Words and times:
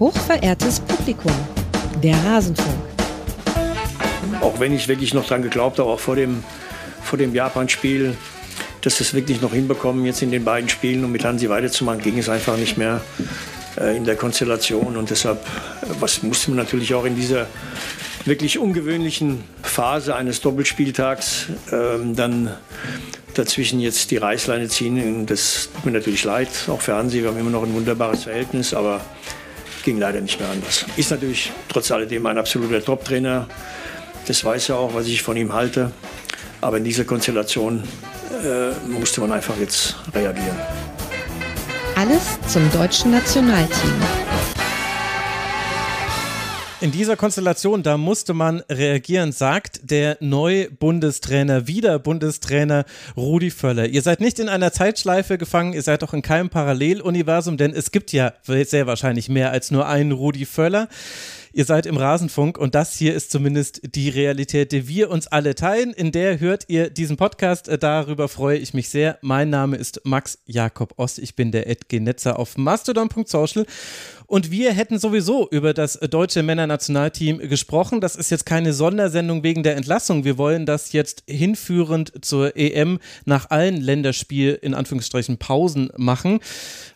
Hochverehrtes 0.00 0.80
Publikum, 0.80 1.32
der 2.02 2.16
Rasenfunk. 2.24 2.74
Auch 4.40 4.58
wenn 4.58 4.74
ich 4.74 4.88
wirklich 4.88 5.14
noch 5.14 5.24
dran 5.24 5.42
geglaubt 5.42 5.78
habe, 5.78 5.88
auch 5.88 6.00
vor 6.00 6.16
dem, 6.16 6.42
vor 7.02 7.16
dem 7.16 7.32
Japan-Spiel, 7.32 8.16
dass 8.80 8.98
wir 8.98 9.06
es 9.06 9.14
wirklich 9.14 9.40
noch 9.40 9.52
hinbekommen, 9.52 10.04
jetzt 10.04 10.20
in 10.20 10.32
den 10.32 10.44
beiden 10.44 10.68
Spielen, 10.68 11.04
um 11.04 11.12
mit 11.12 11.24
Hansi 11.24 11.48
weiterzumachen, 11.48 12.02
ging 12.02 12.18
es 12.18 12.28
einfach 12.28 12.56
nicht 12.56 12.76
mehr 12.76 13.02
äh, 13.78 13.96
in 13.96 14.04
der 14.04 14.16
Konstellation. 14.16 14.96
Und 14.96 15.10
deshalb 15.10 15.38
äh, 15.82 15.86
was 16.00 16.24
musste 16.24 16.50
man 16.50 16.58
natürlich 16.58 16.92
auch 16.94 17.04
in 17.04 17.14
dieser 17.14 17.46
wirklich 18.24 18.58
ungewöhnlichen 18.58 19.44
Phase 19.62 20.16
eines 20.16 20.40
Doppelspieltags 20.40 21.46
ähm, 21.70 22.16
dann 22.16 22.52
dazwischen 23.34 23.78
jetzt 23.78 24.10
die 24.10 24.16
Reißleine 24.16 24.68
ziehen. 24.68 25.26
Das 25.26 25.68
tut 25.72 25.86
mir 25.86 25.92
natürlich 25.92 26.24
leid, 26.24 26.48
auch 26.66 26.80
für 26.80 26.94
Hansi. 26.94 27.22
Wir 27.22 27.28
haben 27.28 27.38
immer 27.38 27.50
noch 27.50 27.62
ein 27.62 27.74
wunderbares 27.74 28.24
Verhältnis, 28.24 28.74
aber 28.74 29.00
ging 29.84 29.98
leider 29.98 30.20
nicht 30.20 30.40
mehr 30.40 30.48
anders. 30.48 30.84
Ist 30.96 31.10
natürlich 31.10 31.52
trotz 31.68 31.90
alledem 31.90 32.26
ein 32.26 32.38
absoluter 32.38 32.82
Top-Trainer. 32.82 33.46
Das 34.26 34.44
weiß 34.44 34.70
er 34.70 34.78
auch, 34.78 34.94
was 34.94 35.06
ich 35.06 35.22
von 35.22 35.36
ihm 35.36 35.52
halte. 35.52 35.92
Aber 36.60 36.78
in 36.78 36.84
dieser 36.84 37.04
Konstellation 37.04 37.84
äh, 38.42 38.70
musste 38.88 39.20
man 39.20 39.32
einfach 39.32 39.56
jetzt 39.58 39.96
reagieren. 40.14 40.56
Alles 41.94 42.38
zum 42.48 42.70
deutschen 42.72 43.12
Nationalteam. 43.12 44.23
In 46.84 46.92
dieser 46.92 47.16
Konstellation, 47.16 47.82
da 47.82 47.96
musste 47.96 48.34
man 48.34 48.60
reagieren, 48.70 49.32
sagt 49.32 49.90
der 49.90 50.18
neue 50.20 50.70
Bundestrainer, 50.70 51.66
wieder 51.66 51.98
Bundestrainer 51.98 52.84
Rudi 53.16 53.50
Völler. 53.50 53.86
Ihr 53.86 54.02
seid 54.02 54.20
nicht 54.20 54.38
in 54.38 54.50
einer 54.50 54.70
Zeitschleife 54.70 55.38
gefangen, 55.38 55.72
ihr 55.72 55.80
seid 55.80 56.04
auch 56.04 56.12
in 56.12 56.20
keinem 56.20 56.50
Paralleluniversum, 56.50 57.56
denn 57.56 57.72
es 57.72 57.90
gibt 57.90 58.12
ja 58.12 58.34
sehr 58.44 58.86
wahrscheinlich 58.86 59.30
mehr 59.30 59.50
als 59.50 59.70
nur 59.70 59.88
einen 59.88 60.12
Rudi 60.12 60.44
Völler. 60.44 60.90
Ihr 61.56 61.64
seid 61.64 61.86
im 61.86 61.96
Rasenfunk 61.96 62.58
und 62.58 62.74
das 62.74 62.96
hier 62.96 63.14
ist 63.14 63.30
zumindest 63.30 63.80
die 63.94 64.08
Realität, 64.08 64.72
die 64.72 64.88
wir 64.88 65.08
uns 65.08 65.28
alle 65.28 65.54
teilen. 65.54 65.92
In 65.92 66.10
der 66.10 66.40
hört 66.40 66.64
ihr 66.66 66.90
diesen 66.90 67.16
Podcast. 67.16 67.70
Darüber 67.78 68.28
freue 68.28 68.58
ich 68.58 68.74
mich 68.74 68.88
sehr. 68.88 69.18
Mein 69.22 69.50
Name 69.50 69.76
ist 69.76 70.00
Max 70.02 70.40
Jakob 70.46 70.94
Ost. 70.96 71.20
Ich 71.20 71.36
bin 71.36 71.52
der 71.52 71.68
Edge 71.68 72.00
Netzer 72.00 72.40
auf 72.40 72.58
mastodon.social 72.58 73.66
und 74.26 74.50
wir 74.50 74.72
hätten 74.72 74.98
sowieso 74.98 75.48
über 75.50 75.74
das 75.74 75.98
deutsche 75.98 76.42
Männernationalteam 76.42 77.38
gesprochen. 77.38 78.00
Das 78.00 78.16
ist 78.16 78.30
jetzt 78.30 78.46
keine 78.46 78.72
Sondersendung 78.72 79.42
wegen 79.42 79.62
der 79.62 79.76
Entlassung. 79.76 80.24
Wir 80.24 80.38
wollen 80.38 80.66
das 80.66 80.92
jetzt 80.92 81.24
hinführend 81.26 82.24
zur 82.24 82.56
EM 82.56 82.98
nach 83.24 83.50
allen 83.50 83.76
Länderspiel 83.76 84.58
in 84.60 84.74
Anführungsstrichen 84.74 85.38
Pausen 85.38 85.90
machen. 85.96 86.40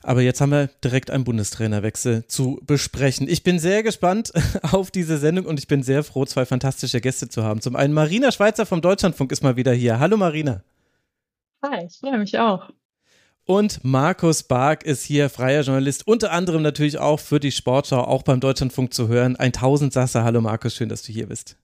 Aber 0.03 0.23
jetzt 0.23 0.41
haben 0.41 0.53
wir 0.53 0.69
direkt 0.83 1.11
einen 1.11 1.25
Bundestrainerwechsel 1.25 2.27
zu 2.27 2.61
besprechen. 2.67 3.29
Ich 3.29 3.43
bin 3.43 3.59
sehr 3.59 3.83
gespannt 3.83 4.33
auf 4.63 4.91
diese 4.91 5.19
Sendung 5.19 5.47
und 5.47 5.59
ich 5.59 5.69
bin 5.69 5.83
sehr 5.83 6.05
froh, 6.05 6.25
zwei 6.25 6.47
fantastische 6.47 7.01
Gäste 7.01 7.29
zu 7.29 7.45
haben. 7.45 7.61
Zum 7.61 7.77
einen 7.77 7.93
Marina 7.93 8.33
Schweizer 8.33 8.67
vom 8.67 8.81
Deutschlandfunk 8.81 9.33
ist 9.33 9.43
mal 9.43 9.57
wieder 9.57 9.73
hier. 9.73 9.99
Hallo 9.99 10.17
Marina. 10.17 10.63
Hi, 11.63 11.87
ich 11.87 11.99
freue 11.99 12.19
mich 12.19 12.39
auch. 12.39 12.71
Und 13.51 13.83
Markus 13.83 14.43
Bark 14.43 14.85
ist 14.85 15.05
hier 15.05 15.31
freier 15.31 15.63
Journalist, 15.63 16.07
unter 16.07 16.33
anderem 16.33 16.61
natürlich 16.61 16.99
auch 16.99 17.19
für 17.19 17.41
die 17.41 17.51
Sportschau, 17.51 18.01
auch 18.01 18.23
beim 18.23 18.41
Deutschlandfunk 18.41 18.93
zu 18.93 19.09
hören. 19.09 19.37
Ein 19.37 19.55
Tausendsasser. 19.55 20.23
Hallo 20.23 20.43
Markus, 20.43 20.75
schön, 20.75 20.91
dass 20.91 21.03
du 21.03 21.13
hier 21.13 21.29
bist. 21.29 21.57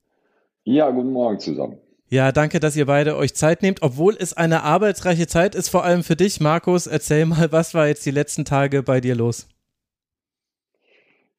Ja, 0.63 0.89
guten 0.89 1.13
Morgen 1.13 1.39
zusammen. 1.41 1.77
Ja, 2.09 2.33
danke, 2.33 2.59
dass 2.59 2.75
ihr 2.75 2.87
beide 2.87 3.19
euch 3.19 3.35
Zeit 3.35 3.61
nehmt, 3.61 3.83
obwohl 3.83 4.17
es 4.19 4.35
eine 4.35 4.63
arbeitsreiche 4.63 5.27
Zeit 5.27 5.55
ist, 5.55 5.69
vor 5.69 5.85
allem 5.85 6.03
für 6.03 6.17
dich. 6.17 6.41
Markus, 6.41 6.87
erzähl 6.87 7.27
mal, 7.27 7.53
was 7.53 7.75
war 7.75 7.87
jetzt 7.87 8.07
die 8.07 8.13
letzten 8.13 8.47
Tage 8.47 8.83
bei 8.83 9.03
dir 9.03 9.15
los? 9.15 9.47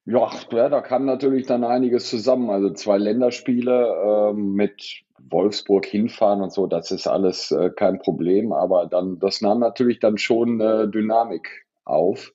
Ja, 0.04 0.30
da 0.52 0.80
kam 0.80 1.06
natürlich 1.06 1.46
dann 1.46 1.64
einiges 1.64 2.08
zusammen. 2.08 2.50
Also 2.50 2.72
zwei 2.72 2.98
Länderspiele 2.98 4.30
äh, 4.30 4.32
mit 4.32 5.05
Wolfsburg 5.30 5.86
hinfahren 5.86 6.42
und 6.42 6.52
so, 6.52 6.66
das 6.66 6.90
ist 6.90 7.06
alles 7.06 7.50
äh, 7.50 7.70
kein 7.70 7.98
Problem. 7.98 8.52
Aber 8.52 8.86
dann, 8.86 9.18
das 9.18 9.40
nahm 9.40 9.60
natürlich 9.60 9.98
dann 10.00 10.18
schon 10.18 10.60
äh, 10.60 10.88
Dynamik 10.88 11.66
auf. 11.84 12.32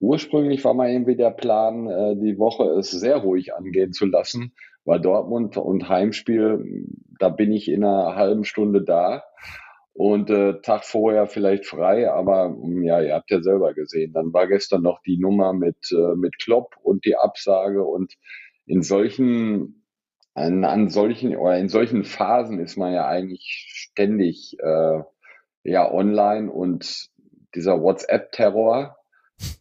Ursprünglich 0.00 0.64
war 0.64 0.74
mal 0.74 0.90
irgendwie 0.90 1.16
der 1.16 1.30
Plan, 1.30 1.86
äh, 1.86 2.16
die 2.16 2.38
Woche 2.38 2.64
es 2.78 2.90
sehr 2.90 3.18
ruhig 3.18 3.54
angehen 3.54 3.92
zu 3.92 4.06
lassen, 4.06 4.52
weil 4.84 5.00
Dortmund 5.00 5.56
und 5.56 5.88
Heimspiel, 5.88 6.86
da 7.18 7.28
bin 7.28 7.52
ich 7.52 7.68
in 7.68 7.84
einer 7.84 8.16
halben 8.16 8.44
Stunde 8.44 8.82
da 8.82 9.22
und 9.92 10.30
äh, 10.30 10.60
Tag 10.62 10.84
vorher 10.84 11.26
vielleicht 11.26 11.66
frei, 11.66 12.10
aber 12.10 12.56
ja, 12.82 13.02
ihr 13.02 13.14
habt 13.14 13.30
ja 13.30 13.42
selber 13.42 13.74
gesehen, 13.74 14.12
dann 14.12 14.32
war 14.32 14.46
gestern 14.46 14.82
noch 14.82 15.02
die 15.02 15.18
Nummer 15.18 15.52
mit, 15.52 15.92
äh, 15.92 16.16
mit 16.16 16.38
Klopp 16.38 16.76
und 16.82 17.04
die 17.04 17.16
Absage 17.16 17.84
und 17.84 18.14
in 18.66 18.82
solchen 18.82 19.79
an, 20.34 20.64
an 20.64 20.88
solchen 20.88 21.36
oder 21.36 21.58
in 21.58 21.68
solchen 21.68 22.04
Phasen 22.04 22.60
ist 22.60 22.76
man 22.76 22.92
ja 22.92 23.06
eigentlich 23.06 23.66
ständig 23.68 24.56
äh, 24.60 25.02
ja 25.64 25.90
online 25.90 26.50
und 26.50 27.10
dieser 27.54 27.80
WhatsApp-Terror, 27.80 28.96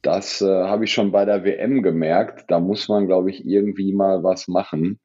das 0.02 0.42
äh, 0.42 0.46
habe 0.46 0.86
ich 0.86 0.94
schon 0.94 1.12
bei 1.12 1.26
der 1.26 1.44
WM 1.44 1.82
gemerkt. 1.82 2.46
Da 2.50 2.60
muss 2.60 2.88
man, 2.88 3.08
glaube 3.08 3.30
ich, 3.30 3.46
irgendwie 3.46 3.94
mal 3.94 4.24
was 4.24 4.48
machen. 4.48 5.00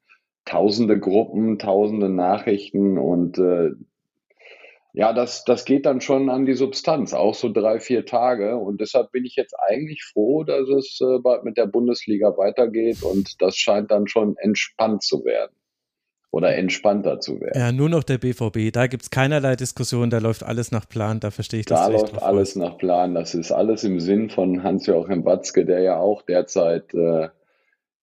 Tausende 0.44 0.98
Gruppen, 0.98 1.58
tausende 1.58 2.08
Nachrichten 2.08 2.98
und 2.98 3.38
äh, 3.38 3.70
ja, 4.96 5.12
das, 5.12 5.44
das 5.44 5.64
geht 5.64 5.86
dann 5.86 6.00
schon 6.00 6.30
an 6.30 6.46
die 6.46 6.54
Substanz, 6.54 7.14
auch 7.14 7.34
so 7.34 7.52
drei, 7.52 7.80
vier 7.80 8.06
Tage. 8.06 8.56
Und 8.56 8.80
deshalb 8.80 9.10
bin 9.10 9.24
ich 9.24 9.34
jetzt 9.34 9.54
eigentlich 9.58 10.04
froh, 10.04 10.44
dass 10.44 10.68
es 10.68 11.00
äh, 11.00 11.18
bald 11.18 11.42
mit 11.42 11.56
der 11.56 11.66
Bundesliga 11.66 12.36
weitergeht 12.36 13.02
und 13.02 13.42
das 13.42 13.56
scheint 13.56 13.90
dann 13.90 14.06
schon 14.06 14.36
entspannt 14.36 15.02
zu 15.02 15.24
werden 15.24 15.54
oder 16.30 16.54
entspannter 16.56 17.18
zu 17.18 17.40
werden. 17.40 17.58
Ja, 17.58 17.72
nur 17.72 17.88
noch 17.88 18.04
der 18.04 18.18
BVB. 18.18 18.72
Da 18.72 18.86
gibt 18.86 19.02
es 19.02 19.10
keinerlei 19.10 19.56
Diskussion, 19.56 20.10
da 20.10 20.18
läuft 20.18 20.44
alles 20.44 20.70
nach 20.70 20.88
Plan, 20.88 21.18
da 21.18 21.32
verstehe 21.32 21.60
ich 21.60 21.66
das. 21.66 21.80
Da 21.80 21.88
läuft 21.88 22.22
alles 22.22 22.54
nach 22.54 22.78
Plan. 22.78 23.16
Das 23.16 23.34
ist 23.34 23.50
alles 23.50 23.82
im 23.82 23.98
Sinn 23.98 24.30
von 24.30 24.62
Hans-Joachim 24.62 25.24
Watzke, 25.24 25.64
der 25.64 25.80
ja 25.80 25.98
auch 25.98 26.22
derzeit, 26.22 26.94
äh, 26.94 27.30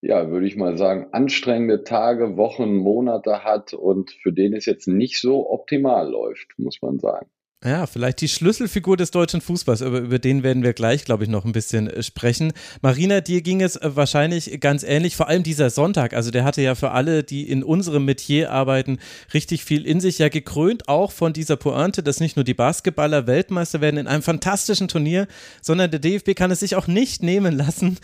ja, 0.02 0.30
würde 0.30 0.46
ich 0.46 0.56
mal 0.56 0.76
sagen, 0.76 1.08
anstrengende 1.12 1.84
Tage, 1.84 2.36
Wochen, 2.36 2.74
Monate 2.76 3.44
hat 3.44 3.72
und 3.72 4.10
für 4.10 4.32
den 4.32 4.52
es 4.52 4.66
jetzt 4.66 4.88
nicht 4.88 5.20
so 5.20 5.48
optimal 5.48 6.10
läuft, 6.10 6.58
muss 6.58 6.82
man 6.82 6.98
sagen. 6.98 7.30
Ja, 7.64 7.86
vielleicht 7.86 8.20
die 8.20 8.28
Schlüsselfigur 8.28 8.96
des 8.96 9.12
deutschen 9.12 9.40
Fußballs, 9.40 9.82
aber 9.82 10.00
über 10.00 10.18
den 10.18 10.42
werden 10.42 10.64
wir 10.64 10.72
gleich, 10.72 11.04
glaube 11.04 11.22
ich, 11.22 11.30
noch 11.30 11.44
ein 11.44 11.52
bisschen 11.52 11.88
äh, 11.88 12.02
sprechen. 12.02 12.52
Marina, 12.80 13.20
dir 13.20 13.40
ging 13.40 13.62
es 13.62 13.76
äh, 13.76 13.94
wahrscheinlich 13.94 14.60
ganz 14.60 14.82
ähnlich, 14.82 15.14
vor 15.14 15.28
allem 15.28 15.44
dieser 15.44 15.70
Sonntag. 15.70 16.12
Also 16.12 16.32
der 16.32 16.42
hatte 16.42 16.60
ja 16.60 16.74
für 16.74 16.90
alle, 16.90 17.22
die 17.22 17.48
in 17.48 17.62
unserem 17.62 18.04
Metier 18.04 18.50
arbeiten, 18.50 18.98
richtig 19.32 19.64
viel 19.64 19.86
in 19.86 20.00
sich. 20.00 20.18
Ja, 20.18 20.28
gekrönt 20.28 20.88
auch 20.88 21.12
von 21.12 21.32
dieser 21.32 21.54
Pointe, 21.54 22.02
dass 22.02 22.18
nicht 22.18 22.34
nur 22.34 22.42
die 22.42 22.54
Basketballer 22.54 23.28
Weltmeister 23.28 23.80
werden 23.80 23.96
in 23.96 24.08
einem 24.08 24.24
fantastischen 24.24 24.88
Turnier, 24.88 25.28
sondern 25.60 25.88
der 25.88 26.00
DFB 26.00 26.34
kann 26.34 26.50
es 26.50 26.58
sich 26.58 26.74
auch 26.74 26.88
nicht 26.88 27.22
nehmen 27.22 27.56
lassen, 27.56 27.98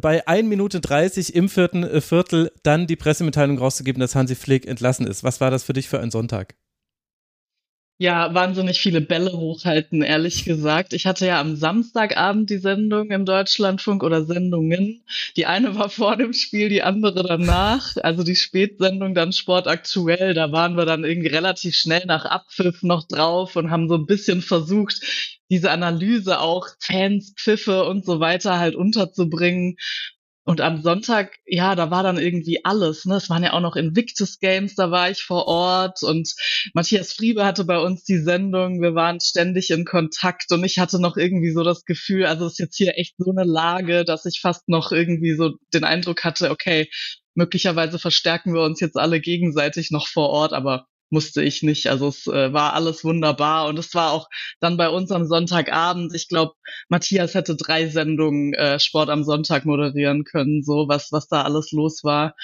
bei 0.00 0.26
1 0.26 0.48
Minute 0.48 0.80
30 0.80 1.34
im 1.34 1.50
vierten 1.50 1.84
äh, 1.84 2.00
Viertel 2.00 2.50
dann 2.62 2.86
die 2.86 2.96
Pressemitteilung 2.96 3.58
rauszugeben, 3.58 4.00
dass 4.00 4.14
Hansi 4.14 4.36
Flick 4.36 4.66
entlassen 4.66 5.06
ist. 5.06 5.22
Was 5.22 5.42
war 5.42 5.50
das 5.50 5.64
für 5.64 5.74
dich 5.74 5.90
für 5.90 6.00
ein 6.00 6.10
Sonntag? 6.10 6.54
Ja, 7.98 8.34
wahnsinnig 8.34 8.80
viele 8.80 9.00
Bälle 9.00 9.32
hochhalten, 9.32 10.02
ehrlich 10.02 10.44
gesagt. 10.44 10.92
Ich 10.92 11.06
hatte 11.06 11.26
ja 11.26 11.40
am 11.40 11.54
Samstagabend 11.54 12.50
die 12.50 12.58
Sendung 12.58 13.10
im 13.12 13.24
Deutschlandfunk 13.24 14.02
oder 14.02 14.24
Sendungen. 14.24 15.04
Die 15.36 15.46
eine 15.46 15.76
war 15.76 15.88
vor 15.88 16.16
dem 16.16 16.32
Spiel, 16.32 16.68
die 16.68 16.82
andere 16.82 17.22
danach. 17.22 17.96
Also 18.02 18.24
die 18.24 18.34
Spätsendung 18.34 19.14
dann 19.14 19.32
Sport 19.32 19.68
aktuell. 19.68 20.34
Da 20.34 20.50
waren 20.50 20.76
wir 20.76 20.84
dann 20.84 21.04
irgendwie 21.04 21.28
relativ 21.28 21.76
schnell 21.76 22.04
nach 22.06 22.24
Abpfiff 22.24 22.82
noch 22.82 23.06
drauf 23.06 23.54
und 23.54 23.70
haben 23.70 23.88
so 23.88 23.94
ein 23.94 24.06
bisschen 24.06 24.42
versucht, 24.42 25.00
diese 25.48 25.70
Analyse 25.70 26.40
auch 26.40 26.66
Fans, 26.80 27.34
Pfiffe 27.36 27.84
und 27.84 28.04
so 28.04 28.20
weiter 28.20 28.58
halt 28.58 28.74
unterzubringen. 28.74 29.76
Und 30.44 30.60
am 30.60 30.82
Sonntag, 30.82 31.36
ja, 31.46 31.76
da 31.76 31.92
war 31.92 32.02
dann 32.02 32.18
irgendwie 32.18 32.64
alles. 32.64 33.04
Ne? 33.04 33.14
Es 33.14 33.30
waren 33.30 33.44
ja 33.44 33.52
auch 33.52 33.60
noch 33.60 33.76
Invictus 33.76 34.40
Games, 34.40 34.74
da 34.74 34.90
war 34.90 35.08
ich 35.08 35.22
vor 35.22 35.46
Ort 35.46 36.02
und 36.02 36.34
Matthias 36.74 37.12
Friebe 37.12 37.44
hatte 37.44 37.64
bei 37.64 37.78
uns 37.78 38.02
die 38.02 38.18
Sendung. 38.18 38.82
Wir 38.82 38.96
waren 38.96 39.20
ständig 39.20 39.70
in 39.70 39.84
Kontakt 39.84 40.50
und 40.50 40.64
ich 40.64 40.80
hatte 40.80 41.00
noch 41.00 41.16
irgendwie 41.16 41.52
so 41.52 41.62
das 41.62 41.84
Gefühl, 41.84 42.26
also 42.26 42.46
es 42.46 42.52
ist 42.52 42.58
jetzt 42.58 42.76
hier 42.76 42.98
echt 42.98 43.14
so 43.18 43.30
eine 43.30 43.44
Lage, 43.44 44.04
dass 44.04 44.26
ich 44.26 44.40
fast 44.40 44.68
noch 44.68 44.90
irgendwie 44.90 45.36
so 45.36 45.52
den 45.72 45.84
Eindruck 45.84 46.24
hatte, 46.24 46.50
okay, 46.50 46.88
möglicherweise 47.34 48.00
verstärken 48.00 48.52
wir 48.52 48.62
uns 48.62 48.80
jetzt 48.80 48.96
alle 48.96 49.20
gegenseitig 49.20 49.92
noch 49.92 50.08
vor 50.08 50.28
Ort, 50.28 50.52
aber 50.52 50.86
musste 51.12 51.42
ich 51.42 51.62
nicht. 51.62 51.88
Also 51.88 52.08
es 52.08 52.26
äh, 52.26 52.52
war 52.52 52.74
alles 52.74 53.04
wunderbar 53.04 53.68
und 53.68 53.78
es 53.78 53.94
war 53.94 54.12
auch 54.12 54.28
dann 54.60 54.76
bei 54.76 54.88
uns 54.88 55.10
am 55.12 55.26
Sonntagabend. 55.26 56.14
Ich 56.14 56.28
glaube, 56.28 56.54
Matthias 56.88 57.34
hätte 57.34 57.56
drei 57.56 57.88
Sendungen 57.88 58.54
äh, 58.54 58.80
Sport 58.80 59.10
am 59.10 59.24
Sonntag 59.24 59.64
moderieren 59.64 60.24
können, 60.24 60.62
so 60.62 60.88
was 60.88 61.12
was 61.12 61.28
da 61.28 61.42
alles 61.42 61.70
los 61.72 62.02
war. 62.02 62.34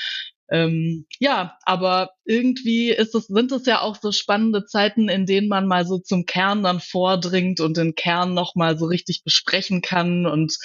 Ähm, 0.51 1.07
ja, 1.19 1.59
aber 1.65 2.11
irgendwie 2.25 2.91
ist 2.91 3.15
es, 3.15 3.27
sind 3.27 3.53
es 3.53 3.67
ja 3.67 3.83
auch 3.83 3.97
so 4.01 4.13
spannende 4.13 4.65
Zeiten, 4.65 5.09
in 5.11 5.27
denen 5.27 5.49
man 5.49 5.67
mal 5.67 5.87
so 5.87 5.99
zum 5.99 6.25
Kern 6.25 6.63
dann 6.63 6.81
vordringt 6.81 7.61
und 7.61 7.77
den 7.77 7.95
Kern 7.95 8.33
nochmal 8.33 8.79
so 8.79 8.87
richtig 8.87 9.25
besprechen 9.25 9.83
kann 9.83 10.25
und 10.27 10.57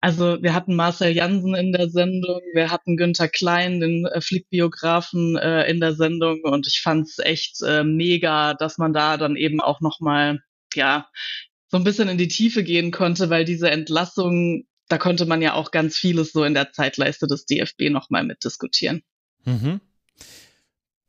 Also 0.00 0.40
wir 0.42 0.54
hatten 0.54 0.76
Marcel 0.76 1.10
Jansen 1.10 1.54
in 1.56 1.72
der 1.72 1.90
Sendung, 1.90 2.40
wir 2.54 2.70
hatten 2.70 2.96
Günther 2.96 3.28
Klein, 3.28 3.80
den 3.80 4.06
äh, 4.06 4.20
Flickbiografen 4.20 5.36
äh, 5.36 5.68
in 5.68 5.80
der 5.80 5.94
Sendung 5.94 6.40
und 6.42 6.68
ich 6.68 6.80
fand 6.80 7.08
es 7.08 7.18
echt 7.18 7.62
äh, 7.62 7.82
mega, 7.82 8.54
dass 8.54 8.78
man 8.78 8.92
da 8.92 9.16
dann 9.16 9.34
eben 9.34 9.60
auch 9.60 9.80
nochmal, 9.80 10.40
ja, 10.74 11.08
so 11.66 11.76
ein 11.76 11.84
bisschen 11.84 12.08
in 12.08 12.18
die 12.18 12.28
Tiefe 12.28 12.62
gehen 12.62 12.92
konnte, 12.92 13.28
weil 13.28 13.44
diese 13.44 13.70
Entlassung, 13.70 14.64
da 14.88 14.98
konnte 14.98 15.26
man 15.26 15.42
ja 15.42 15.54
auch 15.54 15.72
ganz 15.72 15.96
vieles 15.96 16.32
so 16.32 16.44
in 16.44 16.54
der 16.54 16.72
Zeitleiste 16.72 17.26
des 17.26 17.44
DFB 17.44 17.90
nochmal 17.90 18.24
mitdiskutieren. 18.24 19.02
Mhm 19.44 19.80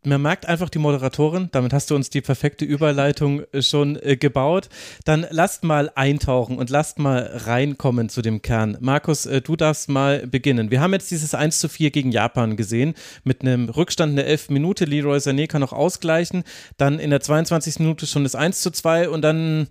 man 0.04 0.22
merkt 0.22 0.46
einfach 0.46 0.70
die 0.70 0.80
Moderatorin, 0.80 1.50
damit 1.52 1.74
hast 1.74 1.92
du 1.92 1.96
uns 1.96 2.10
die 2.10 2.22
perfekte 2.22 2.64
Überleitung 2.64 3.44
äh, 3.52 3.62
schon 3.62 3.98
äh, 4.02 4.16
gebaut. 4.16 4.70
Dann 5.04 5.28
lasst 5.30 5.64
mal 5.64 5.92
eintauchen 5.96 6.58
und 6.58 6.70
lasst 6.70 7.00
mal 7.00 7.30
reinkommen 7.46 8.08
zu 8.08 8.22
dem 8.22 8.42
Kern. 8.42 8.78
Markus, 8.80 9.26
äh, 9.26 9.42
du 9.42 9.56
darfst 9.56 9.90
mal 9.90 10.26
beginnen. 10.26 10.72
Wir 10.72 10.80
haben 10.80 10.94
jetzt 10.94 11.12
dieses 11.12 11.34
1 11.34 11.60
zu 11.60 11.68
4 11.68 11.92
gegen 11.92 12.12
Japan 12.12 12.56
gesehen, 12.56 12.94
mit 13.24 13.42
einem 13.42 13.70
Rückstand 13.70 14.12
in 14.12 14.16
der 14.16 14.28
11 14.28 14.50
Minute. 14.50 14.86
Leroy 14.86 15.18
Sané 15.18 15.48
kann 15.48 15.62
noch 15.62 15.74
ausgleichen. 15.74 16.44
Dann 16.78 17.00
in 17.00 17.10
der 17.10 17.20
22. 17.20 17.80
Minute 17.80 18.08
schon 18.08 18.24
das 18.24 18.36
1 18.36 18.62
zu 18.62 18.72
2 18.72 19.10
und 19.10 19.22
dann 19.22 19.68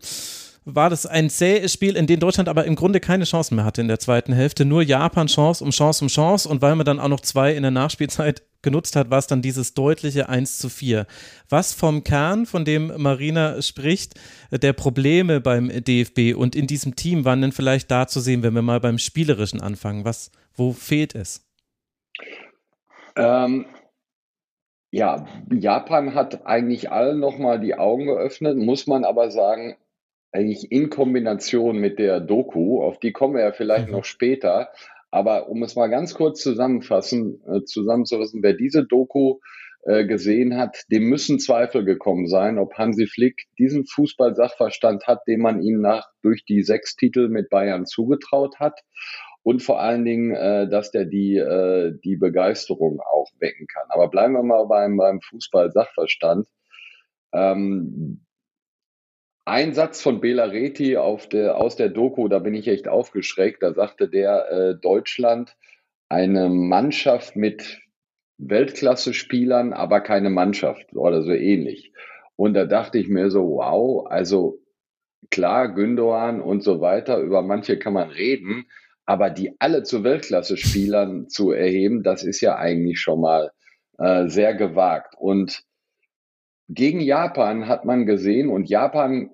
war 0.70 0.90
das 0.90 1.06
ein 1.06 1.30
zähes 1.30 1.72
Spiel, 1.72 1.96
in 1.96 2.06
dem 2.06 2.20
Deutschland 2.20 2.48
aber 2.48 2.66
im 2.66 2.76
Grunde 2.76 3.00
keine 3.00 3.24
Chancen 3.24 3.56
mehr 3.56 3.64
hatte 3.64 3.80
in 3.80 3.88
der 3.88 3.98
zweiten 3.98 4.34
Hälfte. 4.34 4.66
Nur 4.66 4.82
Japan 4.82 5.26
Chance 5.26 5.64
um 5.64 5.70
Chance 5.70 6.04
um 6.04 6.08
Chance 6.08 6.46
und 6.46 6.60
weil 6.60 6.76
man 6.76 6.84
dann 6.84 7.00
auch 7.00 7.08
noch 7.08 7.20
zwei 7.20 7.54
in 7.54 7.62
der 7.62 7.70
Nachspielzeit 7.70 8.42
genutzt 8.62 8.94
hat, 8.94 9.10
war 9.10 9.18
es 9.18 9.26
dann 9.26 9.40
dieses 9.40 9.72
deutliche 9.72 10.28
1 10.28 10.58
zu 10.58 10.68
4. 10.68 11.06
Was 11.48 11.72
vom 11.72 12.04
Kern, 12.04 12.44
von 12.44 12.66
dem 12.66 12.92
Marina 13.00 13.62
spricht, 13.62 14.14
der 14.50 14.74
Probleme 14.74 15.40
beim 15.40 15.68
DFB 15.68 16.36
und 16.36 16.54
in 16.54 16.66
diesem 16.66 16.94
Team 16.94 17.24
waren 17.24 17.40
denn 17.40 17.52
vielleicht 17.52 17.90
da 17.90 18.06
zu 18.06 18.20
sehen, 18.20 18.42
wenn 18.42 18.54
wir 18.54 18.62
mal 18.62 18.80
beim 18.80 18.98
Spielerischen 18.98 19.62
anfangen? 19.62 20.04
Was, 20.04 20.30
wo 20.54 20.72
fehlt 20.72 21.14
es? 21.14 21.46
Ähm, 23.16 23.64
ja, 24.90 25.26
Japan 25.50 26.14
hat 26.14 26.46
eigentlich 26.46 26.90
allen 26.92 27.20
nochmal 27.20 27.58
die 27.58 27.74
Augen 27.74 28.06
geöffnet, 28.06 28.58
muss 28.58 28.86
man 28.86 29.04
aber 29.04 29.30
sagen, 29.30 29.76
eigentlich 30.32 30.70
in 30.70 30.90
Kombination 30.90 31.78
mit 31.78 31.98
der 31.98 32.20
Doku, 32.20 32.82
auf 32.82 32.98
die 32.98 33.12
kommen 33.12 33.34
wir 33.34 33.42
ja 33.42 33.52
vielleicht 33.52 33.86
mhm. 33.86 33.92
noch 33.92 34.04
später, 34.04 34.70
aber 35.10 35.48
um 35.48 35.62
es 35.62 35.74
mal 35.74 35.88
ganz 35.88 36.14
kurz 36.14 36.42
zusammenfassen, 36.42 37.40
äh, 37.46 37.64
zusammenzufassen, 37.64 38.42
wer 38.42 38.52
diese 38.52 38.84
Doku 38.84 39.38
äh, 39.84 40.04
gesehen 40.04 40.56
hat, 40.56 40.84
dem 40.90 41.04
müssen 41.04 41.38
Zweifel 41.38 41.84
gekommen 41.84 42.26
sein, 42.26 42.58
ob 42.58 42.74
Hansi 42.74 43.06
Flick 43.06 43.46
diesen 43.58 43.86
Fußball-Sachverstand 43.86 45.06
hat, 45.06 45.26
den 45.26 45.40
man 45.40 45.62
ihm 45.62 45.80
nach 45.80 46.08
durch 46.22 46.44
die 46.44 46.62
sechs 46.62 46.94
Titel 46.96 47.28
mit 47.28 47.48
Bayern 47.48 47.86
zugetraut 47.86 48.58
hat. 48.58 48.80
Und 49.42 49.62
vor 49.62 49.80
allen 49.80 50.04
Dingen, 50.04 50.34
äh, 50.34 50.68
dass 50.68 50.90
der 50.90 51.06
die, 51.06 51.36
äh, 51.36 51.94
die 52.04 52.16
Begeisterung 52.16 53.00
auch 53.00 53.30
wecken 53.38 53.66
kann. 53.66 53.86
Aber 53.88 54.08
bleiben 54.08 54.34
wir 54.34 54.42
mal 54.42 54.66
beim, 54.66 54.98
beim 54.98 55.20
Fußball-Sachverstand. 55.22 56.48
Ähm, 57.32 58.26
ein 59.48 59.72
Satz 59.72 60.02
von 60.02 60.20
Bela 60.20 60.44
Reti 60.44 60.96
der, 61.32 61.56
aus 61.56 61.76
der 61.76 61.88
Doku, 61.88 62.28
da 62.28 62.38
bin 62.38 62.54
ich 62.54 62.68
echt 62.68 62.86
aufgeschreckt. 62.86 63.62
Da 63.62 63.72
sagte 63.72 64.08
der, 64.08 64.50
äh, 64.50 64.74
Deutschland 64.74 65.56
eine 66.08 66.48
Mannschaft 66.48 67.34
mit 67.34 67.80
Weltklasse-Spielern, 68.38 69.72
aber 69.72 70.00
keine 70.00 70.30
Mannschaft 70.30 70.94
oder 70.94 71.22
so 71.22 71.32
ähnlich. 71.32 71.92
Und 72.36 72.54
da 72.54 72.66
dachte 72.66 72.98
ich 72.98 73.08
mir 73.08 73.30
so, 73.30 73.56
wow, 73.56 74.06
also 74.06 74.58
klar, 75.30 75.74
Gündogan 75.74 76.40
und 76.40 76.62
so 76.62 76.80
weiter, 76.80 77.18
über 77.18 77.42
manche 77.42 77.78
kann 77.78 77.94
man 77.94 78.10
reden, 78.10 78.66
aber 79.06 79.30
die 79.30 79.56
alle 79.58 79.82
zu 79.82 80.04
Weltklasse-Spielern 80.04 81.28
zu 81.28 81.52
erheben, 81.52 82.02
das 82.02 82.22
ist 82.22 82.40
ja 82.42 82.56
eigentlich 82.56 83.00
schon 83.00 83.20
mal 83.20 83.50
äh, 83.98 84.28
sehr 84.28 84.54
gewagt. 84.54 85.14
Und 85.18 85.64
gegen 86.68 87.00
Japan 87.00 87.66
hat 87.66 87.86
man 87.86 88.04
gesehen, 88.04 88.50
und 88.50 88.68
Japan 88.68 89.30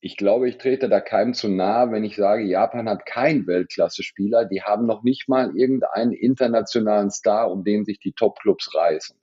ich 0.00 0.16
glaube, 0.16 0.48
ich 0.48 0.58
trete 0.58 0.88
da 0.88 1.00
keinem 1.00 1.34
zu 1.34 1.48
nahe, 1.48 1.90
wenn 1.90 2.04
ich 2.04 2.14
sage, 2.14 2.44
Japan 2.44 2.88
hat 2.88 3.04
keinen 3.04 3.46
Weltklasse-Spieler. 3.46 4.44
Die 4.44 4.62
haben 4.62 4.86
noch 4.86 5.02
nicht 5.02 5.28
mal 5.28 5.56
irgendeinen 5.56 6.12
internationalen 6.12 7.10
Star, 7.10 7.50
um 7.50 7.64
den 7.64 7.84
sich 7.84 7.98
die 7.98 8.12
Top-Clubs 8.12 8.74
reißen. 8.74 9.16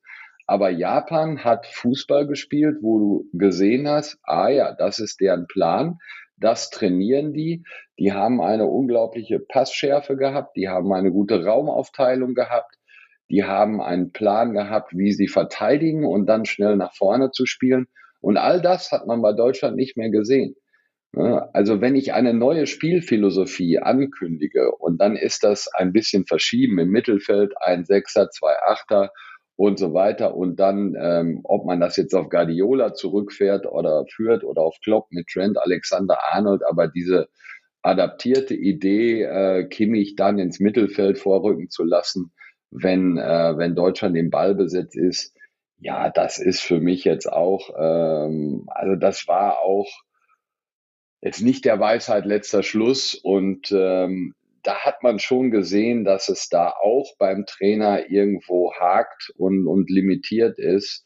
Aber 0.48 0.69
Japan 0.69 1.44
hat 1.44 1.66
Fußball 1.66 2.27
gespielt, 2.27 2.77
wo 2.81 3.00
du 3.00 3.30
gesehen 3.33 3.88
hast, 3.88 4.19
ah 4.24 4.50
ja, 4.50 4.74
das 4.74 5.00
ist 5.00 5.22
deren 5.22 5.48
Plan. 5.48 5.98
Das 6.38 6.69
trainieren 6.69 7.31
die. 7.31 7.63
Die 7.98 8.12
haben 8.12 8.42
eine 8.42 8.68
unglaubliche 8.68 9.39
Passschärfe 9.39 10.18
gehabt. 10.18 10.57
Die 10.57 10.68
haben 10.68 10.92
eine 10.92 11.12
gute 11.12 11.45
Raumaufteilung 11.45 12.36
gehabt. 12.36 12.75
Die 13.30 13.45
haben 13.45 13.81
einen 13.81 14.12
Plan 14.12 14.54
gehabt, 14.54 14.95
wie 14.95 15.13
sie 15.13 15.30
verteidigen 15.30 16.06
und 16.06 16.25
dann 16.27 16.45
schnell 16.45 16.75
nach 16.75 16.94
vorne 16.94 17.31
zu 17.31 17.45
spielen. 17.45 17.88
Und 18.19 18.38
all 18.38 18.62
das 18.62 18.92
hat 18.92 19.07
man 19.07 19.22
bei 19.22 19.31
Deutschland 19.31 19.77
nicht 19.77 19.95
mehr 19.95 20.10
gesehen. 20.10 20.56
Also 21.15 21.79
wenn 21.79 21.95
ich 21.95 22.13
eine 22.13 22.33
neue 22.33 22.67
Spielphilosophie 22.67 23.79
ankündige 23.79 24.71
und 24.71 25.00
dann 25.00 25.15
ist 25.15 25.44
das 25.44 25.69
ein 25.73 25.94
bisschen 25.94 26.25
verschieben 26.25 26.77
im 26.79 26.89
Mittelfeld, 26.89 27.53
ein 27.62 27.85
Sechser, 27.85 28.29
zwei 28.31 28.53
Achter 28.65 29.12
und 29.56 29.79
so 29.79 29.94
weiter 29.94 30.35
und 30.35 30.59
dann, 30.59 30.95
ähm, 31.00 31.39
ob 31.44 31.65
man 31.65 31.79
das 31.79 31.95
jetzt 31.95 32.13
auf 32.13 32.29
Guardiola 32.29 32.94
zurückfährt 32.94 33.65
oder 33.65 34.06
führt 34.13 34.44
oder 34.44 34.62
auf 34.62 34.75
Klopp 34.83 35.07
mit 35.12 35.27
Trent, 35.27 35.57
Alexander 35.57 36.17
Arnold, 36.33 36.63
aber 36.67 36.89
diese 36.89 37.29
adaptierte 37.81 38.56
Idee, 38.56 39.23
äh, 39.23 39.65
Kimmich 39.69 40.15
dann 40.15 40.39
ins 40.39 40.59
Mittelfeld 40.59 41.17
vorrücken 41.17 41.69
zu 41.69 41.83
lassen, 41.85 42.33
wenn, 42.71 43.17
äh, 43.17 43.57
wenn 43.57 43.75
Deutschland 43.75 44.17
im 44.17 44.29
Ballbesitz 44.29 44.95
ist, 44.95 45.33
ja, 45.77 46.09
das 46.09 46.39
ist 46.39 46.62
für 46.62 46.79
mich 46.79 47.06
jetzt 47.06 47.31
auch, 47.31 47.69
ähm, 47.77 48.65
also 48.67 48.95
das 48.95 49.27
war 49.27 49.59
auch 49.59 49.88
jetzt 51.25 51.42
nicht 51.42 51.66
der 51.66 51.80
Weisheit 51.80 52.25
letzter 52.25 52.62
Schluss. 52.62 53.16
Und 53.16 53.72
ähm, 53.72 54.36
da 54.62 54.86
hat 54.86 55.01
man 55.01 55.18
schon 55.19 55.50
gesehen, 55.50 56.06
dass 56.06 56.30
es 56.30 56.50
da 56.50 56.69
auch 56.69 57.16
beim 57.18 57.45
Trainer 57.48 58.10
irgendwo 58.10 58.72
hakt 58.80 59.31
und, 59.36 59.68
und 59.68 59.89
limitiert 59.89 60.60
ist. 60.60 61.04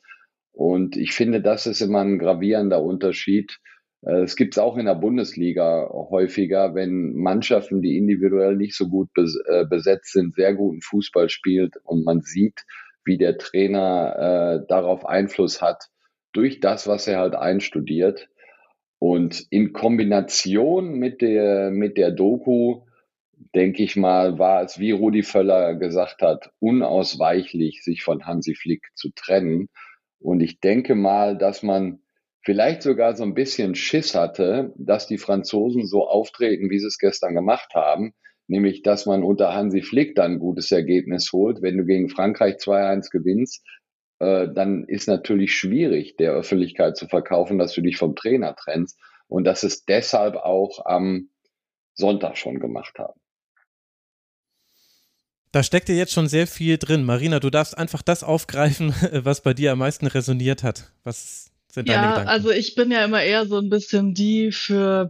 Und 0.51 0.97
ich 0.97 1.13
finde, 1.13 1.41
das 1.41 1.67
ist 1.67 1.79
immer 1.79 2.01
ein 2.01 2.19
gravierender 2.19 2.83
Unterschied. 2.83 3.59
Äh, 4.01 4.23
es 4.23 4.35
gibt 4.35 4.55
es 4.55 4.59
auch 4.59 4.75
in 4.75 4.87
der 4.87 4.95
Bundesliga 4.95 5.89
häufiger, 5.89 6.75
wenn 6.75 7.13
Mannschaften, 7.13 7.81
die 7.81 7.97
individuell 7.97 8.57
nicht 8.57 8.75
so 8.75 8.89
gut 8.89 9.09
äh, 9.15 9.65
besetzt 9.65 10.11
sind, 10.11 10.35
sehr 10.35 10.53
guten 10.53 10.81
Fußball 10.81 11.29
spielt 11.29 11.77
und 11.85 12.03
man 12.03 12.21
sieht, 12.21 12.65
wie 13.05 13.17
der 13.17 13.37
Trainer 13.37 14.59
äh, 14.63 14.67
darauf 14.67 15.05
Einfluss 15.05 15.61
hat 15.61 15.85
durch 16.33 16.59
das, 16.59 16.87
was 16.87 17.07
er 17.07 17.19
halt 17.19 17.35
einstudiert. 17.35 18.27
Und 18.99 19.45
in 19.49 19.71
Kombination 19.71 20.93
mit 20.93 21.21
der, 21.21 21.71
mit 21.71 21.97
der 21.97 22.11
Doku, 22.11 22.81
denke 23.55 23.83
ich 23.83 23.95
mal, 23.95 24.37
war 24.37 24.63
es, 24.63 24.77
wie 24.79 24.91
Rudi 24.91 25.23
Völler 25.23 25.75
gesagt 25.75 26.21
hat, 26.21 26.51
unausweichlich, 26.59 27.81
sich 27.83 28.03
von 28.03 28.25
Hansi 28.25 28.55
Flick 28.55 28.89
zu 28.95 29.09
trennen. 29.15 29.69
Und 30.19 30.41
ich 30.41 30.59
denke 30.59 30.95
mal, 30.95 31.37
dass 31.37 31.63
man 31.63 32.01
vielleicht 32.43 32.81
sogar 32.81 33.15
so 33.15 33.23
ein 33.23 33.33
bisschen 33.33 33.75
Schiss 33.75 34.15
hatte, 34.15 34.73
dass 34.77 35.07
die 35.07 35.17
Franzosen 35.17 35.85
so 35.85 36.05
auftreten, 36.05 36.69
wie 36.69 36.79
sie 36.79 36.87
es 36.87 36.97
gestern 36.97 37.35
gemacht 37.35 37.73
haben. 37.75 38.13
Nämlich, 38.47 38.81
dass 38.81 39.05
man 39.05 39.23
unter 39.23 39.53
Hansi 39.53 39.81
Flick 39.81 40.15
dann 40.15 40.33
ein 40.33 40.39
gutes 40.39 40.71
Ergebnis 40.71 41.31
holt. 41.31 41.61
Wenn 41.61 41.77
du 41.77 41.85
gegen 41.85 42.09
Frankreich 42.09 42.55
2-1 42.55 43.11
gewinnst, 43.11 43.63
äh, 44.19 44.47
dann 44.53 44.83
ist 44.85 45.07
natürlich 45.07 45.55
schwierig, 45.55 46.17
der 46.17 46.33
Öffentlichkeit 46.33 46.97
zu 46.97 47.07
verkaufen, 47.07 47.57
dass 47.57 47.73
du 47.73 47.81
dich 47.81 47.97
vom 47.97 48.15
Trainer 48.15 48.55
trennst 48.55 48.97
und 49.27 49.45
dass 49.45 49.63
es 49.63 49.85
deshalb 49.85 50.35
auch 50.35 50.85
am 50.85 51.29
Sonntag 51.93 52.37
schon 52.37 52.59
gemacht 52.59 52.99
haben. 52.99 53.19
Da 55.51 55.63
steckt 55.63 55.89
ja 55.89 55.95
jetzt 55.95 56.13
schon 56.13 56.27
sehr 56.27 56.45
viel 56.45 56.77
drin. 56.77 57.03
Marina, 57.03 57.39
du 57.39 57.49
darfst 57.49 57.77
einfach 57.77 58.01
das 58.01 58.23
aufgreifen, 58.23 58.93
was 59.11 59.41
bei 59.41 59.53
dir 59.53 59.71
am 59.71 59.79
meisten 59.79 60.05
resoniert 60.05 60.63
hat. 60.63 60.91
Was 61.03 61.51
sind 61.71 61.89
deine 61.89 62.01
ja, 62.01 62.09
Gedanken? 62.09 62.29
Also 62.29 62.51
ich 62.51 62.75
bin 62.75 62.91
ja 62.91 63.03
immer 63.03 63.23
eher 63.23 63.45
so 63.45 63.57
ein 63.57 63.69
bisschen 63.69 64.13
die 64.13 64.51
für, 64.51 65.09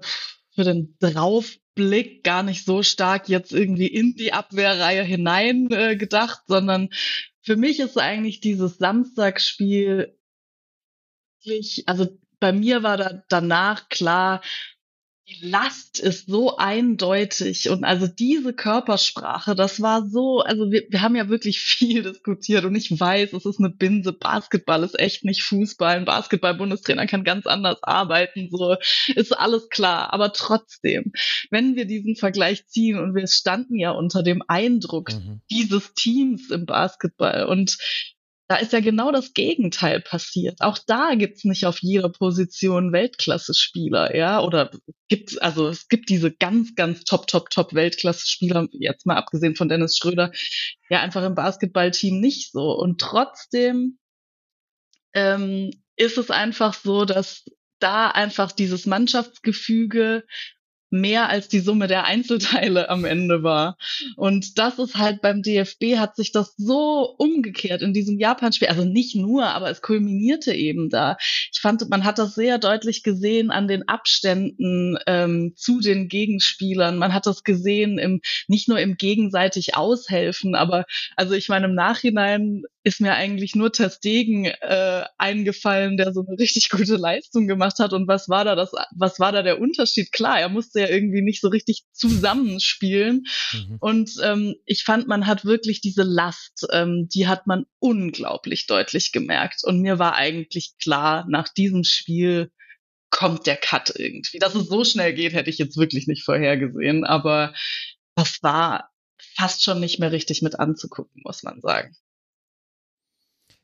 für 0.53 0.63
den 0.63 0.95
Draufblick 0.99 2.23
gar 2.23 2.43
nicht 2.43 2.63
so 2.63 2.83
stark 2.83 3.27
jetzt 3.27 3.51
irgendwie 3.51 3.87
in 3.87 4.15
die 4.15 4.31
Abwehrreihe 4.31 5.03
hinein 5.03 5.67
äh, 5.71 5.97
gedacht, 5.97 6.43
sondern 6.47 6.89
für 7.41 7.55
mich 7.55 7.79
ist 7.79 7.97
eigentlich 7.97 8.41
dieses 8.41 8.77
Samstagsspiel 8.77 10.17
wirklich, 11.43 11.83
also 11.87 12.07
bei 12.39 12.53
mir 12.53 12.83
war 12.83 12.97
da 12.97 13.23
danach 13.29 13.89
klar, 13.89 14.41
die 15.29 15.45
Last 15.45 15.99
ist 15.99 16.27
so 16.27 16.57
eindeutig 16.57 17.69
und 17.69 17.83
also 17.83 18.07
diese 18.07 18.53
Körpersprache, 18.53 19.55
das 19.55 19.81
war 19.81 20.07
so, 20.07 20.39
also 20.39 20.71
wir, 20.71 20.85
wir 20.89 21.01
haben 21.01 21.15
ja 21.15 21.29
wirklich 21.29 21.59
viel 21.61 22.03
diskutiert 22.03 22.65
und 22.65 22.75
ich 22.75 22.99
weiß, 22.99 23.33
es 23.33 23.45
ist 23.45 23.59
eine 23.59 23.69
Binse, 23.69 24.13
Basketball 24.13 24.83
ist 24.83 24.99
echt 24.99 25.25
nicht 25.25 25.43
Fußball, 25.43 25.97
ein 25.97 26.05
Basketball-Bundestrainer 26.05 27.07
kann 27.07 27.23
ganz 27.23 27.45
anders 27.45 27.83
arbeiten, 27.83 28.49
so 28.51 28.75
ist 29.15 29.37
alles 29.37 29.69
klar, 29.69 30.13
aber 30.13 30.33
trotzdem, 30.33 31.11
wenn 31.51 31.75
wir 31.75 31.85
diesen 31.85 32.15
Vergleich 32.15 32.67
ziehen 32.67 32.99
und 32.99 33.15
wir 33.15 33.27
standen 33.27 33.77
ja 33.77 33.91
unter 33.91 34.23
dem 34.23 34.43
Eindruck 34.47 35.13
mhm. 35.13 35.41
dieses 35.51 35.93
Teams 35.93 36.49
im 36.49 36.65
Basketball 36.65 37.45
und 37.45 37.77
da 38.49 38.55
ist 38.55 38.73
ja 38.73 38.79
genau 38.79 39.11
das 39.11 39.33
Gegenteil 39.35 40.01
passiert. 40.01 40.59
Auch 40.59 40.79
da 40.87 41.13
gibt's 41.13 41.45
nicht 41.45 41.67
auf 41.67 41.77
jeder 41.83 42.09
Position 42.09 42.91
Weltklasse-Spieler, 42.91 44.15
ja, 44.15 44.41
oder 44.41 44.71
gibt 45.07 45.39
also 45.39 45.67
es 45.67 45.87
gibt 45.87 46.09
diese 46.09 46.31
ganz, 46.35 46.73
ganz 46.73 47.03
top, 47.03 47.27
top, 47.27 47.51
top 47.51 47.75
Weltklasse-Spieler, 47.75 48.67
jetzt 48.71 49.05
mal 49.05 49.17
abgesehen 49.17 49.55
von 49.55 49.69
Dennis 49.69 49.97
Schröder, 49.97 50.31
ja 50.89 50.99
einfach 50.99 51.23
im 51.23 51.35
Basketballteam 51.35 52.19
nicht 52.19 52.51
so. 52.51 52.71
Und 52.71 52.99
trotzdem 52.99 53.99
ähm, 55.13 55.69
ist 55.95 56.17
es 56.17 56.31
einfach 56.31 56.73
so, 56.73 57.05
dass 57.05 57.45
da 57.77 58.09
einfach 58.09 58.51
dieses 58.51 58.87
Mannschaftsgefüge 58.87 60.25
mehr 60.89 61.29
als 61.29 61.47
die 61.47 61.59
Summe 61.59 61.87
der 61.87 62.05
Einzelteile 62.05 62.89
am 62.89 63.05
Ende 63.05 63.43
war. 63.43 63.77
Und 64.15 64.57
das 64.57 64.79
ist 64.79 64.95
halt 64.95 65.21
beim 65.21 65.41
DFB 65.41 65.97
hat 65.97 66.15
sich 66.15 66.31
das 66.31 66.55
so 66.57 67.15
umgekehrt 67.17 67.81
in 67.81 67.93
diesem 67.93 68.17
Japan-Spiel. 68.17 68.67
Also 68.67 68.85
nicht 68.85 69.15
nur, 69.15 69.45
aber 69.45 69.69
es 69.69 69.81
kulminierte 69.81 70.53
eben 70.53 70.89
da. 70.89 71.17
Ich 71.51 71.59
fand, 71.61 71.89
man 71.89 72.03
hat 72.03 72.19
das 72.19 72.35
sehr 72.35 72.57
deutlich 72.57 73.03
gesehen 73.03 73.51
an 73.51 73.67
den 73.67 73.87
Abständen 73.87 74.97
ähm, 75.07 75.53
zu 75.55 75.79
den 75.79 76.07
Gegenspielern. 76.07 76.97
Man 76.97 77.13
hat 77.13 77.25
das 77.25 77.43
gesehen 77.43 77.97
im, 77.97 78.21
nicht 78.47 78.67
nur 78.67 78.79
im 78.79 78.95
gegenseitig 78.95 79.75
Aushelfen, 79.75 80.55
aber 80.55 80.85
also 81.15 81.33
ich 81.33 81.49
meine, 81.49 81.67
im 81.67 81.75
Nachhinein 81.75 82.63
ist 82.83 83.01
mir 83.01 83.13
eigentlich 83.13 83.55
nur 83.55 83.71
Testegen 83.71 84.45
äh, 84.45 85.03
eingefallen, 85.17 85.97
der 85.97 86.13
so 86.13 86.25
eine 86.25 86.39
richtig 86.39 86.69
gute 86.69 86.95
Leistung 86.95 87.47
gemacht 87.47 87.79
hat. 87.79 87.93
Und 87.93 88.07
was 88.07 88.29
war 88.29 88.45
da 88.45 88.55
das, 88.55 88.71
was 88.95 89.19
war 89.19 89.31
da 89.31 89.43
der 89.43 89.59
Unterschied? 89.59 90.11
Klar, 90.11 90.39
er 90.39 90.49
musste 90.49 90.79
ja 90.79 90.87
irgendwie 90.87 91.21
nicht 91.21 91.41
so 91.41 91.49
richtig 91.49 91.83
zusammenspielen. 91.91 93.25
Mhm. 93.53 93.77
Und 93.79 94.11
ähm, 94.23 94.55
ich 94.65 94.83
fand, 94.83 95.07
man 95.07 95.27
hat 95.27 95.45
wirklich 95.45 95.81
diese 95.81 96.03
Last, 96.03 96.67
ähm, 96.71 97.09
die 97.13 97.27
hat 97.27 97.47
man 97.47 97.65
unglaublich 97.79 98.65
deutlich 98.67 99.11
gemerkt. 99.11 99.63
Und 99.63 99.81
mir 99.81 99.99
war 99.99 100.15
eigentlich 100.15 100.73
klar, 100.81 101.25
nach 101.29 101.49
diesem 101.49 101.83
Spiel 101.83 102.51
kommt 103.09 103.45
der 103.47 103.57
Cut 103.57 103.91
irgendwie. 103.95 104.39
Dass 104.39 104.55
es 104.55 104.67
so 104.67 104.85
schnell 104.85 105.13
geht, 105.13 105.33
hätte 105.33 105.49
ich 105.49 105.57
jetzt 105.57 105.77
wirklich 105.77 106.07
nicht 106.07 106.23
vorhergesehen. 106.23 107.03
Aber 107.03 107.53
das 108.15 108.41
war 108.41 108.89
fast 109.35 109.63
schon 109.63 109.79
nicht 109.79 109.99
mehr 109.99 110.11
richtig 110.11 110.41
mit 110.41 110.59
anzugucken, 110.59 111.21
muss 111.25 111.43
man 111.43 111.59
sagen. 111.59 111.95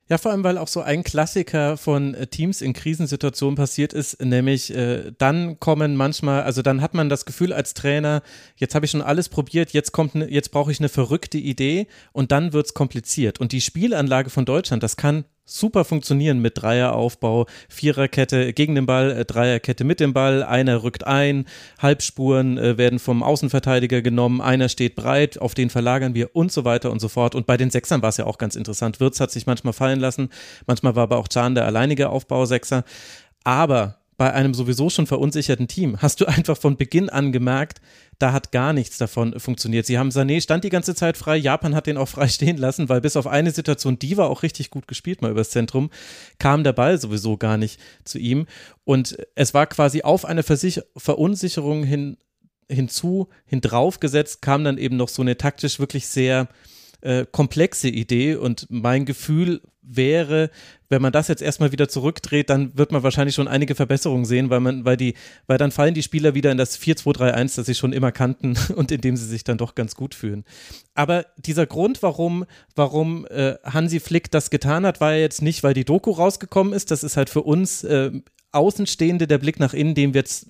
Ja, 0.07 0.19
vor 0.19 0.31
allem, 0.31 0.43
weil 0.43 0.59
auch 0.59 0.67
so 0.67 0.81
ein 0.81 1.03
Klassiker 1.03 1.77
von 1.77 2.13
äh, 2.13 2.27
Teams 2.27 2.61
in 2.61 2.73
Krisensituationen 2.73 3.55
passiert 3.55 3.91
ist, 3.91 4.21
nämlich 4.21 4.71
äh, 4.71 5.11
dann 5.17 5.59
kommen 5.59 5.95
manchmal, 5.95 6.43
also 6.43 6.61
dann 6.61 6.81
hat 6.81 6.93
man 6.93 7.09
das 7.09 7.25
Gefühl 7.25 7.51
als 7.51 7.73
Trainer, 7.73 8.21
jetzt 8.55 8.75
habe 8.75 8.85
ich 8.85 8.91
schon 8.91 9.01
alles 9.01 9.29
probiert, 9.29 9.71
jetzt 9.71 9.93
kommt, 9.93 10.13
ne, 10.13 10.29
jetzt 10.29 10.51
brauche 10.51 10.71
ich 10.71 10.79
eine 10.79 10.89
verrückte 10.89 11.39
Idee 11.39 11.87
und 12.11 12.31
dann 12.31 12.53
wird's 12.53 12.75
kompliziert. 12.75 13.39
Und 13.39 13.51
die 13.51 13.61
Spielanlage 13.61 14.29
von 14.29 14.45
Deutschland, 14.45 14.83
das 14.83 14.95
kann 14.95 15.25
super 15.45 15.85
funktionieren 15.85 16.39
mit 16.39 16.61
Dreieraufbau, 16.61 17.45
Viererkette 17.69 18.51
gegen 18.53 18.75
den 18.75 18.85
Ball, 18.85 19.11
äh, 19.11 19.25
Dreierkette 19.25 19.83
mit 19.83 19.99
dem 19.99 20.13
Ball, 20.13 20.43
einer 20.43 20.83
rückt 20.83 21.05
ein, 21.05 21.45
Halbspuren 21.79 22.57
äh, 22.57 22.77
werden 22.77 22.99
vom 22.99 23.23
Außenverteidiger 23.23 24.01
genommen, 24.01 24.41
einer 24.41 24.69
steht 24.69 24.95
breit, 24.95 25.39
auf 25.39 25.53
den 25.53 25.69
verlagern 25.69 26.15
wir 26.15 26.35
und 26.35 26.51
so 26.51 26.65
weiter 26.65 26.91
und 26.91 26.99
so 26.99 27.07
fort. 27.07 27.35
Und 27.35 27.45
bei 27.45 27.57
den 27.57 27.69
Sechsern 27.69 28.01
war 28.01 28.09
es 28.09 28.17
ja 28.17 28.25
auch 28.25 28.37
ganz 28.37 28.55
interessant. 28.55 28.99
Wirtz 28.99 29.19
hat 29.19 29.31
sich 29.31 29.45
manchmal 29.45 29.73
fallen 29.73 29.99
lassen, 29.99 30.29
manchmal 30.65 30.95
war 30.95 31.03
aber 31.03 31.17
auch 31.17 31.29
Can 31.29 31.55
der 31.55 31.65
alleinige 31.65 32.09
Aufbausechser. 32.09 32.83
Aber 33.43 33.99
bei 34.17 34.33
einem 34.33 34.53
sowieso 34.53 34.89
schon 34.89 35.07
verunsicherten 35.07 35.67
Team 35.67 36.01
hast 36.01 36.21
du 36.21 36.25
einfach 36.27 36.57
von 36.57 36.77
Beginn 36.77 37.09
an 37.09 37.31
gemerkt, 37.31 37.81
da 38.19 38.31
hat 38.31 38.51
gar 38.51 38.73
nichts 38.73 38.97
davon 38.97 39.39
funktioniert. 39.39 39.85
Sie 39.85 39.97
haben 39.97 40.09
Sané 40.09 40.41
stand 40.41 40.63
die 40.63 40.69
ganze 40.69 40.95
Zeit 40.95 41.17
frei, 41.17 41.37
Japan 41.37 41.75
hat 41.75 41.87
den 41.87 41.97
auch 41.97 42.07
frei 42.09 42.27
stehen 42.27 42.57
lassen, 42.57 42.89
weil 42.89 43.01
bis 43.01 43.17
auf 43.17 43.27
eine 43.27 43.51
Situation, 43.51 43.99
die 43.99 44.17
war 44.17 44.29
auch 44.29 44.43
richtig 44.43 44.69
gut 44.69 44.87
gespielt 44.87 45.21
mal 45.21 45.31
übers 45.31 45.49
Zentrum, 45.49 45.89
kam 46.39 46.63
der 46.63 46.73
Ball 46.73 46.99
sowieso 46.99 47.37
gar 47.37 47.57
nicht 47.57 47.79
zu 48.03 48.19
ihm. 48.19 48.47
Und 48.83 49.17
es 49.35 49.53
war 49.53 49.67
quasi 49.67 50.01
auf 50.01 50.25
eine 50.25 50.43
Versich 50.43 50.81
Verunsicherung 50.95 51.83
hin 51.83 52.17
hinzu, 52.69 53.29
hindrauf 53.45 53.99
gesetzt, 53.99 54.41
kam 54.41 54.63
dann 54.63 54.77
eben 54.77 54.97
noch 54.97 55.09
so 55.09 55.21
eine 55.21 55.37
taktisch 55.37 55.79
wirklich 55.79 56.07
sehr 56.07 56.47
äh, 57.01 57.25
komplexe 57.31 57.89
Idee. 57.89 58.35
Und 58.35 58.67
mein 58.69 59.05
Gefühl 59.05 59.61
wäre, 59.81 60.49
wenn 60.89 61.01
man 61.01 61.11
das 61.11 61.27
jetzt 61.27 61.41
erstmal 61.41 61.71
wieder 61.71 61.87
zurückdreht, 61.87 62.49
dann 62.49 62.77
wird 62.77 62.91
man 62.91 63.03
wahrscheinlich 63.03 63.35
schon 63.35 63.47
einige 63.47 63.75
Verbesserungen 63.75 64.25
sehen, 64.25 64.49
weil 64.49 64.59
man, 64.59 64.85
weil 64.85 64.97
die, 64.97 65.15
weil 65.47 65.57
dann 65.57 65.71
fallen 65.71 65.93
die 65.93 66.03
Spieler 66.03 66.35
wieder 66.35 66.51
in 66.51 66.57
das 66.57 66.79
4-2-3-1, 66.79 67.55
das 67.55 67.65
sie 67.65 67.75
schon 67.75 67.93
immer 67.93 68.11
kannten 68.11 68.57
und 68.75 68.91
in 68.91 69.01
dem 69.01 69.17
sie 69.17 69.25
sich 69.25 69.43
dann 69.43 69.57
doch 69.57 69.75
ganz 69.75 69.95
gut 69.95 70.15
fühlen. 70.15 70.43
Aber 70.93 71.25
dieser 71.37 71.65
Grund, 71.65 72.03
warum, 72.03 72.45
warum 72.75 73.25
äh, 73.27 73.55
Hansi 73.63 73.99
Flick 73.99 74.31
das 74.31 74.49
getan 74.49 74.85
hat, 74.85 75.01
war 75.01 75.13
ja 75.13 75.19
jetzt 75.19 75.41
nicht, 75.41 75.63
weil 75.63 75.73
die 75.73 75.85
Doku 75.85 76.11
rausgekommen 76.11 76.73
ist. 76.73 76.91
Das 76.91 77.03
ist 77.03 77.17
halt 77.17 77.29
für 77.29 77.41
uns 77.41 77.83
äh, 77.83 78.11
Außenstehende 78.51 79.27
der 79.27 79.37
Blick 79.37 79.59
nach 79.59 79.73
innen, 79.73 79.95
den 79.95 80.13
wir 80.13 80.21
jetzt 80.21 80.47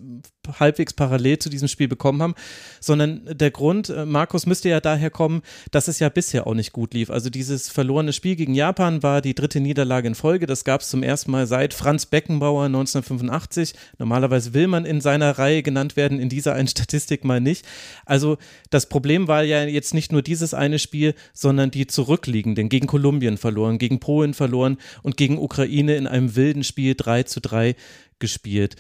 halbwegs 0.60 0.94
parallel 0.94 1.40
zu 1.40 1.50
diesem 1.50 1.68
Spiel 1.68 1.88
bekommen 1.88 2.22
haben, 2.22 2.36
sondern 2.80 3.22
der 3.32 3.52
Grund, 3.52 3.90
äh, 3.90 4.06
Markus, 4.06 4.46
müsste 4.46 4.70
ja 4.70 4.80
daher 4.80 5.10
kommen, 5.10 5.42
dass 5.72 5.88
es 5.88 6.00
ja 6.00 6.10
bisher 6.10 6.48
auch 6.48 6.54
nicht 6.54 6.74
gut 6.74 6.94
lief. 6.94 7.10
Also 7.10 7.30
dieses 7.30 7.70
verlorene 7.70 8.14
Spiel 8.14 8.36
gegen 8.36 8.54
Japan 8.54 9.04
war 9.04 9.22
die 9.22 9.34
dritte 9.34 9.60
Niederlage 9.60 10.08
in 10.08 10.16
Folge. 10.16 10.46
Das 10.46 10.64
gab 10.64 10.82
es 10.82 10.90
zum 10.90 11.04
ersten 11.04 11.32
Mal 11.32 11.48
seit 11.48 11.74
Franz 11.74 12.06
Beckenbauer 12.06 12.66
1985. 12.66 13.74
Normalerweise 13.98 14.54
will 14.54 14.68
man 14.68 14.86
in 14.86 15.02
seiner 15.02 15.38
Reihe 15.38 15.64
genannt 15.64 15.96
werden, 15.96 16.20
in 16.20 16.30
dieser 16.30 16.54
einen 16.54 16.68
Statistik 16.76 17.24
mal 17.24 17.42
nicht. 17.42 17.66
Also 18.06 18.38
das 18.70 18.88
Problem 18.88 19.28
war 19.28 19.44
ja 19.44 19.64
jetzt 19.64 19.94
nicht 19.94 20.12
nur 20.12 20.22
dieses 20.22 20.54
eine 20.54 20.80
Spiel, 20.80 21.16
sondern 21.34 21.72
die 21.72 21.88
zurückliegenden 21.88 22.70
gegen 22.70 22.88
Kolumbien 22.88 23.38
verloren, 23.38 23.78
gegen 23.78 24.00
Polen 24.00 24.34
verloren 24.34 24.78
und 25.02 25.18
gegen 25.18 25.38
Ukraine 25.38 25.96
in 25.96 26.08
einem 26.08 26.36
wilden 26.36 26.64
Spiel 26.64 26.96
3 26.96 27.24
zu 27.24 27.42
3 27.42 27.76
gespielt. 28.20 28.76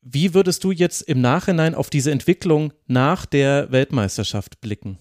Wie 0.00 0.34
würdest 0.34 0.64
du 0.64 0.70
jetzt 0.70 1.00
im 1.02 1.20
Nachhinein 1.20 1.74
auf 1.74 1.88
diese 1.88 2.10
Entwicklung 2.10 2.72
nach 2.86 3.24
der 3.24 3.72
Weltmeisterschaft 3.72 4.60
blicken? 4.60 4.98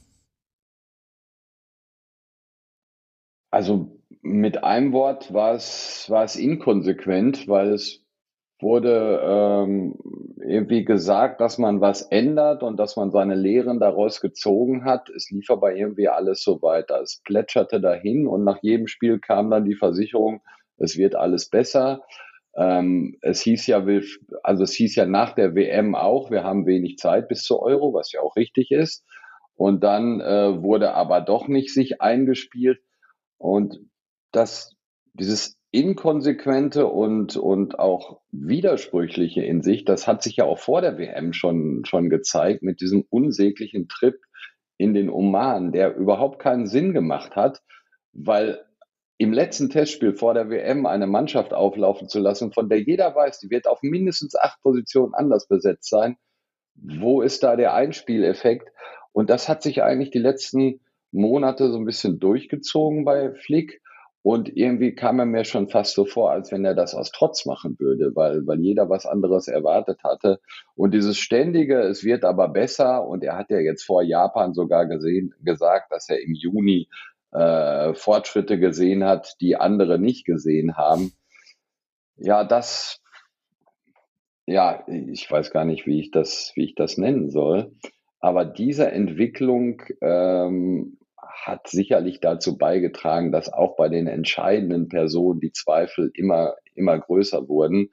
Also 3.51 3.99
mit 4.21 4.63
einem 4.63 4.93
Wort 4.93 5.33
war 5.33 5.53
es, 5.53 6.05
war 6.09 6.23
es 6.23 6.37
inkonsequent, 6.37 7.47
weil 7.47 7.73
es 7.73 8.03
wurde 8.61 9.21
ähm, 9.23 9.95
irgendwie 10.41 10.85
gesagt, 10.85 11.41
dass 11.41 11.57
man 11.57 11.81
was 11.81 12.01
ändert 12.03 12.63
und 12.63 12.77
dass 12.77 12.95
man 12.95 13.11
seine 13.11 13.35
Lehren 13.35 13.79
daraus 13.79 14.21
gezogen 14.21 14.85
hat. 14.85 15.09
Es 15.09 15.29
lief 15.29 15.49
aber 15.49 15.75
irgendwie 15.75 16.07
alles 16.07 16.41
so 16.43 16.61
weiter. 16.61 17.01
Es 17.01 17.21
plätscherte 17.23 17.81
dahin 17.81 18.25
und 18.25 18.43
nach 18.43 18.59
jedem 18.61 18.87
Spiel 18.87 19.19
kam 19.19 19.51
dann 19.51 19.65
die 19.65 19.75
Versicherung, 19.75 20.41
es 20.77 20.97
wird 20.97 21.15
alles 21.15 21.49
besser. 21.49 22.01
Ähm, 22.55 23.17
es 23.21 23.41
hieß 23.41 23.67
ja, 23.67 23.85
also 24.43 24.63
es 24.63 24.73
hieß 24.73 24.95
ja 24.95 25.05
nach 25.05 25.33
der 25.33 25.55
WM 25.55 25.95
auch, 25.95 26.29
wir 26.29 26.43
haben 26.43 26.65
wenig 26.65 26.97
Zeit 26.97 27.27
bis 27.27 27.43
zur 27.43 27.61
Euro, 27.61 27.93
was 27.93 28.11
ja 28.11 28.21
auch 28.21 28.35
richtig 28.35 28.71
ist. 28.71 29.03
Und 29.55 29.83
dann 29.83 30.19
äh, 30.19 30.61
wurde 30.61 30.93
aber 30.93 31.21
doch 31.21 31.47
nicht 31.47 31.73
sich 31.73 32.01
eingespielt. 32.01 32.79
Und 33.37 33.79
das, 34.31 34.75
dieses 35.13 35.57
inkonsequente 35.71 36.85
und, 36.85 37.35
und 37.35 37.79
auch 37.79 38.21
widersprüchliche 38.31 39.43
in 39.43 39.63
sich, 39.63 39.85
das 39.85 40.07
hat 40.07 40.21
sich 40.21 40.35
ja 40.35 40.45
auch 40.45 40.59
vor 40.59 40.81
der 40.81 40.97
WM 40.99 41.33
schon, 41.33 41.83
schon 41.85 42.09
gezeigt 42.09 42.61
mit 42.61 42.79
diesem 42.79 43.05
unsäglichen 43.09 43.87
Trip 43.87 44.15
in 44.77 44.93
den 44.93 45.09
Oman, 45.09 45.71
der 45.71 45.95
überhaupt 45.95 46.39
keinen 46.39 46.67
Sinn 46.67 46.93
gemacht 46.93 47.35
hat, 47.35 47.63
weil 48.11 48.63
im 49.17 49.31
letzten 49.31 49.69
Testspiel 49.69 50.13
vor 50.13 50.33
der 50.33 50.49
WM 50.49 50.85
eine 50.85 51.07
Mannschaft 51.07 51.53
auflaufen 51.53 52.09
zu 52.09 52.19
lassen, 52.19 52.51
von 52.51 52.69
der 52.69 52.81
jeder 52.81 53.15
weiß, 53.15 53.39
die 53.39 53.49
wird 53.49 53.67
auf 53.67 53.81
mindestens 53.81 54.35
acht 54.35 54.61
Positionen 54.61 55.13
anders 55.13 55.47
besetzt 55.47 55.89
sein. 55.89 56.17
Wo 56.75 57.21
ist 57.21 57.43
da 57.43 57.55
der 57.55 57.73
Einspieleffekt? 57.73 58.69
Und 59.11 59.29
das 59.29 59.47
hat 59.47 59.61
sich 59.61 59.83
eigentlich 59.83 60.09
die 60.09 60.19
letzten 60.19 60.81
Monate 61.11 61.71
so 61.71 61.77
ein 61.77 61.85
bisschen 61.85 62.19
durchgezogen 62.19 63.05
bei 63.05 63.33
Flick. 63.33 63.81
Und 64.23 64.55
irgendwie 64.55 64.95
kam 64.95 65.19
er 65.19 65.25
mir 65.25 65.43
schon 65.43 65.67
fast 65.67 65.95
so 65.95 66.05
vor, 66.05 66.31
als 66.31 66.51
wenn 66.51 66.63
er 66.63 66.75
das 66.75 66.95
aus 66.95 67.11
Trotz 67.11 67.45
machen 67.45 67.75
würde, 67.77 68.15
weil, 68.15 68.47
weil 68.47 68.61
jeder 68.61 68.89
was 68.89 69.05
anderes 69.05 69.49
erwartet 69.49 69.99
hatte. 70.03 70.39
Und 70.75 70.93
dieses 70.93 71.17
ständige, 71.17 71.81
es 71.81 72.05
wird 72.05 72.23
aber 72.23 72.47
besser. 72.47 73.05
Und 73.05 73.23
er 73.23 73.37
hat 73.37 73.51
ja 73.51 73.59
jetzt 73.59 73.83
vor 73.83 74.01
Japan 74.01 74.53
sogar 74.53 74.87
gesehen, 74.87 75.35
gesagt, 75.43 75.91
dass 75.91 76.09
er 76.09 76.21
im 76.21 76.33
Juni 76.33 76.87
äh, 77.33 77.93
Fortschritte 77.93 78.59
gesehen 78.59 79.03
hat, 79.03 79.35
die 79.41 79.55
andere 79.55 79.99
nicht 79.99 80.25
gesehen 80.25 80.77
haben. 80.77 81.13
Ja, 82.15 82.43
das 82.43 83.03
ja, 84.45 84.83
ich 84.87 85.29
weiß 85.29 85.51
gar 85.51 85.65
nicht, 85.65 85.85
wie 85.85 85.99
ich 85.99 86.11
das, 86.11 86.51
wie 86.55 86.65
ich 86.65 86.75
das 86.75 86.97
nennen 86.97 87.29
soll. 87.29 87.71
Aber 88.19 88.45
diese 88.45 88.91
Entwicklung 88.91 89.81
ähm, 90.01 90.97
hat 91.17 91.67
sicherlich 91.67 92.19
dazu 92.19 92.57
beigetragen, 92.57 93.31
dass 93.31 93.51
auch 93.51 93.75
bei 93.75 93.89
den 93.89 94.07
entscheidenden 94.07 94.87
Personen 94.87 95.39
die 95.39 95.51
Zweifel 95.51 96.11
immer, 96.13 96.55
immer 96.75 96.99
größer 96.99 97.47
wurden. 97.47 97.89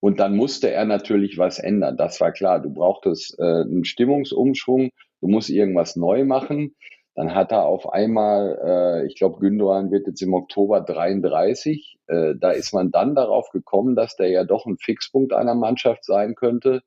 Und 0.00 0.20
dann 0.20 0.36
musste 0.36 0.70
er 0.70 0.86
natürlich 0.86 1.36
was 1.36 1.58
ändern. 1.58 1.96
Das 1.96 2.20
war 2.20 2.32
klar. 2.32 2.60
Du 2.60 2.72
brauchtest 2.72 3.38
äh, 3.38 3.42
einen 3.42 3.84
Stimmungsumschwung. 3.84 4.90
Du 5.20 5.28
musst 5.28 5.50
irgendwas 5.50 5.96
neu 5.96 6.24
machen. 6.24 6.74
Dann 7.20 7.34
hat 7.34 7.52
er 7.52 7.66
auf 7.66 7.92
einmal, 7.92 8.58
äh, 8.64 9.06
ich 9.06 9.14
glaube, 9.14 9.40
Gündogan 9.40 9.90
wird 9.90 10.06
jetzt 10.06 10.22
im 10.22 10.32
Oktober 10.32 10.80
33. 10.80 11.98
Äh, 12.06 12.34
da 12.40 12.50
ist 12.50 12.72
man 12.72 12.90
dann 12.90 13.14
darauf 13.14 13.50
gekommen, 13.50 13.94
dass 13.94 14.16
der 14.16 14.30
ja 14.30 14.44
doch 14.44 14.64
ein 14.64 14.78
Fixpunkt 14.78 15.34
einer 15.34 15.54
Mannschaft 15.54 16.06
sein 16.06 16.34
könnte. 16.34 16.80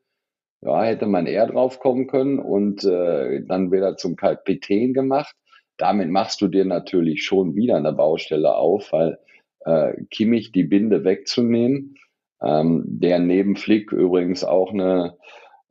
Ja, 0.62 0.82
hätte 0.82 1.06
man 1.06 1.28
eher 1.28 1.46
drauf 1.46 1.80
kommen 1.80 2.08
können 2.08 2.40
und 2.40 2.84
äh, 2.84 3.44
dann 3.46 3.70
wird 3.70 3.84
er 3.84 3.96
zum 3.96 4.16
Kapitän 4.16 4.96
gemacht. 4.96 5.36
Damit 5.78 6.10
machst 6.10 6.42
du 6.42 6.48
dir 6.48 6.66
natürlich 6.66 7.24
schon 7.24 7.54
wieder 7.56 7.76
eine 7.76 7.94
Baustelle 7.94 8.56
auf, 8.56 8.92
weil 8.92 9.20
äh, 9.66 9.94
Kimmich 10.10 10.52
die 10.52 10.64
Binde 10.64 11.04
wegzunehmen, 11.04 12.00
ähm, 12.42 12.86
der 12.88 13.20
neben 13.20 13.56
Flick 13.56 13.92
übrigens 13.92 14.44
auch 14.44 14.74
eine 14.74 15.16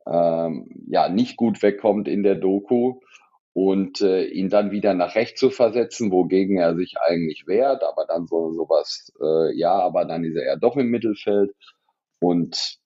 ähm, 0.07 0.69
ja 0.87 1.09
nicht 1.09 1.35
gut 1.35 1.61
wegkommt 1.61 2.07
in 2.07 2.23
der 2.23 2.35
Doku 2.35 3.01
und 3.53 4.01
äh, 4.01 4.25
ihn 4.25 4.49
dann 4.49 4.71
wieder 4.71 4.93
nach 4.95 5.15
rechts 5.15 5.39
zu 5.39 5.51
versetzen, 5.51 6.11
wogegen 6.11 6.57
er 6.57 6.75
sich 6.75 6.95
eigentlich 6.99 7.45
wehrt, 7.45 7.83
aber 7.83 8.05
dann 8.07 8.25
so 8.27 8.51
sowas, 8.51 9.11
äh, 9.21 9.55
ja, 9.55 9.73
aber 9.73 10.05
dann 10.05 10.23
ist 10.23 10.35
er 10.35 10.45
ja 10.45 10.55
doch 10.55 10.75
im 10.75 10.89
Mittelfeld 10.89 11.51
und 12.19 12.79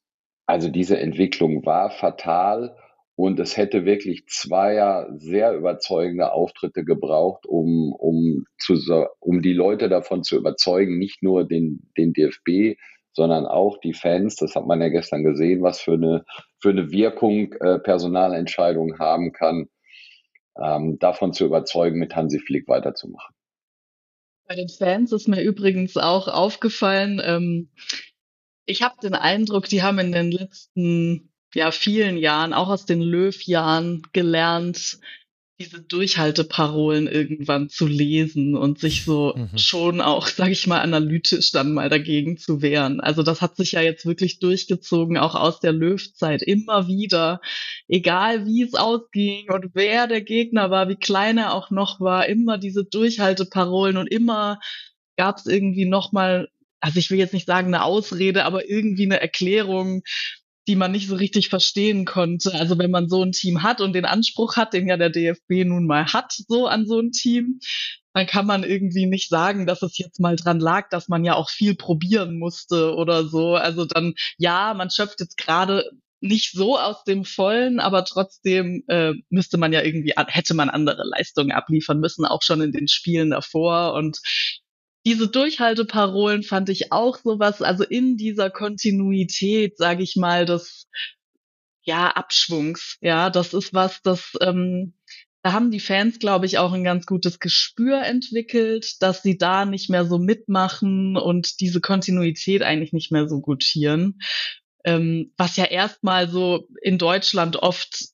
also 0.46 0.70
diese 0.70 1.00
Entwicklung 1.00 1.66
war 1.66 1.90
fatal 1.90 2.76
und 3.16 3.40
es 3.40 3.56
hätte 3.58 3.86
wirklich 3.86 4.28
zweier 4.28 5.08
sehr 5.16 5.56
überzeugende 5.56 6.34
Auftritte 6.34 6.84
gebraucht, 6.84 7.46
um, 7.46 7.94
um, 7.94 8.46
zu, 8.60 8.76
um 9.20 9.42
die 9.42 9.54
Leute 9.54 9.90
davon 9.90 10.24
zu 10.24 10.38
überzeugen, 10.38 10.98
nicht 10.98 11.24
nur 11.24 11.48
den, 11.48 11.90
den 11.98 12.14
DFB, 12.14 12.78
sondern 13.14 13.46
auch 13.46 13.80
die 13.80 13.94
Fans. 13.94 14.36
Das 14.36 14.56
hat 14.56 14.68
man 14.68 14.82
ja 14.82 14.90
gestern 14.90 15.24
gesehen, 15.24 15.64
was 15.64 15.82
für 15.82 15.94
eine, 15.94 16.26
für 16.62 16.70
eine 16.70 16.92
Wirkung 16.92 17.54
äh, 17.54 17.80
Personalentscheidungen 17.80 19.00
haben 19.00 19.32
kann 19.32 19.68
ähm, 20.62 20.98
davon 21.00 21.34
zu 21.34 21.46
überzeugen, 21.46 22.00
mit 22.00 22.16
Hansi 22.16 22.40
Flick 22.40 22.68
weiterzumachen. 22.68 23.36
Bei 24.48 24.56
den 24.56 24.70
Fans 24.70 25.12
ist 25.12 25.28
mir 25.28 25.42
übrigens 25.42 25.98
auch 25.98 26.28
aufgefallen, 26.28 27.22
ähm, 27.24 27.70
ich 28.66 28.82
habe 28.82 28.96
den 29.02 29.14
Eindruck, 29.14 29.70
die 29.70 29.82
haben 29.82 29.98
in 30.00 30.12
den 30.12 30.32
letzten 30.32 31.32
ja, 31.54 31.72
vielen 31.72 32.18
Jahren, 32.18 32.54
auch 32.54 32.70
aus 32.70 32.86
den 32.86 33.02
Löw-Jahren 33.02 34.04
gelernt, 34.12 35.00
diese 35.60 35.82
Durchhalteparolen 35.82 37.08
irgendwann 37.08 37.70
zu 37.70 37.88
lesen 37.88 38.56
und 38.56 38.80
sich 38.80 39.04
so 39.04 39.34
mhm. 39.36 39.58
schon 39.58 40.02
auch, 40.02 40.28
sage 40.28 40.52
ich 40.52 40.68
mal, 40.68 40.82
analytisch 40.82 41.52
dann 41.52 41.74
mal 41.74 41.90
dagegen 41.90 42.38
zu 42.38 42.62
wehren. 42.62 43.00
Also 43.00 43.24
das 43.24 43.42
hat 43.42 43.58
sich 43.58 43.72
ja 43.72 43.82
jetzt 43.82 44.06
wirklich 44.06 44.38
durchgezogen, 44.38 45.18
auch 45.18 45.34
aus 45.34 45.60
der 45.60 45.74
Löw-Zeit 45.74 46.44
immer 46.44 46.88
wieder, 46.88 47.42
egal 47.88 48.46
wie 48.46 48.62
es 48.62 48.76
ausging 48.76 49.50
und 49.52 49.72
wer 49.74 50.06
der 50.06 50.22
Gegner 50.22 50.70
war, 50.70 50.90
wie 50.90 50.96
klein 50.96 51.40
er 51.40 51.54
auch 51.54 51.72
noch 51.72 52.00
war, 52.00 52.28
immer 52.28 52.60
diese 52.60 52.86
Durchhalteparolen 52.86 53.98
und 53.98 54.08
immer 54.08 54.60
gab 55.16 55.38
es 55.38 55.48
irgendwie 55.48 55.86
noch 55.86 56.12
mal 56.12 56.50
also 56.80 57.00
ich 57.00 57.10
will 57.10 57.18
jetzt 57.18 57.34
nicht 57.34 57.48
sagen 57.48 57.74
eine 57.74 57.84
Ausrede, 57.84 58.46
aber 58.46 58.70
irgendwie 58.70 59.06
eine 59.06 59.20
Erklärung, 59.20 60.04
die 60.68 60.76
man 60.76 60.92
nicht 60.92 61.08
so 61.08 61.16
richtig 61.16 61.50
verstehen 61.50 62.06
konnte. 62.06 62.54
Also 62.54 62.78
wenn 62.78 62.92
man 62.92 63.10
so 63.10 63.24
ein 63.24 63.32
Team 63.32 63.64
hat 63.64 63.82
und 63.82 63.94
den 63.94 64.06
Anspruch 64.06 64.56
hat, 64.56 64.74
den 64.74 64.88
ja 64.88 64.98
der 64.98 65.10
DFB 65.10 65.66
nun 65.66 65.88
mal 65.88 66.06
hat, 66.12 66.34
so 66.48 66.68
an 66.68 66.86
so 66.86 67.00
ein 67.00 67.12
Team, 67.12 67.60
dann 68.14 68.28
kann 68.28 68.46
man 68.46 68.64
irgendwie 68.64 69.06
nicht 69.06 69.30
sagen, 69.30 69.66
dass 69.66 69.82
es 69.82 69.98
jetzt 69.98 70.20
mal 70.20 70.36
dran 70.36 70.60
lag, 70.60 70.90
dass 70.90 71.08
man 71.08 71.24
ja 71.24 71.36
auch 71.36 71.50
viel 71.50 71.76
probieren 71.76 72.38
musste 72.40 72.96
oder 72.96 73.26
so. 73.26 73.56
Also 73.56 73.86
dann, 73.86 74.14
ja, 74.38 74.74
man 74.74 74.90
schöpft 74.90 75.20
jetzt 75.20 75.38
gerade 75.38 75.90
nicht 76.20 76.52
so 76.52 76.80
aus 76.80 77.04
dem 77.04 77.26
Vollen, 77.26 77.80
aber 77.80 78.04
trotzdem 78.04 78.84
äh, 78.88 79.14
müsste 79.30 79.58
man 79.58 79.72
ja 79.72 79.84
irgendwie, 79.84 80.14
hätte 80.16 80.56
man 80.56 80.70
andere 80.70 81.04
Leistungen 81.06 81.52
abliefern 81.52 82.00
müssen, 82.00 82.26
auch 82.26 82.42
schon 82.42 82.62
in 82.62 82.72
den 82.72 82.88
Spielen 82.88 83.30
davor. 83.30 83.94
Und 83.94 84.20
diese 85.08 85.30
Durchhalteparolen 85.30 86.44
fand 86.44 86.68
ich 86.68 86.92
auch 86.92 87.18
sowas, 87.24 87.62
also 87.62 87.86
in 87.86 88.18
dieser 88.18 88.50
Kontinuität, 88.50 89.78
sage 89.78 90.04
ich 90.04 90.18
mal, 90.18 90.46
des 90.46 90.90
ja 91.84 92.10
Abschwungs. 92.10 92.98
Ja, 93.00 93.30
das 93.30 93.54
ist 93.54 93.74
was, 93.74 94.02
das 94.02 94.34
ähm, 94.42 94.96
da 95.44 95.54
haben 95.54 95.72
die 95.72 95.80
Fans, 95.80 96.20
glaube 96.20 96.46
ich, 96.46 96.58
auch 96.58 96.74
ein 96.74 96.84
ganz 96.84 97.06
gutes 97.06 97.40
Gespür 97.40 98.02
entwickelt, 98.02 99.02
dass 99.02 99.24
sie 99.24 99.38
da 99.38 99.64
nicht 99.64 99.90
mehr 99.90 100.06
so 100.06 100.18
mitmachen 100.18 101.16
und 101.16 101.62
diese 101.62 101.80
Kontinuität 101.80 102.62
eigentlich 102.62 102.92
nicht 102.92 103.14
mehr 103.14 103.30
so 103.30 103.40
gutieren. 103.40 104.20
Ähm, 104.84 105.32
was 105.38 105.56
ja 105.56 105.64
erstmal 105.64 106.28
so 106.28 106.68
in 106.82 106.98
Deutschland 106.98 107.56
oft 107.56 108.10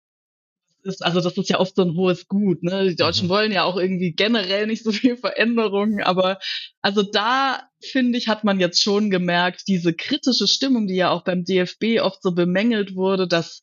ist, 0.84 1.04
also 1.04 1.22
das 1.22 1.38
ist 1.38 1.50
ja 1.50 1.60
oft 1.60 1.76
so 1.76 1.82
ein 1.84 1.96
hohes 1.96 2.28
Gut. 2.28 2.64
Ne? 2.64 2.90
Die 2.90 2.96
Deutschen 2.96 3.28
mhm. 3.28 3.32
wollen 3.32 3.52
ja 3.52 3.64
auch 3.64 3.78
irgendwie 3.78 4.12
generell 4.12 4.68
nicht 4.68 4.84
so 4.84 4.92
viel 4.92 5.18
Veränderungen, 5.18 6.02
aber 6.04 6.40
also 6.82 7.04
da 7.04 7.70
finde 7.82 8.18
ich, 8.18 8.28
hat 8.28 8.44
man 8.44 8.60
jetzt 8.60 8.82
schon 8.82 9.10
gemerkt, 9.10 9.64
diese 9.68 9.94
kritische 9.94 10.48
Stimmung, 10.48 10.88
die 10.88 10.96
ja 10.96 11.10
auch 11.12 11.24
beim 11.24 11.44
DFB 11.44 12.02
oft 12.02 12.22
so 12.22 12.34
bemängelt 12.34 12.96
wurde, 12.96 13.28
dass 13.28 13.62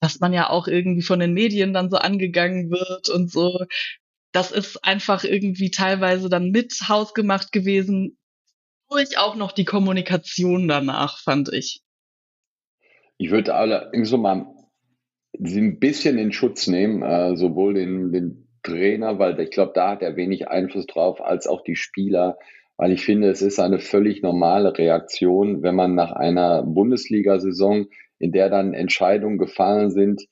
dass 0.00 0.20
man 0.20 0.34
ja 0.34 0.50
auch 0.50 0.68
irgendwie 0.68 1.00
von 1.00 1.18
den 1.18 1.32
Medien 1.32 1.72
dann 1.72 1.88
so 1.88 1.96
angegangen 1.96 2.70
wird 2.70 3.08
und 3.08 3.32
so. 3.32 3.64
Das 4.32 4.52
ist 4.52 4.84
einfach 4.84 5.24
irgendwie 5.24 5.70
teilweise 5.70 6.28
dann 6.28 6.50
mit 6.50 6.74
hausgemacht 6.88 7.52
gewesen, 7.52 8.18
durch 8.90 9.16
auch 9.16 9.34
noch 9.34 9.52
die 9.52 9.64
Kommunikation 9.64 10.68
danach, 10.68 11.18
fand 11.22 11.50
ich. 11.52 11.80
Ich 13.16 13.30
würde 13.30 13.54
allerdings 13.54 14.10
so 14.10 14.18
mal 14.18 14.53
sie 15.38 15.60
ein 15.60 15.78
bisschen 15.78 16.18
in 16.18 16.32
Schutz 16.32 16.66
nehmen, 16.66 17.02
äh, 17.02 17.36
sowohl 17.36 17.74
den, 17.74 18.12
den 18.12 18.48
Trainer, 18.62 19.18
weil 19.18 19.38
ich 19.40 19.50
glaube, 19.50 19.72
da 19.74 19.90
hat 19.90 20.02
er 20.02 20.16
wenig 20.16 20.48
Einfluss 20.48 20.86
drauf, 20.86 21.20
als 21.20 21.46
auch 21.46 21.62
die 21.62 21.76
Spieler, 21.76 22.38
weil 22.76 22.92
ich 22.92 23.04
finde, 23.04 23.28
es 23.28 23.42
ist 23.42 23.60
eine 23.60 23.78
völlig 23.78 24.22
normale 24.22 24.76
Reaktion, 24.76 25.62
wenn 25.62 25.76
man 25.76 25.94
nach 25.94 26.12
einer 26.12 26.62
Bundesliga-Saison, 26.62 27.86
in 28.18 28.32
der 28.32 28.48
dann 28.48 28.74
Entscheidungen 28.74 29.38
gefallen 29.38 29.90
sind, 29.90 30.22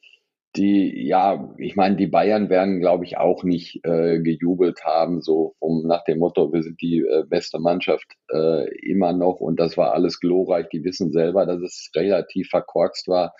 die, 0.57 1.07
ja, 1.07 1.55
ich 1.57 1.77
meine, 1.77 1.97
die 1.97 2.09
Bayern 2.09 2.51
werden, 2.51 2.81
glaube 2.81 3.05
ich, 3.05 3.17
auch 3.17 3.43
nicht 3.43 3.81
äh, 3.85 4.21
gejubelt 4.21 4.85
haben, 4.85 5.23
so 5.23 5.55
um 5.59 5.87
nach 5.87 6.05
dem 6.05 6.19
Motto, 6.19 6.53
wir 6.53 6.63
sind 6.63 6.81
die 6.83 6.99
äh, 6.99 7.25
beste 7.27 7.59
Mannschaft 7.59 8.07
äh, 8.31 8.69
immer 8.87 9.15
noch 9.15 9.41
und 9.41 9.59
das 9.59 9.79
war 9.79 9.95
alles 9.95 10.21
glorreich. 10.21 10.69
Die 10.69 10.85
wissen 10.85 11.11
selber, 11.11 11.47
dass 11.47 11.63
es 11.63 11.91
relativ 11.97 12.49
verkorkst 12.51 13.09
war 13.09 13.35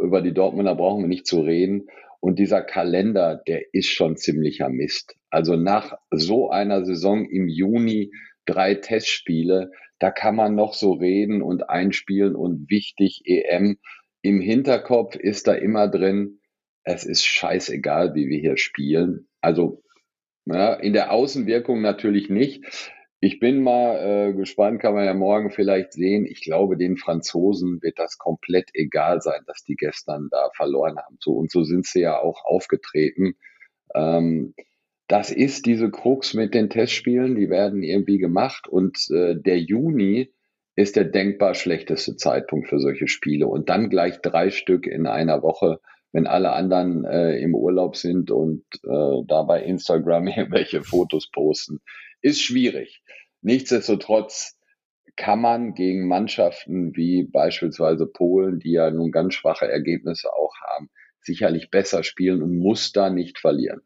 über 0.00 0.22
die 0.22 0.34
Dortmunder 0.34 0.74
brauchen 0.74 1.02
wir 1.02 1.08
nicht 1.08 1.26
zu 1.26 1.40
reden. 1.40 1.88
Und 2.20 2.38
dieser 2.38 2.62
Kalender, 2.62 3.42
der 3.46 3.72
ist 3.72 3.88
schon 3.88 4.16
ziemlicher 4.16 4.68
Mist. 4.68 5.16
Also 5.30 5.56
nach 5.56 5.96
so 6.10 6.50
einer 6.50 6.84
Saison 6.84 7.24
im 7.28 7.48
Juni 7.48 8.12
drei 8.44 8.74
Testspiele, 8.74 9.70
da 9.98 10.10
kann 10.10 10.34
man 10.34 10.54
noch 10.54 10.74
so 10.74 10.92
reden 10.92 11.42
und 11.42 11.68
einspielen 11.68 12.34
und 12.34 12.70
wichtig 12.70 13.22
EM. 13.24 13.78
Im 14.22 14.40
Hinterkopf 14.40 15.16
ist 15.16 15.46
da 15.46 15.54
immer 15.54 15.88
drin, 15.88 16.40
es 16.84 17.04
ist 17.04 17.24
scheißegal, 17.24 18.14
wie 18.14 18.28
wir 18.28 18.38
hier 18.38 18.56
spielen. 18.56 19.28
Also 19.40 19.82
ja, 20.46 20.74
in 20.74 20.92
der 20.92 21.12
Außenwirkung 21.12 21.80
natürlich 21.80 22.28
nicht. 22.28 22.92
Ich 23.22 23.38
bin 23.38 23.62
mal 23.62 24.30
äh, 24.30 24.32
gespannt, 24.32 24.80
kann 24.80 24.94
man 24.94 25.04
ja 25.04 25.12
morgen 25.12 25.50
vielleicht 25.50 25.92
sehen. 25.92 26.24
Ich 26.24 26.40
glaube, 26.40 26.78
den 26.78 26.96
Franzosen 26.96 27.82
wird 27.82 27.98
das 27.98 28.16
komplett 28.16 28.70
egal 28.72 29.20
sein, 29.20 29.42
dass 29.46 29.62
die 29.62 29.76
gestern 29.76 30.28
da 30.30 30.48
verloren 30.56 30.96
haben. 30.96 31.18
So 31.20 31.32
und 31.32 31.50
so 31.50 31.62
sind 31.62 31.84
sie 31.84 32.00
ja 32.00 32.18
auch 32.18 32.46
aufgetreten. 32.46 33.34
Ähm, 33.94 34.54
das 35.06 35.30
ist 35.30 35.66
diese 35.66 35.90
Krux 35.90 36.32
mit 36.32 36.54
den 36.54 36.70
Testspielen, 36.70 37.34
die 37.34 37.50
werden 37.50 37.82
irgendwie 37.82 38.18
gemacht 38.18 38.68
und 38.68 38.96
äh, 39.10 39.34
der 39.34 39.58
Juni 39.58 40.32
ist 40.76 40.96
der 40.96 41.04
denkbar 41.04 41.54
schlechteste 41.54 42.16
Zeitpunkt 42.16 42.68
für 42.68 42.78
solche 42.78 43.06
Spiele 43.06 43.48
und 43.48 43.68
dann 43.68 43.90
gleich 43.90 44.22
drei 44.22 44.48
Stück 44.50 44.86
in 44.86 45.06
einer 45.06 45.42
Woche, 45.42 45.80
wenn 46.12 46.26
alle 46.26 46.52
anderen 46.52 47.04
äh, 47.04 47.38
im 47.38 47.54
Urlaub 47.54 47.96
sind 47.96 48.30
und 48.30 48.64
äh, 48.84 49.24
da 49.26 49.42
bei 49.42 49.62
Instagram 49.62 50.26
irgendwelche 50.28 50.82
Fotos 50.82 51.30
posten 51.30 51.80
ist 52.22 52.42
schwierig. 52.42 53.02
Nichtsdestotrotz 53.42 54.58
kann 55.16 55.40
man 55.40 55.74
gegen 55.74 56.08
Mannschaften 56.08 56.94
wie 56.96 57.24
beispielsweise 57.24 58.06
Polen, 58.06 58.58
die 58.58 58.72
ja 58.72 58.90
nun 58.90 59.10
ganz 59.10 59.34
schwache 59.34 59.70
Ergebnisse 59.70 60.32
auch 60.32 60.54
haben, 60.68 60.90
sicherlich 61.20 61.70
besser 61.70 62.02
spielen 62.02 62.42
und 62.42 62.56
muss 62.56 62.92
da 62.92 63.10
nicht 63.10 63.38
verlieren. 63.38 63.82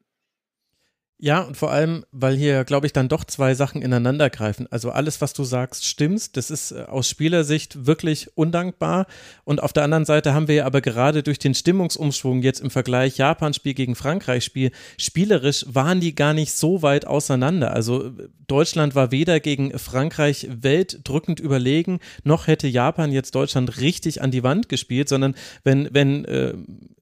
Ja, 1.18 1.42
und 1.42 1.57
vor 1.57 1.70
allem, 1.70 2.05
weil 2.11 2.37
hier, 2.37 2.64
glaube 2.64 2.87
ich, 2.87 2.92
dann 2.92 3.09
doch 3.09 3.22
zwei 3.22 3.55
Sachen 3.55 3.83
ineinander 3.83 4.31
greifen. 4.31 4.66
Also 4.70 4.90
alles, 4.90 5.20
was 5.20 5.33
du 5.33 5.44
sagst, 5.44 5.87
stimmt. 5.87 6.37
Das 6.37 6.50
ist 6.50 6.72
äh, 6.72 6.83
aus 6.88 7.09
Spielersicht 7.09 7.87
wirklich 7.87 8.37
undankbar. 8.37 9.07
Und 9.44 9.62
auf 9.62 9.72
der 9.72 9.85
anderen 9.85 10.05
Seite 10.05 10.35
haben 10.35 10.48
wir 10.48 10.57
ja 10.57 10.66
aber 10.66 10.81
gerade 10.81 11.22
durch 11.22 11.38
den 11.38 11.55
Stimmungsumschwung 11.55 12.42
jetzt 12.42 12.61
im 12.61 12.70
Vergleich 12.70 13.16
Japan-Spiel 13.16 13.74
gegen 13.74 13.94
Frankreich-Spiel, 13.94 14.72
spielerisch 14.98 15.64
waren 15.68 16.00
die 16.00 16.16
gar 16.16 16.35
nicht 16.35 16.53
so 16.53 16.83
weit 16.83 17.07
auseinander. 17.07 17.72
Also 17.72 18.11
Deutschland 18.48 18.96
war 18.96 19.12
weder 19.12 19.38
gegen 19.38 19.79
Frankreich 19.79 20.48
weltdrückend 20.50 21.38
überlegen, 21.38 22.00
noch 22.24 22.48
hätte 22.48 22.66
Japan 22.66 23.12
jetzt 23.12 23.37
Deutschland 23.37 23.81
richtig 23.81 24.20
an 24.20 24.33
die 24.33 24.42
Wand 24.42 24.68
gespielt, 24.68 25.09
sondern 25.09 25.37
wenn, 25.62 25.88
wenn 25.92 26.24
äh, 26.24 26.55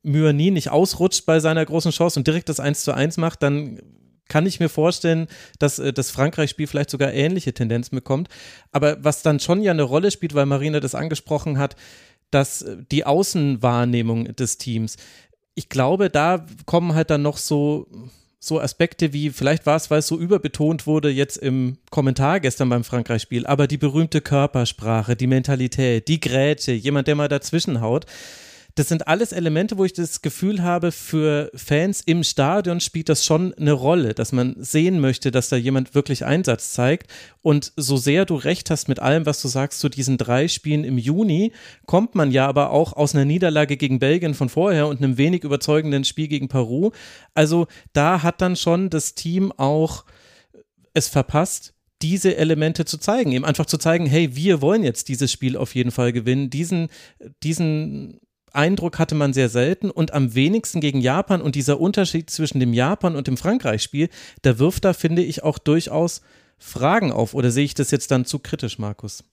Myani 0.03 0.51
nicht 0.51 0.71
ausrutscht 0.71 1.25
bei 1.25 1.41
seiner 1.41 1.65
großen 1.65 1.93
Chance 1.93 2.21
und 2.21 2.27
direkt 2.27 2.51
das 2.51 2.61
1 2.61 2.85
zu 2.85 2.93
1 2.93 3.17
macht, 3.17 3.43
dann 3.43 3.81
kann 4.33 4.47
ich 4.47 4.61
mir 4.61 4.71
vorstellen, 4.71 5.27
dass 5.59 5.79
äh, 5.79 5.93
das 5.93 6.11
Frankreich-Spiel 6.11 6.67
vielleicht 6.67 6.89
sogar 6.89 7.13
ähnliche 7.13 7.53
Tendenzen 7.53 7.95
bekommt. 7.95 8.31
Aber 8.71 8.97
was 9.05 9.23
dann 9.23 9.41
schon 9.41 9.63
ja 9.63 9.73
eine 9.73 9.83
Rolle 9.83 10.11
spielt, 10.11 10.35
weil 10.35 10.47
Marina 10.47 10.81
das 10.81 10.95
angesprochen 10.95 11.59
hat, 11.59 11.77
dass 12.31 12.63
äh, 12.63 12.79
die 12.91 13.05
Außenwahrnehmung 13.05 14.35
des 14.35 14.57
Teams. 14.57 14.97
Ich 15.55 15.69
glaube, 15.69 16.09
da 16.09 16.47
kommen 16.65 16.95
halt 16.95 17.11
dann 17.11 17.21
noch 17.21 17.37
so, 17.37 17.87
so 18.41 18.59
Aspekte 18.59 19.13
wie, 19.13 19.29
vielleicht 19.29 19.67
war 19.67 19.77
es, 19.77 19.91
weil 19.91 19.99
es 19.99 20.07
so 20.07 20.19
überbetont 20.19 20.87
wurde 20.87 21.11
jetzt 21.11 21.37
im 21.37 21.77
Kommentar 21.91 22.41
gestern 22.41 22.71
beim 22.71 22.85
Frankreich-Spiel, 22.85 23.45
aber 23.45 23.67
die 23.67 23.77
berühmte 23.77 24.23
Körpersprache, 24.23 25.15
die 25.15 25.27
Mentalität, 25.27 26.09
die 26.09 26.21
Grätsche, 26.21 26.73
jemand, 26.73 27.07
der 27.07 27.17
mal 27.17 27.29
dazwischen 27.29 27.83
haut 27.83 28.07
das 28.75 28.89
sind 28.89 29.07
alles 29.07 29.33
Elemente, 29.33 29.77
wo 29.77 29.85
ich 29.85 29.93
das 29.93 30.23
Gefühl 30.23 30.63
habe, 30.63 30.93
für 30.93 31.51
Fans 31.55 32.01
im 32.01 32.25
Stadion 32.25 32.81
spielt 32.81 33.09
das 33.09 33.25
schon 33.25 33.53
eine 33.55 33.73
Rolle, 33.73 34.15
dass 34.15 34.33
man 34.33 34.55
sehen 34.59 35.01
möchte, 35.01 35.31
dass 35.31 35.49
da 35.49 35.57
jemand 35.57 35.95
wirklich 35.95 36.25
Einsatz 36.25 36.73
zeigt. 36.73 37.11
Und 37.43 37.73
so 37.77 37.97
sehr 37.97 38.25
du 38.25 38.37
recht 38.37 38.71
hast 38.71 38.89
mit 38.89 39.01
allem, 39.01 39.27
was 39.27 39.43
du 39.43 39.49
sagst 39.49 39.81
zu 39.81 39.89
diesen 39.89 40.17
drei 40.17 40.49
Spielen 40.49 40.85
im 40.85 40.97
Juni, 40.97 41.53
kommt 41.87 42.15
man 42.15 42.31
ja 42.31 42.47
aber 42.47 42.71
auch 42.71 42.95
aus 42.95 43.15
einer 43.15 43.25
Niederlage 43.25 43.77
gegen 43.77 43.99
Belgien 43.99 44.35
von 44.35 44.49
vorher 44.49 44.87
und 44.87 45.03
einem 45.03 45.19
wenig 45.19 45.45
überzeugenden 45.45 46.05
Spiel 46.05 46.29
gegen 46.29 46.49
Peru. 46.49 46.93
Also 47.35 47.67
da 47.93 48.23
hat 48.23 48.41
dann 48.41 48.57
schon 48.57 48.89
das 48.89 49.15
Team 49.15 49.53
auch 49.53 50.05
es 50.95 51.09
verpasst, 51.09 51.75
diese 52.03 52.37
Elemente 52.37 52.85
zu 52.85 52.99
zeigen, 52.99 53.33
eben 53.33 53.45
einfach 53.45 53.67
zu 53.67 53.79
zeigen, 53.79 54.07
hey, 54.07 54.35
wir 54.35 54.61
wollen 54.61 54.83
jetzt 54.83 55.09
dieses 55.09 55.31
Spiel 55.31 55.57
auf 55.57 55.75
jeden 55.75 55.93
Fall 55.93 56.13
gewinnen, 56.13 56.51
diesen, 56.51 56.89
diesen 57.43 58.19
Eindruck 58.55 58.99
hatte 58.99 59.15
man 59.15 59.33
sehr 59.33 59.49
selten 59.49 59.91
und 59.91 60.13
am 60.13 60.35
wenigsten 60.35 60.81
gegen 60.81 61.01
Japan 61.01 61.41
und 61.43 61.55
dieser 61.55 61.81
Unterschied 61.81 62.31
zwischen 62.31 62.61
dem 62.61 62.73
Japan 62.73 63.17
und 63.17 63.27
dem 63.27 63.37
Frankreich-Spiel, 63.37 64.09
der 64.45 64.59
wirft 64.59 64.85
da, 64.85 64.93
finde 64.93 65.23
ich, 65.23 65.43
auch 65.43 65.59
durchaus 65.59 66.23
Fragen 66.59 67.13
auf. 67.13 67.35
Oder 67.35 67.51
sehe 67.51 67.65
ich 67.65 67.75
das 67.75 67.91
jetzt 67.91 68.11
dann 68.11 68.25
zu 68.25 68.39
kritisch, 68.39 68.79
Markus? 68.79 69.25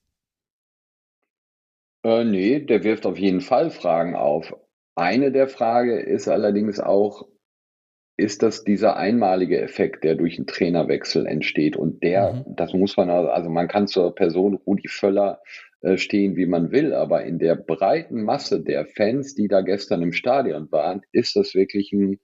Äh, 2.04 2.24
nee, 2.24 2.60
der 2.60 2.82
wirft 2.82 3.06
auf 3.06 3.18
jeden 3.18 3.40
Fall 3.40 3.70
Fragen 3.70 4.16
auf. 4.16 4.54
Eine 4.94 5.32
der 5.32 5.48
Fragen 5.48 5.98
ist 5.98 6.28
allerdings 6.28 6.80
auch, 6.80 7.26
ist 8.16 8.42
das 8.42 8.64
dieser 8.64 8.96
einmalige 8.96 9.60
Effekt, 9.60 10.04
der 10.04 10.14
durch 10.14 10.36
einen 10.36 10.46
Trainerwechsel 10.46 11.26
entsteht? 11.26 11.76
Und 11.76 12.02
der, 12.02 12.32
mhm. 12.32 12.56
das 12.56 12.72
muss 12.72 12.96
man, 12.96 13.08
also 13.10 13.48
man 13.48 13.68
kann 13.68 13.86
zur 13.86 14.14
Person 14.14 14.54
Rudi 14.54 14.88
Völler 14.88 15.40
stehen, 15.96 16.36
wie 16.36 16.46
man 16.46 16.70
will, 16.72 16.92
aber 16.92 17.24
in 17.24 17.38
der 17.38 17.54
breiten 17.54 18.22
Masse 18.22 18.62
der 18.62 18.86
Fans, 18.86 19.34
die 19.34 19.48
da 19.48 19.62
gestern 19.62 20.02
im 20.02 20.12
Stadion 20.12 20.70
waren, 20.70 21.02
ist 21.12 21.36
das 21.36 21.54
wirklich 21.54 21.92
ein, 21.92 22.20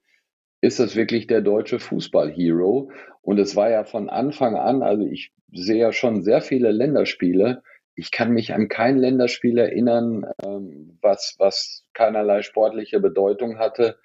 ist 0.61 0.79
das 0.79 0.95
wirklich 0.95 1.27
der 1.27 1.41
deutsche 1.41 1.79
Fußball-Hero. 1.79 2.91
Und 3.21 3.39
es 3.39 3.55
war 3.55 3.69
ja 3.69 3.83
von 3.83 4.09
Anfang 4.09 4.55
an, 4.55 4.83
also 4.83 5.05
ich 5.05 5.31
sehe 5.51 5.77
ja 5.77 5.91
schon 5.91 6.23
sehr 6.23 6.41
viele 6.41 6.71
Länderspiele. 6.71 7.63
Ich 7.95 8.11
kann 8.11 8.31
mich 8.31 8.53
an 8.53 8.67
kein 8.67 8.97
Länderspiel 8.97 9.57
erinnern, 9.57 10.25
ähm, 10.43 10.99
was, 11.01 11.35
was 11.39 11.83
keinerlei 11.93 12.43
sportliche 12.43 12.99
Bedeutung 12.99 13.57
hatte, 13.57 13.97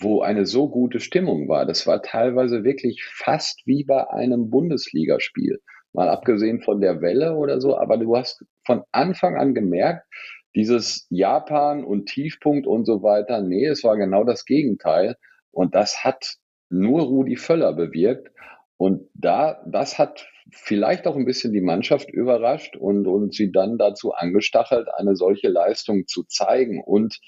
wo 0.00 0.22
eine 0.22 0.44
so 0.44 0.68
gute 0.68 0.98
Stimmung 0.98 1.48
war. 1.48 1.66
Das 1.66 1.86
war 1.86 2.02
teilweise 2.02 2.64
wirklich 2.64 3.04
fast 3.04 3.64
wie 3.64 3.84
bei 3.84 4.10
einem 4.10 4.50
Bundesligaspiel 4.50 5.60
mal 5.92 6.08
abgesehen 6.08 6.60
von 6.60 6.80
der 6.80 7.00
Welle 7.00 7.34
oder 7.34 7.60
so, 7.60 7.76
aber 7.76 7.96
du 7.96 8.16
hast 8.16 8.44
von 8.68 8.84
Anfang 8.92 9.38
an 9.38 9.54
gemerkt, 9.54 10.06
dieses 10.54 11.06
Japan 11.08 11.84
und 11.84 12.04
Tiefpunkt 12.04 12.66
und 12.66 12.84
so 12.84 13.02
weiter, 13.02 13.40
nee, 13.40 13.64
es 13.64 13.82
war 13.82 13.96
genau 13.96 14.24
das 14.24 14.44
Gegenteil. 14.44 15.16
Und 15.50 15.74
das 15.74 16.04
hat 16.04 16.34
nur 16.68 17.00
Rudi 17.00 17.36
Völler 17.36 17.72
bewirkt. 17.72 18.30
Und 18.76 19.08
da, 19.14 19.64
das 19.66 19.98
hat 19.98 20.28
vielleicht 20.52 21.06
auch 21.06 21.16
ein 21.16 21.24
bisschen 21.24 21.54
die 21.54 21.62
Mannschaft 21.62 22.10
überrascht 22.10 22.76
und, 22.76 23.06
und 23.06 23.34
sie 23.34 23.50
dann 23.52 23.78
dazu 23.78 24.12
angestachelt, 24.12 24.88
eine 24.94 25.16
solche 25.16 25.48
Leistung 25.48 26.06
zu 26.06 26.24
zeigen. 26.24 26.82
Und 26.84 27.18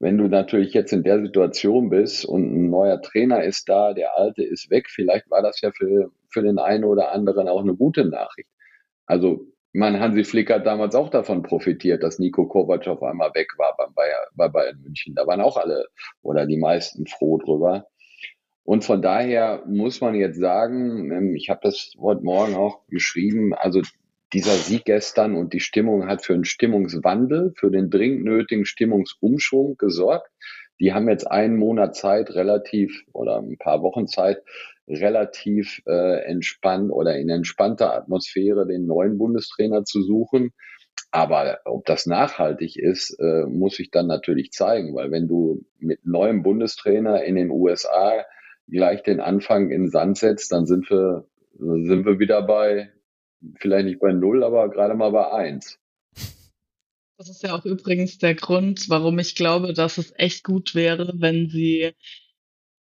wenn 0.00 0.18
du 0.18 0.26
natürlich 0.26 0.74
jetzt 0.74 0.92
in 0.92 1.04
der 1.04 1.22
Situation 1.22 1.88
bist 1.88 2.24
und 2.24 2.52
ein 2.52 2.68
neuer 2.68 3.00
Trainer 3.00 3.44
ist 3.44 3.68
da, 3.68 3.94
der 3.94 4.16
alte 4.16 4.42
ist 4.42 4.70
weg, 4.70 4.90
vielleicht 4.90 5.30
war 5.30 5.40
das 5.40 5.60
ja 5.60 5.70
für, 5.70 6.10
für 6.30 6.42
den 6.42 6.58
einen 6.58 6.82
oder 6.82 7.12
anderen 7.12 7.46
auch 7.46 7.62
eine 7.62 7.76
gute 7.76 8.04
Nachricht. 8.04 8.50
Also, 9.06 9.46
mein 9.74 9.98
Hansi 9.98 10.22
Flick 10.22 10.50
hat 10.50 10.66
damals 10.66 10.94
auch 10.94 11.10
davon 11.10 11.42
profitiert, 11.42 12.04
dass 12.04 12.20
Nico 12.20 12.46
Kovac 12.46 12.86
auf 12.86 13.02
einmal 13.02 13.34
weg 13.34 13.58
war 13.58 13.74
beim 13.76 13.92
Bayer, 13.92 14.28
bei 14.34 14.48
Bayern 14.48 14.80
München. 14.80 15.16
Da 15.16 15.26
waren 15.26 15.40
auch 15.40 15.56
alle 15.56 15.88
oder 16.22 16.46
die 16.46 16.56
meisten 16.56 17.06
froh 17.06 17.38
drüber. 17.38 17.88
Und 18.62 18.84
von 18.84 19.02
daher 19.02 19.64
muss 19.66 20.00
man 20.00 20.14
jetzt 20.14 20.38
sagen, 20.38 21.10
ähm, 21.10 21.34
ich 21.34 21.50
habe 21.50 21.60
das 21.64 21.92
heute 22.00 22.22
Morgen 22.22 22.54
auch 22.54 22.86
geschrieben, 22.86 23.52
also 23.52 23.82
dieser 24.32 24.54
Sieg 24.54 24.84
gestern 24.84 25.34
und 25.34 25.52
die 25.52 25.60
Stimmung 25.60 26.06
hat 26.06 26.24
für 26.24 26.34
einen 26.34 26.44
Stimmungswandel, 26.44 27.52
für 27.56 27.70
den 27.70 27.90
dringend 27.90 28.24
nötigen 28.24 28.64
Stimmungsumschwung 28.66 29.76
gesorgt. 29.76 30.30
Die 30.80 30.92
haben 30.92 31.08
jetzt 31.08 31.28
einen 31.28 31.56
Monat 31.56 31.96
Zeit, 31.96 32.30
relativ 32.30 33.04
oder 33.12 33.38
ein 33.38 33.58
paar 33.58 33.82
Wochen 33.82 34.06
Zeit, 34.06 34.42
relativ 34.88 35.82
äh, 35.86 36.24
entspannt 36.24 36.90
oder 36.92 37.16
in 37.16 37.28
entspannter 37.28 37.94
Atmosphäre 37.94 38.66
den 38.66 38.86
neuen 38.86 39.18
Bundestrainer 39.18 39.84
zu 39.84 40.02
suchen. 40.02 40.52
Aber 41.10 41.60
ob 41.64 41.84
das 41.86 42.06
nachhaltig 42.06 42.76
ist, 42.76 43.18
äh, 43.20 43.46
muss 43.46 43.78
ich 43.78 43.90
dann 43.90 44.06
natürlich 44.06 44.52
zeigen, 44.52 44.94
weil 44.94 45.10
wenn 45.10 45.28
du 45.28 45.64
mit 45.78 46.04
neuem 46.04 46.42
Bundestrainer 46.42 47.24
in 47.24 47.36
den 47.36 47.50
USA 47.50 48.24
gleich 48.68 49.02
den 49.02 49.20
Anfang 49.20 49.70
in 49.70 49.90
Sand 49.90 50.18
setzt, 50.18 50.52
dann 50.52 50.66
sind 50.66 50.90
wir, 50.90 51.26
sind 51.58 52.04
wir 52.04 52.18
wieder 52.18 52.42
bei 52.42 52.90
vielleicht 53.58 53.86
nicht 53.86 54.00
bei 54.00 54.12
null, 54.12 54.42
aber 54.42 54.70
gerade 54.70 54.94
mal 54.94 55.10
bei 55.10 55.30
eins. 55.32 55.78
Das 57.16 57.28
ist 57.28 57.42
ja 57.42 57.54
auch 57.54 57.64
übrigens 57.64 58.18
der 58.18 58.34
Grund, 58.34 58.88
warum 58.88 59.18
ich 59.18 59.36
glaube, 59.36 59.72
dass 59.72 59.98
es 59.98 60.12
echt 60.16 60.42
gut 60.42 60.74
wäre, 60.74 61.12
wenn 61.16 61.48
sie 61.48 61.92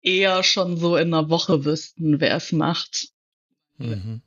eher 0.03 0.43
schon 0.43 0.77
so 0.77 0.97
in 0.97 1.15
einer 1.15 1.29
Woche 1.31 1.65
wüssten, 1.65 2.21
wer 2.21 2.37
es 2.37 2.53
macht. 2.53 3.09
Mhm. 3.79 4.23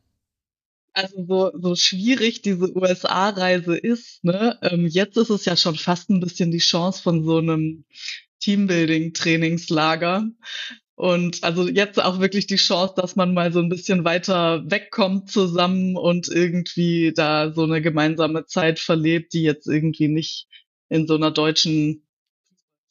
Also 0.93 1.25
so, 1.27 1.51
so 1.59 1.75
schwierig 1.75 2.41
diese 2.41 2.75
USA-Reise 2.75 3.75
ist, 3.75 4.23
ne? 4.23 4.57
Ähm, 4.61 4.87
jetzt 4.87 5.17
ist 5.17 5.29
es 5.29 5.43
ja 5.45 5.57
schon 5.57 5.75
fast 5.75 6.09
ein 6.09 6.21
bisschen 6.21 6.51
die 6.51 6.59
Chance 6.59 7.01
von 7.01 7.23
so 7.25 7.37
einem 7.37 7.83
Teambuilding-Trainingslager, 8.39 10.29
und 10.95 11.43
also 11.43 11.67
jetzt 11.67 12.01
auch 12.01 12.21
wirklich 12.21 12.47
die 12.47 12.55
Chance, 12.55 12.93
dass 12.95 13.17
man 13.17 13.33
mal 13.33 13.51
so 13.51 13.59
ein 13.59 13.67
bisschen 13.67 14.05
weiter 14.05 14.63
wegkommt 14.65 15.29
zusammen 15.29 15.97
und 15.97 16.29
irgendwie 16.29 17.11
da 17.13 17.51
so 17.51 17.63
eine 17.63 17.81
gemeinsame 17.81 18.45
Zeit 18.45 18.79
verlebt, 18.79 19.33
die 19.33 19.43
jetzt 19.43 19.67
irgendwie 19.67 20.07
nicht 20.07 20.47
in 20.87 21.05
so 21.05 21.15
einer 21.15 21.31
deutschen 21.31 22.04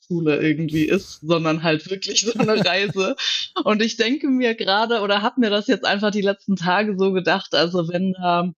Schule 0.07 0.40
irgendwie 0.40 0.85
ist, 0.85 1.21
sondern 1.21 1.62
halt 1.62 1.90
wirklich 1.90 2.23
so 2.23 2.38
eine 2.38 2.64
Reise. 2.64 3.17
Und 3.64 3.83
ich 3.83 3.97
denke 3.97 4.29
mir 4.29 4.55
gerade 4.55 5.01
oder 5.01 5.23
habe 5.23 5.40
mir 5.40 5.51
das 5.51 5.67
jetzt 5.67 5.85
einfach 5.85 6.11
die 6.11 6.23
letzten 6.23 6.57
Tage 6.57 6.97
so 6.99 7.12
gedacht, 7.12 7.55
also 7.55 7.88
wenn 7.88 8.12
da, 8.12 8.53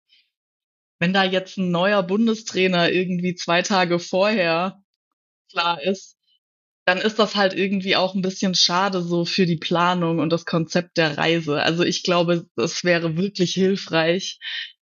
wenn 1.01 1.13
da 1.13 1.25
jetzt 1.25 1.59
ein 1.59 1.71
neuer 1.71 2.03
Bundestrainer 2.03 2.91
irgendwie 2.91 3.35
zwei 3.35 3.63
Tage 3.63 3.99
vorher 3.99 4.83
klar 5.51 5.83
ist, 5.83 6.17
dann 6.87 6.99
ist 6.99 7.19
das 7.19 7.35
halt 7.35 7.55
irgendwie 7.55 7.97
auch 7.97 8.15
ein 8.15 8.23
bisschen 8.23 8.55
schade 8.55 9.03
so 9.03 9.25
für 9.25 9.47
die 9.47 9.57
Planung 9.57 10.19
und 10.19 10.31
das 10.31 10.45
Konzept 10.45 10.99
der 10.99 11.17
Reise. 11.17 11.63
Also 11.63 11.83
ich 11.83 12.03
glaube, 12.03 12.47
es 12.57 12.85
wäre 12.85 13.17
wirklich 13.17 13.55
hilfreich, 13.55 14.39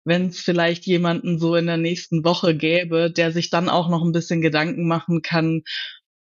wenn 0.05 0.29
es 0.29 0.41
vielleicht 0.41 0.87
jemanden 0.87 1.39
so 1.39 1.55
in 1.55 1.67
der 1.67 1.77
nächsten 1.77 2.25
Woche 2.25 2.57
gäbe, 2.57 3.11
der 3.11 3.31
sich 3.31 3.51
dann 3.51 3.69
auch 3.69 3.89
noch 3.89 4.03
ein 4.03 4.13
bisschen 4.13 4.41
Gedanken 4.41 4.89
machen 4.89 5.23
kann, 5.23 5.63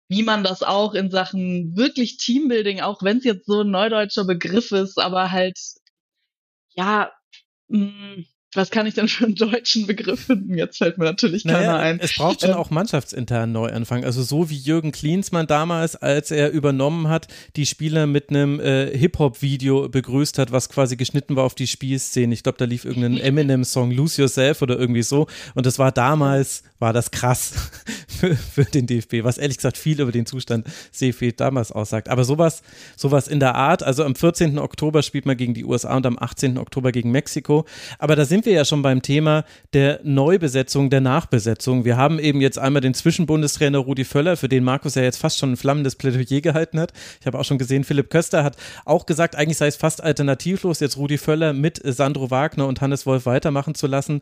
wie 0.08 0.24
man 0.24 0.44
das 0.44 0.64
auch 0.64 0.94
in 0.94 1.10
Sachen 1.10 1.76
wirklich 1.76 2.18
Teambuilding, 2.18 2.82
auch 2.82 3.02
wenn 3.02 3.18
es 3.18 3.24
jetzt 3.24 3.48
so 3.48 3.62
ein 3.62 3.72
neudeutscher 3.72 4.26
Begriff 4.26 4.72
ist, 4.72 5.00
aber 5.00 5.32
halt, 5.32 5.58
ja, 6.76 7.12
mh, 7.68 7.80
mm, 7.80 8.26
was 8.56 8.70
kann 8.72 8.88
ich 8.88 8.94
denn 8.94 9.08
für 9.08 9.26
einen 9.26 9.36
deutschen 9.36 9.86
Begriff 9.86 10.26
finden? 10.26 10.58
Jetzt 10.58 10.78
fällt 10.78 10.98
mir 10.98 11.06
natürlich 11.06 11.44
keiner 11.44 11.60
naja, 11.60 11.78
ein. 11.78 12.00
Es 12.00 12.16
braucht 12.16 12.42
schon 12.42 12.52
ähm, 12.52 12.56
auch 12.56 12.70
mannschaftsintern 12.70 13.52
Neuanfang. 13.52 14.06
Also 14.06 14.24
so 14.24 14.50
wie 14.50 14.56
Jürgen 14.56 14.92
Klinsmann 14.92 15.48
damals, 15.48 15.96
als 15.96 16.32
er 16.32 16.52
übernommen 16.52 17.10
hat, 17.10 17.28
die 17.56 17.66
Spieler 17.66 18.08
mit 18.08 18.30
einem 18.30 18.60
äh, 18.60 18.98
Hip-Hop-Video 18.98 19.90
begrüßt 19.90 20.40
hat, 20.40 20.52
was 20.52 20.70
quasi 20.70 20.96
geschnitten 20.96 21.36
war 21.36 21.44
auf 21.44 21.56
die 21.56 21.68
Spielszene. 21.68 22.34
Ich 22.34 22.44
glaube, 22.44 22.58
da 22.58 22.66
lief 22.66 22.86
irgendein 22.86 23.18
Eminem-Song, 23.20 23.92
Lose 23.92 24.22
Yourself 24.22 24.62
oder 24.62 24.80
irgendwie 24.80 25.04
so. 25.04 25.28
Und 25.54 25.66
das 25.66 25.80
war 25.80 25.92
damals, 25.92 26.64
war 26.80 26.94
das 26.94 27.12
krass 27.12 27.72
für, 28.26 28.36
für 28.36 28.66
den 28.66 28.88
DFB, 28.88 29.24
was 29.24 29.38
ehrlich 29.38 29.58
gesagt 29.58 29.78
viel 29.78 30.00
über 30.02 30.12
den 30.12 30.26
Zustand 30.26 30.66
Seefeld 30.92 31.40
damals 31.40 31.72
aussagt. 31.72 32.10
Aber 32.10 32.24
sowas, 32.24 32.62
sowas 32.96 33.28
in 33.28 33.40
der 33.40 33.56
Art, 33.56 33.84
also 33.84 34.04
am 34.04 34.16
14. 34.16 34.58
Oktober 34.58 35.04
spielt 35.04 35.26
man 35.26 35.38
gegen 35.38 35.54
die 35.54 35.66
USA 35.66 35.96
und 35.96 36.06
am 36.06 36.18
18. 36.20 36.58
Oktober 36.58 36.92
gegen 36.92 37.12
Mexiko. 37.12 37.66
Aber 38.00 38.16
da 38.16 38.26
sind 38.26 38.46
wir 38.46 38.54
ja 38.54 38.66
schon 38.66 38.82
beim 38.82 39.02
Thema 39.02 39.46
der 39.74 40.00
Neubesetzung, 40.04 40.90
der 40.90 41.02
Nachbesetzung. 41.02 41.86
Wir 41.86 41.98
haben 41.98 42.20
eben 42.20 42.42
jetzt 42.42 42.58
einmal 42.58 42.82
den 42.82 42.94
Zwischenbundestrainer 42.94 43.80
Rudi 43.80 44.06
Völler, 44.06 44.38
für 44.38 44.50
den 44.50 44.64
Markus 44.64 44.96
ja 44.96 45.04
jetzt 45.04 45.18
fast 45.18 45.38
schon 45.38 45.54
ein 45.54 45.58
flammendes 45.58 45.96
Plädoyer 45.96 46.42
gehalten 46.42 46.80
hat. 46.80 46.94
Ich 47.20 47.28
habe 47.28 47.38
auch 47.40 47.46
schon 47.46 47.58
gesehen, 47.58 47.84
Philipp 47.84 48.10
Köster 48.10 48.44
hat 48.44 48.58
auch 48.86 49.06
gesagt, 49.06 49.36
eigentlich 49.36 49.58
sei 49.58 49.68
es 49.68 49.76
fast 49.76 50.02
alternativlos, 50.02 50.80
jetzt 50.80 50.98
Rudi 50.98 51.18
Völler 51.18 51.54
mit 51.54 51.82
Sandro 51.84 52.32
Wagner 52.32 52.68
und 52.68 52.82
Hannes 52.82 53.06
Wolf 53.06 53.26
weitermachen 53.26 53.76
zu 53.76 53.88
lassen 53.88 54.22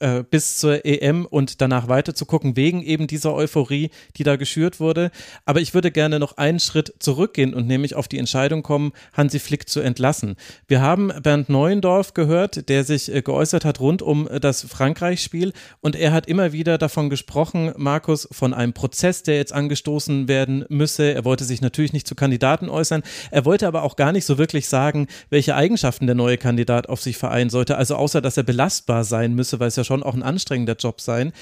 äh, 0.00 0.22
bis 0.22 0.58
zur 0.58 0.84
EM 0.84 1.26
und 1.26 1.60
danach 1.60 1.88
weiter 1.88 2.14
zu 2.14 2.26
gucken, 2.26 2.56
wegen 2.56 2.82
eben 2.82 3.06
dieser 3.06 3.34
Euphorie, 3.34 3.90
die 4.16 4.24
da 4.24 4.36
geschürt 4.36 4.80
wurde. 4.80 5.10
Aber 5.44 5.60
ich 5.60 5.74
würde 5.74 5.90
gerne 5.90 6.18
noch 6.18 6.36
einen 6.36 6.58
Schritt 6.58 6.94
zurückgehen 6.98 7.54
und 7.54 7.66
nämlich 7.66 7.94
auf 7.94 8.08
die 8.08 8.18
Entscheidung 8.18 8.62
kommen, 8.62 8.92
Hansi 9.12 9.38
Flick 9.38 9.68
zu 9.68 9.80
entlassen. 9.80 10.36
Wir 10.66 10.80
haben 10.80 11.12
Bernd 11.22 11.48
Neuendorf 11.48 12.14
gehört, 12.14 12.68
der 12.68 12.84
sich 12.84 13.14
äh, 13.14 13.22
geäußert 13.22 13.64
hat 13.64 13.80
rund 13.80 14.00
um 14.00 14.26
äh, 14.26 14.40
das 14.40 14.62
Frankreich-Spiel 14.62 15.52
und 15.80 15.96
er 15.96 16.12
hat 16.12 16.26
immer 16.26 16.52
wieder 16.52 16.78
davon 16.78 17.10
gesprochen, 17.10 17.72
Markus, 17.76 18.26
von 18.32 18.54
einem 18.54 18.72
Prozess, 18.72 19.22
der 19.22 19.36
jetzt 19.36 19.52
angestoßen 19.52 20.28
werden 20.28 20.64
müsse. 20.68 21.12
Er 21.12 21.24
wollte 21.24 21.44
sich 21.44 21.60
natürlich 21.60 21.92
nicht 21.92 22.06
zu 22.06 22.14
Kandidaten 22.14 22.68
äußern. 22.68 23.02
Er 23.30 23.44
wollte 23.44 23.66
aber 23.66 23.82
auch 23.82 23.96
gar 23.96 24.12
nicht 24.12 24.24
so 24.24 24.38
wirklich 24.38 24.68
sagen, 24.68 25.08
welche 25.28 25.54
Eigenschaften 25.54 26.06
der 26.06 26.14
neue 26.14 26.38
Kandidat 26.38 26.88
auf 26.88 27.02
sich 27.02 27.18
vereinen 27.18 27.50
sollte. 27.50 27.76
Also 27.76 27.96
außer, 27.96 28.20
dass 28.20 28.36
er 28.36 28.44
belastbar 28.44 29.04
sein 29.04 29.34
müsse, 29.34 29.60
weil 29.60 29.68
es 29.68 29.76
ja 29.76 29.84
schon 29.84 29.89
auch 29.90 30.14
ein 30.14 30.22
anstrengender 30.22 30.76
Job 30.76 31.00
sein. 31.00 31.32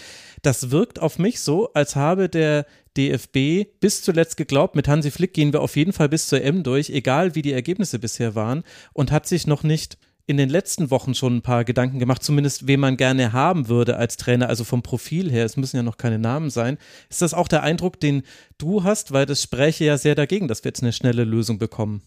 Das 0.42 0.70
wirkt 0.70 1.00
auf 1.00 1.18
mich 1.18 1.40
so, 1.40 1.72
als 1.72 1.96
habe 1.96 2.28
der 2.28 2.66
DFB 2.96 3.66
bis 3.80 4.02
zuletzt 4.02 4.36
geglaubt, 4.36 4.74
mit 4.74 4.88
Hansi 4.88 5.10
Flick 5.10 5.34
gehen 5.34 5.52
wir 5.52 5.60
auf 5.60 5.76
jeden 5.76 5.92
Fall 5.92 6.08
bis 6.08 6.26
zur 6.26 6.42
M 6.42 6.62
durch, 6.62 6.90
egal 6.90 7.34
wie 7.34 7.42
die 7.42 7.52
Ergebnisse 7.52 7.98
bisher 7.98 8.34
waren, 8.34 8.64
und 8.92 9.12
hat 9.12 9.26
sich 9.26 9.46
noch 9.46 9.62
nicht 9.62 9.98
in 10.26 10.36
den 10.36 10.50
letzten 10.50 10.90
Wochen 10.90 11.14
schon 11.14 11.36
ein 11.36 11.42
paar 11.42 11.64
Gedanken 11.64 11.98
gemacht, 11.98 12.22
zumindest 12.22 12.66
wen 12.66 12.80
man 12.80 12.98
gerne 12.98 13.32
haben 13.32 13.68
würde 13.68 13.96
als 13.96 14.18
Trainer, 14.18 14.48
also 14.48 14.62
vom 14.62 14.82
Profil 14.82 15.30
her, 15.30 15.46
es 15.46 15.56
müssen 15.56 15.76
ja 15.76 15.82
noch 15.82 15.96
keine 15.96 16.18
Namen 16.18 16.50
sein. 16.50 16.76
Ist 17.08 17.22
das 17.22 17.32
auch 17.32 17.48
der 17.48 17.62
Eindruck, 17.62 17.98
den 17.98 18.22
du 18.58 18.84
hast, 18.84 19.12
weil 19.12 19.24
das 19.24 19.42
spräche 19.42 19.86
ja 19.86 19.96
sehr 19.96 20.14
dagegen, 20.14 20.46
dass 20.46 20.64
wir 20.64 20.68
jetzt 20.68 20.82
eine 20.82 20.92
schnelle 20.92 21.24
Lösung 21.24 21.58
bekommen? 21.58 22.02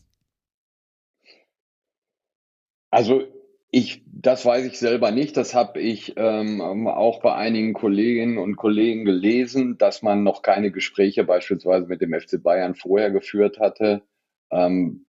Also 2.91 3.23
ich, 3.71 4.03
das 4.05 4.45
weiß 4.45 4.65
ich 4.65 4.77
selber 4.77 5.12
nicht. 5.12 5.38
Das 5.38 5.55
habe 5.55 5.79
ich 5.79 6.13
ähm, 6.17 6.62
auch 6.88 7.21
bei 7.21 7.34
einigen 7.34 7.73
Kolleginnen 7.73 8.38
und 8.38 8.57
Kollegen 8.57 9.05
gelesen, 9.05 9.77
dass 9.77 10.01
man 10.01 10.23
noch 10.23 10.41
keine 10.41 10.71
Gespräche 10.71 11.23
beispielsweise 11.23 11.88
mit 11.88 12.01
dem 12.01 12.13
FC 12.13 12.43
Bayern 12.43 12.75
vorher 12.75 13.12
geführt 13.12 13.60
hatte. 13.60 14.03
Ähm, 14.51 15.05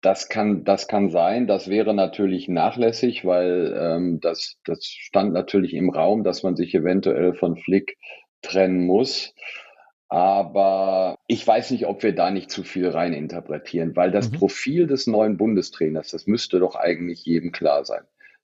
das 0.00 0.28
kann, 0.28 0.64
das 0.64 0.88
kann 0.88 1.10
sein. 1.10 1.46
Das 1.46 1.68
wäre 1.68 1.92
natürlich 1.92 2.48
nachlässig, 2.48 3.26
weil 3.26 3.76
ähm, 3.78 4.20
das, 4.20 4.56
das 4.64 4.86
stand 4.86 5.34
natürlich 5.34 5.74
im 5.74 5.90
Raum, 5.90 6.24
dass 6.24 6.42
man 6.42 6.56
sich 6.56 6.74
eventuell 6.74 7.34
von 7.34 7.56
Flick 7.56 7.98
trennen 8.40 8.86
muss. 8.86 9.34
Aber 10.08 11.18
ich 11.26 11.44
weiß 11.46 11.72
nicht, 11.72 11.86
ob 11.86 12.02
wir 12.02 12.14
da 12.14 12.30
nicht 12.30 12.50
zu 12.50 12.62
viel 12.62 12.88
rein 12.88 13.12
interpretieren, 13.12 13.96
weil 13.96 14.10
das 14.10 14.30
mhm. 14.30 14.36
Profil 14.36 14.86
des 14.86 15.06
neuen 15.06 15.36
Bundestrainers, 15.36 16.10
das 16.10 16.26
müsste 16.26 16.60
doch 16.60 16.76
eigentlich 16.76 17.24
jedem 17.24 17.50
klar 17.50 17.84
sein. 17.84 18.02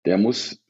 Der 0.06 0.16
muss, 0.16 0.62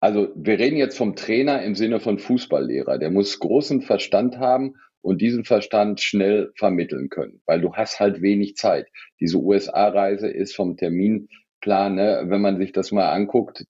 also 0.00 0.28
wir 0.34 0.58
reden 0.58 0.76
jetzt 0.76 0.98
vom 0.98 1.14
Trainer 1.14 1.62
im 1.62 1.76
Sinne 1.76 2.00
von 2.00 2.18
Fußballlehrer, 2.18 2.98
der 2.98 3.10
muss 3.10 3.38
großen 3.38 3.82
Verstand 3.82 4.38
haben 4.38 4.74
und 5.00 5.20
diesen 5.20 5.44
Verstand 5.44 6.00
schnell 6.00 6.52
vermitteln 6.56 7.08
können, 7.08 7.40
weil 7.46 7.60
du 7.60 7.74
hast 7.74 8.00
halt 8.00 8.20
wenig 8.20 8.56
Zeit. 8.56 8.88
Diese 9.20 9.38
USA-Reise 9.38 10.28
ist 10.28 10.56
vom 10.56 10.76
Terminplan, 10.76 11.94
ne, 11.94 12.24
wenn 12.26 12.40
man 12.40 12.58
sich 12.58 12.72
das 12.72 12.90
mal 12.90 13.10
anguckt, 13.10 13.64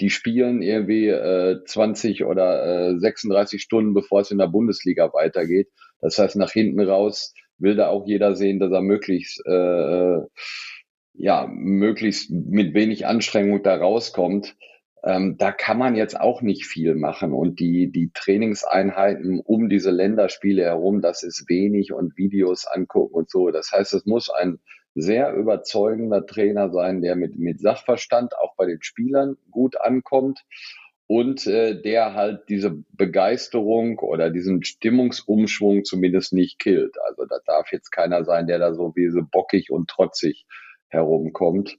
die 0.00 0.10
spielen 0.10 0.62
irgendwie 0.62 1.08
äh, 1.08 1.64
20 1.64 2.24
oder 2.24 2.90
äh, 2.90 2.98
36 2.98 3.62
Stunden, 3.62 3.94
bevor 3.94 4.20
es 4.20 4.30
in 4.30 4.38
der 4.38 4.48
Bundesliga 4.48 5.12
weitergeht. 5.12 5.68
Das 6.02 6.18
heißt, 6.18 6.36
nach 6.36 6.50
hinten 6.50 6.80
raus 6.80 7.32
will 7.58 7.76
da 7.76 7.88
auch 7.88 8.06
jeder 8.06 8.34
sehen, 8.34 8.58
dass 8.58 8.72
er 8.72 8.82
möglichst, 8.82 9.40
äh, 9.46 9.52
äh, 9.52 10.26
ja, 11.14 11.46
möglichst 11.48 12.30
mit 12.30 12.74
wenig 12.74 13.06
Anstrengung 13.06 13.62
da 13.62 13.76
rauskommt. 13.76 14.56
Ähm, 15.04 15.36
da 15.38 15.52
kann 15.52 15.78
man 15.78 15.94
jetzt 15.94 16.20
auch 16.20 16.42
nicht 16.42 16.66
viel 16.66 16.94
machen. 16.94 17.32
Und 17.32 17.60
die, 17.60 17.90
die 17.90 18.10
Trainingseinheiten 18.12 19.40
um 19.40 19.68
diese 19.68 19.90
Länderspiele 19.90 20.62
herum, 20.62 21.00
das 21.00 21.22
ist 21.22 21.48
wenig 21.48 21.92
und 21.92 22.16
Videos 22.16 22.66
angucken 22.66 23.14
und 23.14 23.30
so. 23.30 23.50
Das 23.50 23.70
heißt, 23.72 23.94
es 23.94 24.04
muss 24.04 24.28
ein 24.28 24.58
sehr 24.94 25.32
überzeugender 25.34 26.26
Trainer 26.26 26.70
sein, 26.70 27.00
der 27.00 27.16
mit, 27.16 27.38
mit 27.38 27.60
Sachverstand 27.60 28.36
auch 28.38 28.54
bei 28.56 28.66
den 28.66 28.82
Spielern 28.82 29.36
gut 29.50 29.80
ankommt 29.80 30.44
und 31.12 31.46
äh, 31.46 31.78
der 31.78 32.14
halt 32.14 32.48
diese 32.48 32.82
Begeisterung 32.92 33.98
oder 33.98 34.30
diesen 34.30 34.64
Stimmungsumschwung 34.64 35.84
zumindest 35.84 36.32
nicht 36.32 36.58
killt. 36.58 36.96
Also 37.06 37.26
da 37.26 37.36
darf 37.44 37.70
jetzt 37.70 37.90
keiner 37.90 38.24
sein, 38.24 38.46
der 38.46 38.58
da 38.58 38.72
so 38.72 38.94
wie 38.96 39.10
so 39.10 39.20
bockig 39.30 39.70
und 39.70 39.90
trotzig 39.90 40.46
herumkommt. 40.88 41.76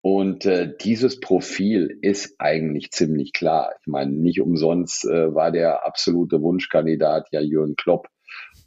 Und 0.00 0.46
äh, 0.46 0.72
dieses 0.80 1.18
Profil 1.18 1.98
ist 2.02 2.36
eigentlich 2.38 2.92
ziemlich 2.92 3.32
klar. 3.32 3.72
Ich 3.80 3.88
meine, 3.88 4.12
nicht 4.12 4.40
umsonst 4.40 5.06
äh, 5.06 5.34
war 5.34 5.50
der 5.50 5.84
absolute 5.84 6.40
Wunschkandidat 6.40 7.30
ja 7.32 7.40
Jürgen 7.40 7.74
Klopp. 7.74 8.06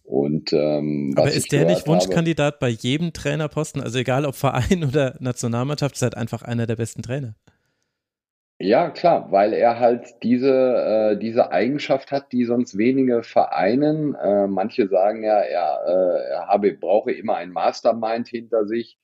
Und, 0.03 0.51
ähm, 0.51 1.13
Aber 1.15 1.31
ist 1.31 1.53
der 1.53 1.63
nicht 1.63 1.88
Wunschkandidat 1.88 2.55
habe, 2.55 2.58
bei 2.60 2.69
jedem 2.69 3.13
Trainerposten? 3.13 3.81
Also 3.81 3.97
egal 3.99 4.25
ob 4.25 4.36
Verein 4.36 4.84
oder 4.89 5.15
Nationalmannschaft, 5.21 5.95
ist 5.95 6.01
halt 6.01 6.17
einfach 6.17 6.41
einer 6.41 6.67
der 6.67 6.75
besten 6.75 7.01
Trainer. 7.01 7.36
Ja, 8.60 8.89
klar, 8.89 9.32
weil 9.32 9.52
er 9.54 9.80
halt 9.80 10.24
diese, 10.24 10.50
äh, 11.13 11.18
diese 11.20 11.52
Eigenschaft 11.52 12.12
hat, 12.12 12.32
die 12.32 12.46
sonst 12.46 12.78
wenige 12.78 13.22
vereinen. 13.22 14.15
Äh, 14.15 14.48
manche 14.48 14.88
sagen 14.88 15.24
ja, 15.24 15.39
er, 15.41 15.82
äh, 15.86 16.30
er 16.32 16.48
habe, 16.48 16.72
brauche 16.74 17.12
immer 17.12 17.36
ein 17.36 17.52
Mastermind 17.52 18.30
hinter 18.30 18.65
sich. 18.65 18.98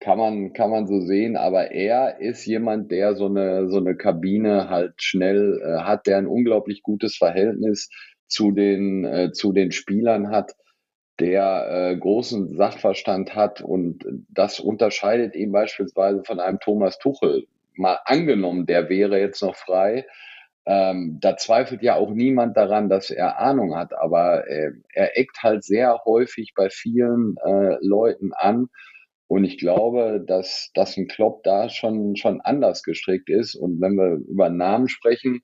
Kann 0.00 0.18
man, 0.18 0.52
kann 0.54 0.70
man 0.70 0.86
so 0.86 1.00
sehen, 1.00 1.36
aber 1.36 1.72
er 1.72 2.20
ist 2.20 2.44
jemand, 2.46 2.90
der 2.90 3.16
so 3.16 3.26
eine, 3.26 3.68
so 3.70 3.78
eine 3.78 3.96
Kabine 3.96 4.68
halt 4.70 4.94
schnell 5.02 5.60
äh, 5.62 5.80
hat, 5.82 6.06
der 6.06 6.18
ein 6.18 6.26
unglaublich 6.26 6.82
gutes 6.82 7.16
Verhältnis 7.16 7.90
zu 8.28 8.50
den, 8.52 9.04
äh, 9.04 9.32
zu 9.32 9.52
den 9.52 9.72
Spielern 9.72 10.30
hat, 10.30 10.52
der 11.20 11.92
äh, 11.92 11.96
großen 11.96 12.56
Sachverstand 12.56 13.34
hat 13.34 13.62
und 13.62 14.04
das 14.28 14.60
unterscheidet 14.60 15.34
ihn 15.34 15.52
beispielsweise 15.52 16.22
von 16.24 16.40
einem 16.40 16.60
Thomas 16.60 16.98
Tuchel, 16.98 17.46
mal 17.78 17.98
angenommen, 18.04 18.66
der 18.66 18.88
wäre 18.88 19.18
jetzt 19.20 19.42
noch 19.42 19.56
frei, 19.56 20.06
ähm, 20.66 21.18
da 21.20 21.36
zweifelt 21.36 21.82
ja 21.82 21.94
auch 21.94 22.10
niemand 22.10 22.56
daran, 22.56 22.88
dass 22.88 23.10
er 23.10 23.38
Ahnung 23.38 23.76
hat, 23.76 23.92
aber 23.94 24.48
äh, 24.48 24.72
er 24.92 25.16
eckt 25.16 25.42
halt 25.44 25.62
sehr 25.62 26.00
häufig 26.04 26.54
bei 26.56 26.68
vielen 26.70 27.36
äh, 27.44 27.76
Leuten 27.80 28.32
an. 28.32 28.66
Und 29.28 29.44
ich 29.44 29.58
glaube, 29.58 30.24
dass, 30.26 30.70
dass 30.74 30.96
ein 30.96 31.06
Klopp 31.06 31.44
da 31.44 31.68
schon, 31.68 32.16
schon 32.16 32.40
anders 32.40 32.82
gestrickt 32.82 33.28
ist. 33.28 33.54
Und 33.54 33.80
wenn 33.80 33.94
wir 33.94 34.18
über 34.28 34.50
Namen 34.50 34.88
sprechen, 34.88 35.42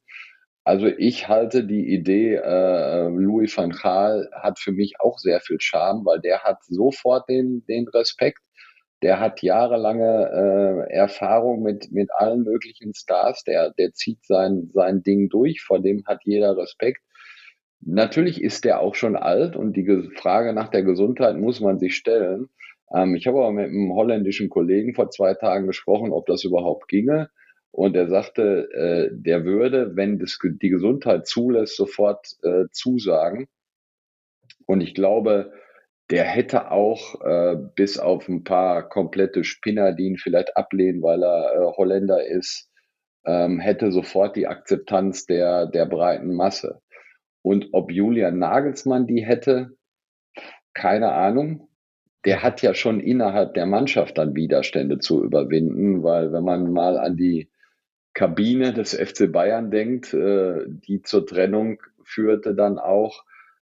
also 0.64 0.86
ich 0.86 1.28
halte 1.28 1.64
die 1.64 1.92
Idee, 1.92 2.34
äh, 2.34 3.08
Louis 3.08 3.56
van 3.56 3.70
Gaal 3.70 4.28
hat 4.32 4.58
für 4.58 4.72
mich 4.72 4.94
auch 5.00 5.18
sehr 5.18 5.40
viel 5.40 5.60
Charme, 5.60 6.04
weil 6.04 6.20
der 6.20 6.42
hat 6.42 6.64
sofort 6.64 7.28
den, 7.28 7.64
den 7.68 7.86
Respekt 7.88 8.40
der 9.02 9.18
hat 9.18 9.42
jahrelange 9.42 10.86
äh, 10.88 10.92
Erfahrung 10.92 11.62
mit, 11.62 11.90
mit 11.90 12.10
allen 12.12 12.44
möglichen 12.44 12.94
Stars, 12.94 13.42
der, 13.44 13.70
der 13.70 13.92
zieht 13.92 14.24
sein, 14.24 14.70
sein 14.72 15.02
Ding 15.02 15.28
durch, 15.28 15.62
vor 15.62 15.80
dem 15.80 16.04
hat 16.06 16.20
jeder 16.24 16.56
Respekt. 16.56 17.02
Natürlich 17.80 18.40
ist 18.40 18.64
der 18.64 18.80
auch 18.80 18.94
schon 18.94 19.16
alt 19.16 19.56
und 19.56 19.76
die 19.76 20.10
Frage 20.16 20.52
nach 20.52 20.68
der 20.68 20.84
Gesundheit 20.84 21.36
muss 21.36 21.60
man 21.60 21.80
sich 21.80 21.96
stellen. 21.96 22.48
Ähm, 22.94 23.16
ich 23.16 23.26
habe 23.26 23.38
aber 23.38 23.50
mit 23.50 23.66
einem 23.66 23.92
holländischen 23.92 24.48
Kollegen 24.48 24.94
vor 24.94 25.10
zwei 25.10 25.34
Tagen 25.34 25.66
gesprochen, 25.66 26.12
ob 26.12 26.26
das 26.26 26.44
überhaupt 26.44 26.86
ginge. 26.86 27.28
Und 27.72 27.96
er 27.96 28.08
sagte, 28.08 28.68
äh, 28.72 29.08
der 29.12 29.44
würde, 29.44 29.96
wenn 29.96 30.18
das, 30.18 30.38
die 30.42 30.68
Gesundheit 30.68 31.26
zulässt, 31.26 31.76
sofort 31.76 32.36
äh, 32.42 32.66
zusagen. 32.70 33.48
Und 34.66 34.80
ich 34.80 34.94
glaube, 34.94 35.52
der 36.12 36.24
hätte 36.24 36.70
auch 36.70 37.22
äh, 37.22 37.56
bis 37.74 37.98
auf 37.98 38.28
ein 38.28 38.44
paar 38.44 38.86
komplette 38.86 39.44
Spinner, 39.44 39.92
die 39.92 40.04
ihn 40.04 40.18
vielleicht 40.18 40.58
ablehnen, 40.58 41.02
weil 41.02 41.24
er 41.24 41.54
äh, 41.54 41.72
Holländer 41.78 42.26
ist, 42.26 42.70
ähm, 43.24 43.58
hätte 43.58 43.90
sofort 43.90 44.36
die 44.36 44.46
Akzeptanz 44.46 45.24
der, 45.24 45.66
der 45.66 45.86
breiten 45.86 46.34
Masse. 46.34 46.82
Und 47.40 47.70
ob 47.72 47.90
Julian 47.90 48.38
Nagelsmann 48.38 49.06
die 49.06 49.24
hätte, 49.24 49.70
keine 50.74 51.12
Ahnung. 51.12 51.68
Der 52.26 52.42
hat 52.42 52.60
ja 52.60 52.74
schon 52.74 53.00
innerhalb 53.00 53.54
der 53.54 53.66
Mannschaft 53.66 54.18
dann 54.18 54.36
Widerstände 54.36 54.98
zu 54.98 55.24
überwinden, 55.24 56.02
weil 56.02 56.30
wenn 56.30 56.44
man 56.44 56.72
mal 56.72 56.98
an 56.98 57.16
die 57.16 57.50
Kabine 58.12 58.74
des 58.74 58.94
FC 58.94 59.32
Bayern 59.32 59.70
denkt, 59.70 60.12
äh, 60.12 60.66
die 60.68 61.00
zur 61.00 61.26
Trennung 61.26 61.82
führte 62.04 62.54
dann 62.54 62.78
auch, 62.78 63.24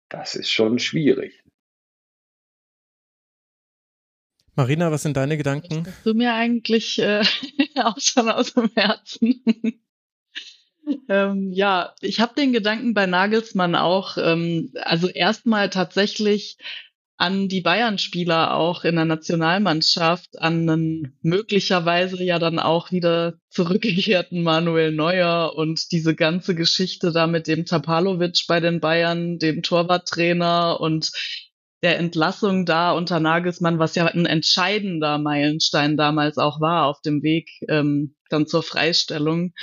das 0.10 0.36
ist 0.36 0.49
schon 0.49 0.80
schwierig. 0.80 1.40
Marina, 4.62 4.91
was 4.91 5.02
sind 5.02 5.17
deine 5.17 5.38
Gedanken? 5.38 5.88
Hast 5.88 6.06
du 6.06 6.13
mir 6.13 6.36
eigentlich 6.36 7.00
äh, 7.00 7.24
auch 7.84 8.00
schon 8.00 8.30
aus 8.30 8.54
dem 8.54 8.69
Herzen. 8.76 9.41
ähm, 11.10 11.52
ja, 11.52 11.95
ich 12.00 12.19
habe 12.19 12.36
den 12.36 12.54
Gedanken 12.54 12.93
bei 12.93 13.08
Nagelsmann 13.08 13.74
auch. 13.74 14.17
Ähm, 14.19 14.71
also 14.76 15.08
erstmal 15.08 15.71
tatsächlich 15.71 16.58
an 17.17 17.47
die 17.47 17.62
Bayern-Spieler 17.62 18.54
auch 18.54 18.84
in 18.84 18.97
der 18.97 19.06
Nationalmannschaft, 19.06 20.39
an 20.39 20.69
einen 20.69 21.17
möglicherweise 21.24 22.24
ja 22.24 22.38
dann 22.38 22.60
auch 22.60 22.91
wieder 22.91 23.39
zurückgekehrten 23.50 24.43
Manuel 24.43 24.91
Neuer 24.91 25.56
und 25.56 25.91
diese 25.91 26.13
ganze 26.13 26.54
Geschichte 26.54 27.12
da 27.12 27.26
mit 27.26 27.47
dem 27.47 27.65
Tapalovic 27.65 28.45
bei 28.47 28.60
den 28.60 28.80
Bayern, 28.80 29.39
dem 29.39 29.63
Torwarttrainer 29.63 30.80
und 30.80 31.12
der 31.84 31.98
Entlassung 31.98 32.65
da 32.65 32.91
unter 32.91 33.20
Nagelsmann, 33.20 33.80
was 33.80 33.96
ja 33.96 34.06
ein 34.06 34.26
entscheidender 34.26 35.17
Meilenstein 35.17 35.98
damals 35.98 36.38
auch 36.38 36.62
war 36.62 36.86
auf 36.86 37.02
dem 37.02 37.24
Weg 37.24 37.50
ähm, 37.70 38.15
dann 38.30 38.48
zur 38.48 38.63
Freistellung. 38.63 39.54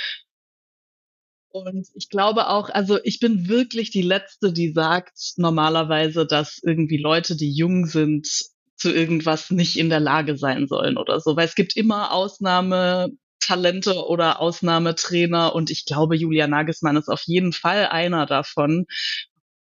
Und 1.51 1.87
ich 1.95 2.09
glaube 2.09 2.47
auch, 2.47 2.69
also 2.69 2.99
ich 3.03 3.19
bin 3.19 3.47
wirklich 3.47 3.89
die 3.89 4.03
Letzte, 4.03 4.53
die 4.53 4.71
sagt 4.71 5.33
normalerweise, 5.37 6.25
dass 6.27 6.59
irgendwie 6.61 6.97
Leute, 6.97 7.35
die 7.35 7.51
jung 7.51 7.85
sind, 7.87 8.27
zu 8.75 8.93
irgendwas 8.93 9.51
nicht 9.51 9.77
in 9.77 9.89
der 9.89 9.99
Lage 9.99 10.37
sein 10.37 10.67
sollen 10.67 10.97
oder 10.97 11.19
so. 11.19 11.35
Weil 11.35 11.45
es 11.45 11.55
gibt 11.55 11.75
immer 11.75 12.13
Ausnahmetalente 12.13 14.05
oder 14.07 14.39
Ausnahmetrainer 14.39 15.53
und 15.53 15.69
ich 15.69 15.85
glaube, 15.85 16.15
Julia 16.15 16.47
Nagelsmann 16.47 16.97
ist 16.97 17.09
auf 17.09 17.23
jeden 17.25 17.51
Fall 17.51 17.87
einer 17.87 18.25
davon. 18.25 18.85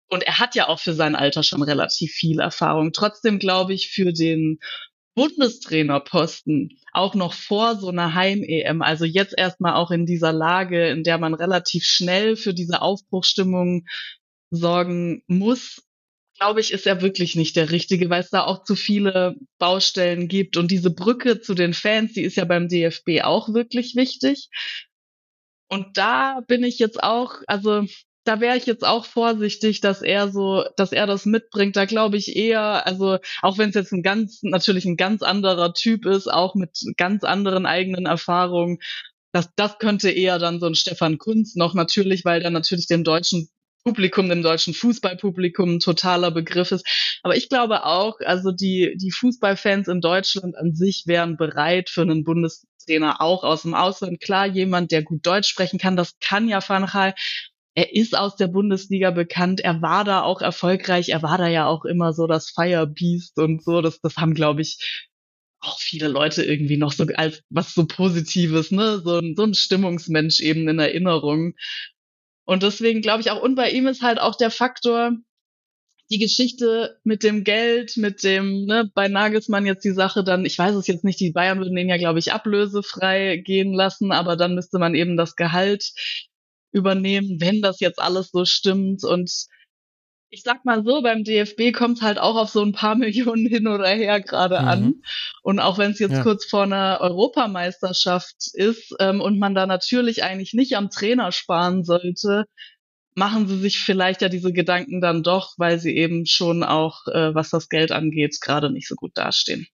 Und 0.09 0.23
er 0.23 0.39
hat 0.39 0.55
ja 0.55 0.67
auch 0.67 0.79
für 0.79 0.93
sein 0.93 1.15
Alter 1.15 1.43
schon 1.43 1.63
relativ 1.63 2.11
viel 2.11 2.39
Erfahrung. 2.39 2.91
Trotzdem 2.93 3.39
glaube 3.39 3.73
ich, 3.73 3.89
für 3.89 4.13
den 4.13 4.59
Bundestrainerposten 5.15 6.77
auch 6.91 7.15
noch 7.15 7.33
vor 7.33 7.77
so 7.77 7.87
einer 7.89 8.13
Heim-EM, 8.13 8.81
also 8.81 9.05
jetzt 9.05 9.33
erstmal 9.37 9.75
auch 9.75 9.91
in 9.91 10.05
dieser 10.05 10.33
Lage, 10.33 10.89
in 10.89 11.03
der 11.03 11.17
man 11.17 11.33
relativ 11.33 11.85
schnell 11.85 12.35
für 12.35 12.53
diese 12.53 12.81
Aufbruchstimmung 12.81 13.85
sorgen 14.51 15.23
muss, 15.27 15.81
glaube 16.37 16.59
ich, 16.59 16.71
ist 16.71 16.85
er 16.85 17.01
wirklich 17.01 17.35
nicht 17.35 17.55
der 17.55 17.71
Richtige, 17.71 18.09
weil 18.09 18.21
es 18.21 18.29
da 18.29 18.43
auch 18.43 18.63
zu 18.63 18.75
viele 18.75 19.35
Baustellen 19.57 20.27
gibt. 20.27 20.57
Und 20.57 20.69
diese 20.69 20.93
Brücke 20.93 21.39
zu 21.39 21.53
den 21.53 21.73
Fans, 21.73 22.13
die 22.13 22.23
ist 22.23 22.35
ja 22.35 22.45
beim 22.45 22.67
DFB 22.67 23.21
auch 23.23 23.53
wirklich 23.53 23.95
wichtig. 23.95 24.49
Und 25.69 25.97
da 25.97 26.41
bin 26.47 26.63
ich 26.63 26.77
jetzt 26.77 27.01
auch, 27.01 27.35
also 27.47 27.85
da 28.25 28.41
wäre 28.41 28.57
ich 28.57 28.65
jetzt 28.65 28.85
auch 28.85 29.05
vorsichtig, 29.05 29.81
dass 29.81 30.01
er 30.01 30.31
so, 30.31 30.65
dass 30.75 30.91
er 30.91 31.05
das 31.05 31.25
mitbringt. 31.25 31.75
Da 31.75 31.85
glaube 31.85 32.17
ich 32.17 32.35
eher, 32.35 32.85
also 32.85 33.19
auch 33.41 33.57
wenn 33.57 33.69
es 33.69 33.75
jetzt 33.75 33.93
ein 33.93 34.03
ganz, 34.03 34.39
natürlich 34.41 34.85
ein 34.85 34.97
ganz 34.97 35.21
anderer 35.21 35.73
Typ 35.73 36.05
ist, 36.05 36.27
auch 36.27 36.55
mit 36.55 36.77
ganz 36.97 37.23
anderen 37.23 37.65
eigenen 37.65 38.07
Erfahrungen, 38.07 38.79
dass 39.31 39.49
das 39.55 39.77
könnte 39.77 40.09
eher 40.09 40.39
dann 40.39 40.59
so 40.59 40.65
ein 40.65 40.75
Stefan 40.75 41.17
Kunz 41.19 41.55
noch 41.55 41.75
natürlich, 41.75 42.25
weil 42.25 42.39
der 42.39 42.49
natürlich 42.49 42.87
dem 42.87 43.03
deutschen 43.03 43.49
Publikum, 43.83 44.27
dem 44.29 44.41
deutschen 44.41 44.73
Fußballpublikum 44.73 45.75
ein 45.75 45.79
totaler 45.79 46.31
Begriff 46.31 46.71
ist. 46.71 46.87
Aber 47.21 47.35
ich 47.35 47.49
glaube 47.49 47.85
auch, 47.85 48.19
also 48.21 48.51
die, 48.51 48.95
die 48.99 49.11
Fußballfans 49.11 49.87
in 49.87 50.01
Deutschland 50.01 50.57
an 50.57 50.73
sich 50.73 51.03
wären 51.05 51.37
bereit 51.37 51.91
für 51.91 52.01
einen 52.01 52.23
Bundestrainer 52.23 53.21
auch 53.21 53.43
aus 53.43 53.61
dem 53.61 53.75
Ausland. 53.75 54.19
Klar, 54.19 54.47
jemand, 54.47 54.91
der 54.91 55.03
gut 55.03 55.23
Deutsch 55.27 55.49
sprechen 55.49 55.77
kann, 55.77 55.95
das 55.95 56.17
kann 56.19 56.47
ja 56.47 56.67
Van 56.67 56.87
Gaal 56.87 57.13
er 57.75 57.93
ist 57.93 58.17
aus 58.17 58.37
der 58.37 58.47
Bundesliga 58.47 59.11
bekannt, 59.11 59.59
er 59.59 59.81
war 59.81 60.05
da 60.05 60.23
auch 60.23 60.41
erfolgreich, 60.41 61.09
er 61.09 61.21
war 61.21 61.37
da 61.37 61.47
ja 61.47 61.67
auch 61.67 61.83
immer 61.83 62.13
so 62.13 62.25
das 62.25 62.49
Firebeast 62.49 63.37
und 63.37 63.63
so, 63.63 63.81
das, 63.81 63.99
das 63.99 64.15
haben, 64.15 64.33
glaube 64.33 64.61
ich, 64.61 65.07
auch 65.59 65.77
viele 65.79 66.07
Leute 66.07 66.43
irgendwie 66.43 66.77
noch 66.77 66.93
so 66.93 67.05
als 67.15 67.43
was 67.49 67.73
so 67.73 67.85
Positives, 67.85 68.71
ne, 68.71 69.01
so 69.03 69.17
ein, 69.17 69.35
so 69.35 69.43
ein 69.43 69.53
Stimmungsmensch 69.53 70.39
eben 70.39 70.67
in 70.69 70.79
Erinnerung. 70.79 71.55
Und 72.45 72.63
deswegen 72.63 73.01
glaube 73.01 73.21
ich 73.21 73.31
auch, 73.31 73.41
und 73.41 73.55
bei 73.55 73.71
ihm 73.71 73.87
ist 73.87 74.01
halt 74.01 74.19
auch 74.19 74.35
der 74.35 74.51
Faktor, 74.51 75.11
die 76.11 76.19
Geschichte 76.19 76.99
mit 77.03 77.23
dem 77.23 77.43
Geld, 77.43 77.97
mit 77.97 78.23
dem, 78.23 78.65
ne, 78.65 78.89
bei 78.93 79.09
Nagelsmann 79.09 79.65
jetzt 79.65 79.83
die 79.83 79.91
Sache 79.91 80.23
dann, 80.23 80.45
ich 80.45 80.57
weiß 80.57 80.75
es 80.75 80.87
jetzt 80.87 81.03
nicht, 81.03 81.19
die 81.19 81.31
Bayern 81.31 81.57
würden 81.57 81.75
den 81.75 81.89
ja, 81.89 81.97
glaube 81.97 82.19
ich, 82.19 82.31
ablösefrei 82.31 83.37
gehen 83.37 83.73
lassen, 83.73 84.13
aber 84.13 84.37
dann 84.37 84.55
müsste 84.55 84.79
man 84.79 84.95
eben 84.95 85.17
das 85.17 85.35
Gehalt 85.35 85.91
übernehmen, 86.75 87.37
wenn 87.39 87.61
das 87.61 87.79
jetzt 87.79 87.99
alles 87.99 88.29
so 88.31 88.45
stimmt. 88.45 89.03
Und 89.03 89.31
ich 90.29 90.43
sag 90.43 90.65
mal 90.65 90.83
so, 90.83 91.01
beim 91.01 91.23
DFB 91.23 91.71
kommt 91.73 91.97
es 91.97 92.03
halt 92.03 92.19
auch 92.19 92.35
auf 92.35 92.49
so 92.49 92.61
ein 92.61 92.73
paar 92.73 92.95
Millionen 92.95 93.47
hin 93.47 93.67
oder 93.67 93.87
her 93.87 94.21
gerade 94.21 94.59
mhm. 94.59 94.67
an. 94.67 94.93
Und 95.41 95.59
auch 95.59 95.77
wenn 95.77 95.91
es 95.91 95.99
jetzt 95.99 96.13
ja. 96.13 96.23
kurz 96.23 96.45
vor 96.45 96.63
einer 96.63 96.99
Europameisterschaft 97.01 98.35
ist 98.53 98.93
ähm, 98.99 99.21
und 99.21 99.39
man 99.39 99.55
da 99.55 99.65
natürlich 99.65 100.23
eigentlich 100.23 100.53
nicht 100.53 100.75
am 100.75 100.89
Trainer 100.89 101.31
sparen 101.31 101.83
sollte, 101.83 102.45
machen 103.15 103.47
sie 103.47 103.57
sich 103.57 103.79
vielleicht 103.79 104.21
ja 104.21 104.27
diese 104.27 104.51
Gedanken 104.51 104.99
dann 104.99 105.23
doch, 105.23 105.53
weil 105.57 105.79
sie 105.79 105.95
eben 105.95 106.25
schon 106.25 106.63
auch, 106.63 107.07
äh, 107.07 107.33
was 107.33 107.49
das 107.49 107.69
Geld 107.69 107.93
angeht, 107.93 108.37
gerade 108.41 108.69
nicht 108.69 108.89
so 108.89 108.95
gut 108.95 109.11
dastehen. 109.15 109.67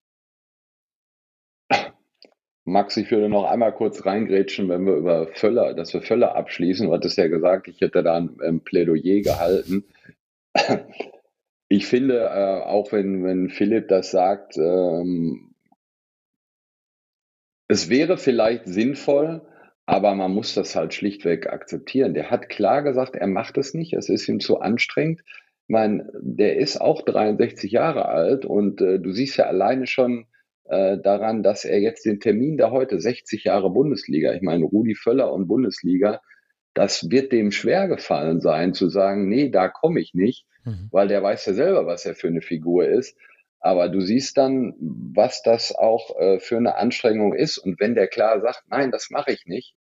Max, 2.71 2.95
ich 2.95 3.11
würde 3.11 3.27
noch 3.27 3.43
einmal 3.43 3.73
kurz 3.73 4.05
reingrätschen, 4.05 4.69
wenn 4.69 4.85
wir 4.85 4.95
über 4.95 5.27
Völler, 5.27 5.73
dass 5.73 5.93
wir 5.93 6.01
Völler 6.01 6.35
abschließen. 6.35 6.87
Du 6.87 6.93
hattest 6.93 7.17
ja 7.17 7.27
gesagt, 7.27 7.67
ich 7.67 7.81
hätte 7.81 8.01
da 8.01 8.15
ein, 8.15 8.61
Plädoyer 8.61 9.21
gehalten. 9.21 9.85
Ich 11.73 11.85
finde, 11.85 12.19
äh, 12.19 12.61
auch 12.63 12.91
wenn, 12.91 13.23
wenn 13.23 13.49
Philipp 13.49 13.87
das 13.87 14.11
sagt, 14.11 14.57
ähm, 14.57 15.53
es 17.69 17.89
wäre 17.89 18.17
vielleicht 18.17 18.65
sinnvoll, 18.65 19.41
aber 19.85 20.13
man 20.15 20.33
muss 20.33 20.53
das 20.53 20.75
halt 20.75 20.93
schlichtweg 20.93 21.47
akzeptieren. 21.47 22.13
Der 22.13 22.29
hat 22.29 22.49
klar 22.49 22.83
gesagt, 22.83 23.15
er 23.15 23.27
macht 23.27 23.57
es 23.57 23.73
nicht, 23.73 23.93
es 23.93 24.09
ist 24.09 24.27
ihm 24.27 24.41
zu 24.41 24.59
anstrengend. 24.59 25.21
Ich 25.21 25.69
meine, 25.69 26.11
der 26.19 26.57
ist 26.57 26.81
auch 26.81 27.03
63 27.03 27.71
Jahre 27.71 28.05
alt 28.05 28.45
und 28.45 28.81
äh, 28.81 28.99
du 28.99 29.13
siehst 29.13 29.37
ja 29.37 29.45
alleine 29.45 29.87
schon, 29.87 30.25
äh, 30.71 30.97
daran, 30.97 31.43
dass 31.43 31.65
er 31.65 31.79
jetzt 31.79 32.05
den 32.05 32.21
Termin 32.21 32.55
da 32.57 32.71
heute 32.71 32.97
60 32.97 33.43
Jahre 33.43 33.69
Bundesliga, 33.69 34.33
ich 34.33 34.41
meine 34.41 34.63
Rudi 34.63 34.95
Völler 34.95 35.33
und 35.33 35.49
Bundesliga, 35.49 36.21
das 36.73 37.11
wird 37.11 37.33
dem 37.33 37.51
schwer 37.51 37.89
gefallen 37.89 38.39
sein 38.39 38.73
zu 38.73 38.87
sagen, 38.87 39.27
nee, 39.27 39.49
da 39.49 39.67
komme 39.67 39.99
ich 39.99 40.13
nicht, 40.13 40.45
mhm. 40.63 40.87
weil 40.89 41.09
der 41.09 41.21
weiß 41.21 41.45
ja 41.47 41.53
selber, 41.53 41.85
was 41.87 42.05
er 42.05 42.15
für 42.15 42.27
eine 42.27 42.41
Figur 42.41 42.87
ist. 42.87 43.17
Aber 43.59 43.89
du 43.89 43.99
siehst 43.99 44.37
dann, 44.37 44.73
was 44.79 45.43
das 45.43 45.75
auch 45.75 46.17
äh, 46.17 46.39
für 46.39 46.55
eine 46.55 46.77
Anstrengung 46.77 47.33
ist. 47.33 47.57
Und 47.57 47.81
wenn 47.81 47.93
der 47.93 48.07
klar 48.07 48.39
sagt, 48.39 48.63
nein, 48.69 48.91
das 48.91 49.09
mache 49.09 49.33
ich 49.33 49.45
nicht, 49.45 49.75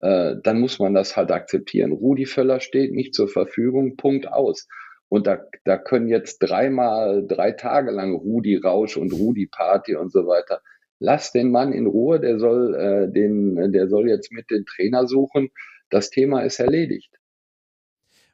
äh, 0.00 0.34
dann 0.42 0.58
muss 0.58 0.80
man 0.80 0.92
das 0.92 1.16
halt 1.16 1.30
akzeptieren. 1.30 1.92
Rudi 1.92 2.26
Völler 2.26 2.58
steht 2.58 2.92
nicht 2.92 3.14
zur 3.14 3.28
Verfügung, 3.28 3.96
Punkt 3.96 4.26
aus. 4.26 4.66
Und 5.08 5.26
da, 5.26 5.44
da 5.64 5.78
können 5.78 6.08
jetzt 6.08 6.38
dreimal, 6.38 7.24
drei 7.26 7.52
Tage 7.52 7.90
lang 7.90 8.14
Rudi 8.14 8.56
Rausch 8.56 8.96
und 8.96 9.12
Rudi 9.12 9.46
Party 9.46 9.94
und 9.94 10.10
so 10.12 10.26
weiter. 10.26 10.60
Lass 10.98 11.32
den 11.32 11.50
Mann 11.50 11.72
in 11.72 11.86
Ruhe, 11.86 12.18
der 12.20 12.38
soll, 12.38 12.74
äh, 12.74 13.12
den, 13.12 13.72
der 13.72 13.88
soll 13.88 14.08
jetzt 14.08 14.32
mit 14.32 14.50
den 14.50 14.64
Trainer 14.64 15.06
suchen. 15.06 15.50
Das 15.90 16.10
Thema 16.10 16.42
ist 16.42 16.58
erledigt. 16.58 17.14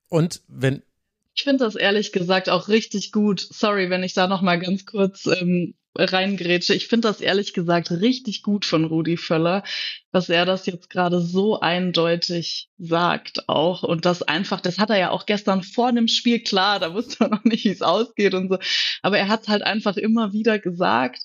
Und 0.09 0.43
wenn 0.49 0.83
ich 1.35 1.45
finde 1.45 1.65
das 1.65 1.77
ehrlich 1.77 2.13
gesagt 2.13 2.51
auch 2.51 2.69
richtig 2.69 3.11
gut. 3.11 3.41
Sorry, 3.41 3.89
wenn 3.89 4.03
ich 4.03 4.13
da 4.13 4.27
noch 4.27 4.43
mal 4.43 4.59
ganz 4.59 4.85
kurz 4.85 5.27
ähm, 5.27 5.75
reingrätsche. 5.95 6.75
Ich 6.75 6.89
finde 6.89 7.09
das 7.09 7.21
ehrlich 7.21 7.53
gesagt 7.53 7.91
richtig 7.91 8.43
gut 8.43 8.65
von 8.65 8.85
Rudi 8.85 9.17
Völler, 9.17 9.63
dass 10.11 10.29
er 10.29 10.47
das 10.47 10.67
jetzt 10.67 10.91
gerade 10.91 11.21
so 11.21 11.61
eindeutig 11.61 12.69
sagt 12.79 13.49
auch. 13.49 13.83
Und 13.83 14.05
das 14.05 14.23
einfach, 14.23 14.61
das 14.61 14.79
hat 14.79 14.91
er 14.91 14.99
ja 14.99 15.11
auch 15.11 15.27
gestern 15.27 15.63
vor 15.63 15.93
dem 15.93 16.09
Spiel, 16.09 16.41
klar, 16.41 16.81
da 16.81 16.95
wusste 16.95 17.25
er 17.25 17.29
noch 17.29 17.45
nicht, 17.45 17.65
wie 17.65 17.71
es 17.71 17.83
ausgeht 17.83 18.35
und 18.35 18.51
so. 18.51 18.59
Aber 19.03 19.19
er 19.19 19.29
hat 19.29 19.43
es 19.43 19.49
halt 19.49 19.63
einfach 19.63 19.97
immer 19.97 20.33
wieder 20.33 20.59
gesagt. 20.59 21.23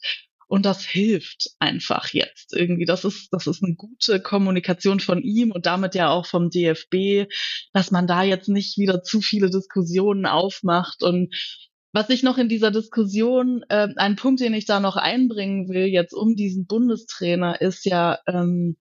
Und 0.49 0.65
das 0.65 0.85
hilft 0.85 1.49
einfach 1.59 2.13
jetzt 2.13 2.53
irgendwie. 2.53 2.85
Das 2.85 3.03
ist, 3.03 3.33
das 3.33 3.47
ist 3.47 3.61
eine 3.61 3.75
gute 3.75 4.21
Kommunikation 4.21 5.01
von 5.01 5.21
ihm 5.21 5.51
und 5.51 5.65
damit 5.65 5.93
ja 5.93 6.09
auch 6.09 6.25
vom 6.25 6.49
DFB, 6.49 7.29
dass 7.73 7.91
man 7.91 8.07
da 8.07 8.23
jetzt 8.23 8.47
nicht 8.47 8.77
wieder 8.77 9.03
zu 9.03 9.19
viele 9.19 9.49
Diskussionen 9.49 10.25
aufmacht 10.25 11.03
und 11.03 11.35
was 11.91 12.09
ich 12.09 12.23
noch 12.23 12.37
in 12.37 12.49
dieser 12.49 12.71
Diskussion, 12.71 13.63
äh, 13.69 13.89
ein 13.95 14.15
Punkt, 14.15 14.41
den 14.41 14.53
ich 14.53 14.65
da 14.65 14.79
noch 14.79 14.97
einbringen 14.97 15.69
will, 15.69 15.85
jetzt 15.85 16.13
um 16.13 16.35
diesen 16.35 16.65
Bundestrainer, 16.65 17.61
ist 17.61 17.85
ja 17.85 18.19
ähm, 18.27 18.77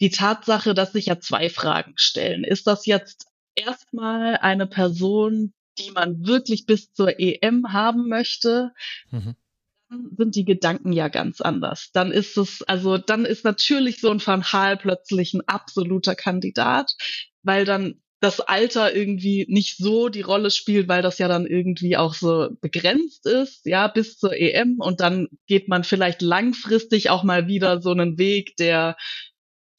die 0.00 0.10
Tatsache, 0.10 0.74
dass 0.74 0.92
sich 0.92 1.06
ja 1.06 1.18
zwei 1.18 1.48
Fragen 1.48 1.94
stellen. 1.96 2.44
Ist 2.44 2.66
das 2.66 2.86
jetzt 2.86 3.26
erstmal 3.54 4.36
eine 4.36 4.66
Person, 4.66 5.52
die 5.78 5.90
man 5.90 6.26
wirklich 6.26 6.66
bis 6.66 6.92
zur 6.92 7.18
EM 7.18 7.72
haben 7.72 8.08
möchte? 8.08 8.72
Mhm 9.10 9.36
sind 10.16 10.36
die 10.36 10.44
Gedanken 10.44 10.92
ja 10.92 11.08
ganz 11.08 11.40
anders. 11.40 11.90
Dann 11.92 12.12
ist 12.12 12.36
es, 12.36 12.62
also 12.62 12.98
dann 12.98 13.24
ist 13.24 13.44
natürlich 13.44 14.00
so 14.00 14.10
ein 14.10 14.24
Van 14.24 14.44
Hal 14.44 14.76
plötzlich 14.76 15.34
ein 15.34 15.46
absoluter 15.46 16.14
Kandidat, 16.14 16.94
weil 17.42 17.64
dann 17.64 18.01
das 18.22 18.38
Alter 18.38 18.94
irgendwie 18.94 19.46
nicht 19.48 19.76
so 19.78 20.08
die 20.08 20.20
Rolle 20.20 20.52
spielt, 20.52 20.86
weil 20.86 21.02
das 21.02 21.18
ja 21.18 21.26
dann 21.26 21.44
irgendwie 21.44 21.96
auch 21.96 22.14
so 22.14 22.50
begrenzt 22.60 23.26
ist, 23.26 23.66
ja, 23.66 23.88
bis 23.88 24.16
zur 24.16 24.32
EM 24.32 24.76
und 24.78 25.00
dann 25.00 25.26
geht 25.48 25.66
man 25.66 25.82
vielleicht 25.82 26.22
langfristig 26.22 27.10
auch 27.10 27.24
mal 27.24 27.48
wieder 27.48 27.82
so 27.82 27.90
einen 27.90 28.18
Weg, 28.18 28.56
der 28.56 28.96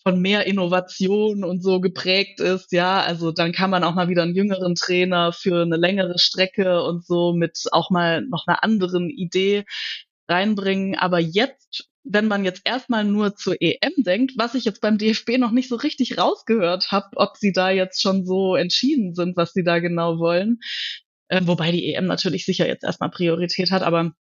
von 0.04 0.20
mehr 0.20 0.46
Innovation 0.46 1.46
und 1.46 1.64
so 1.64 1.80
geprägt 1.80 2.42
ist, 2.42 2.74
ja, 2.74 3.02
also 3.02 3.32
dann 3.32 3.54
kann 3.54 3.70
man 3.70 3.86
auch 3.86 3.96
mal 3.96 4.10
wieder 4.10 4.24
einen 4.24 4.36
jüngeren 4.36 4.76
Trainer 4.76 5.32
für 5.32 5.62
eine 5.62 5.78
längere 5.78 6.20
Strecke 6.20 6.84
und 6.84 7.06
so 7.06 7.32
mit 7.34 7.64
auch 7.72 7.90
mal 7.92 8.24
noch 8.24 8.46
einer 8.46 8.62
anderen 8.62 9.10
Idee 9.10 9.64
reinbringen. 10.28 10.96
Aber 10.96 11.20
jetzt 11.20 11.90
wenn 12.04 12.28
man 12.28 12.44
jetzt 12.44 12.62
erstmal 12.66 13.06
nur 13.06 13.36
zur 13.36 13.56
EM 13.62 13.94
denkt, 13.98 14.34
was 14.38 14.56
ich 14.56 14.66
jetzt 14.66 14.82
beim 14.82 14.98
DFB 14.98 15.38
noch 15.38 15.52
nicht 15.52 15.70
so 15.70 15.76
richtig 15.76 16.18
rausgehört 16.18 16.92
habe, 16.92 17.08
ob 17.16 17.38
sie 17.38 17.54
da 17.54 17.70
jetzt 17.70 18.02
schon 18.02 18.26
so 18.26 18.56
entschieden 18.56 19.16
sind, 19.16 19.38
was 19.38 19.54
sie 19.54 19.64
da 19.64 19.80
genau 19.80 20.20
wollen. 20.20 20.60
Äh, 21.30 21.42
wobei 21.46 21.72
die 21.72 21.94
EM 21.94 22.06
natürlich 22.06 22.46
sicher 22.46 22.68
jetzt 22.68 22.84
erstmal 22.84 23.10
Priorität 23.10 23.72
hat, 23.72 23.84
aber 23.84 24.12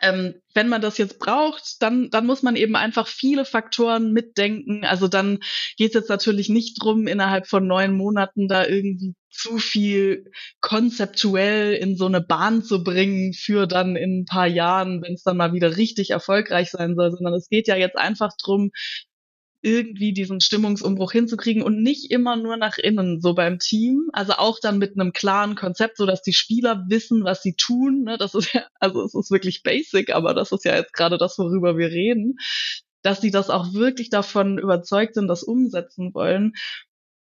ähm, 0.00 0.34
wenn 0.54 0.68
man 0.68 0.80
das 0.80 0.98
jetzt 0.98 1.18
braucht, 1.18 1.82
dann, 1.82 2.10
dann 2.10 2.26
muss 2.26 2.42
man 2.42 2.56
eben 2.56 2.76
einfach 2.76 3.08
viele 3.08 3.44
Faktoren 3.44 4.12
mitdenken. 4.12 4.84
Also 4.84 5.08
dann 5.08 5.38
geht 5.76 5.88
es 5.88 5.94
jetzt 5.94 6.08
natürlich 6.08 6.48
nicht 6.48 6.82
drum, 6.82 7.06
innerhalb 7.06 7.46
von 7.46 7.66
neun 7.66 7.96
Monaten 7.96 8.48
da 8.48 8.66
irgendwie 8.66 9.14
zu 9.30 9.58
viel 9.58 10.30
konzeptuell 10.60 11.74
in 11.74 11.96
so 11.96 12.06
eine 12.06 12.20
Bahn 12.20 12.62
zu 12.62 12.82
bringen 12.82 13.32
für 13.32 13.66
dann 13.66 13.96
in 13.96 14.20
ein 14.20 14.24
paar 14.24 14.46
Jahren, 14.46 15.02
wenn 15.02 15.14
es 15.14 15.22
dann 15.22 15.36
mal 15.36 15.52
wieder 15.52 15.76
richtig 15.76 16.10
erfolgreich 16.10 16.70
sein 16.70 16.94
soll, 16.96 17.12
sondern 17.12 17.34
es 17.34 17.48
geht 17.48 17.68
ja 17.68 17.76
jetzt 17.76 17.96
einfach 17.96 18.32
drum, 18.42 18.70
irgendwie 19.62 20.12
diesen 20.12 20.40
Stimmungsumbruch 20.40 21.12
hinzukriegen 21.12 21.62
und 21.62 21.82
nicht 21.82 22.10
immer 22.10 22.36
nur 22.36 22.56
nach 22.56 22.78
innen, 22.78 23.20
so 23.20 23.34
beim 23.34 23.58
Team. 23.58 24.08
Also 24.12 24.34
auch 24.34 24.58
dann 24.60 24.78
mit 24.78 24.94
einem 24.94 25.12
klaren 25.12 25.54
Konzept, 25.54 25.96
so 25.96 26.06
dass 26.06 26.22
die 26.22 26.32
Spieler 26.32 26.84
wissen, 26.88 27.24
was 27.24 27.42
sie 27.42 27.54
tun. 27.54 28.04
Ne? 28.04 28.16
Das 28.18 28.34
ist 28.34 28.52
ja, 28.52 28.66
also 28.78 29.02
es 29.04 29.14
ist 29.14 29.30
wirklich 29.30 29.62
basic, 29.62 30.14
aber 30.14 30.34
das 30.34 30.52
ist 30.52 30.64
ja 30.64 30.76
jetzt 30.76 30.92
gerade 30.92 31.18
das, 31.18 31.38
worüber 31.38 31.76
wir 31.76 31.88
reden. 31.88 32.36
Dass 33.02 33.20
sie 33.20 33.30
das 33.30 33.48
auch 33.48 33.72
wirklich 33.72 34.10
davon 34.10 34.58
überzeugt 34.58 35.14
sind, 35.14 35.28
das 35.28 35.42
umsetzen 35.42 36.12
wollen 36.14 36.52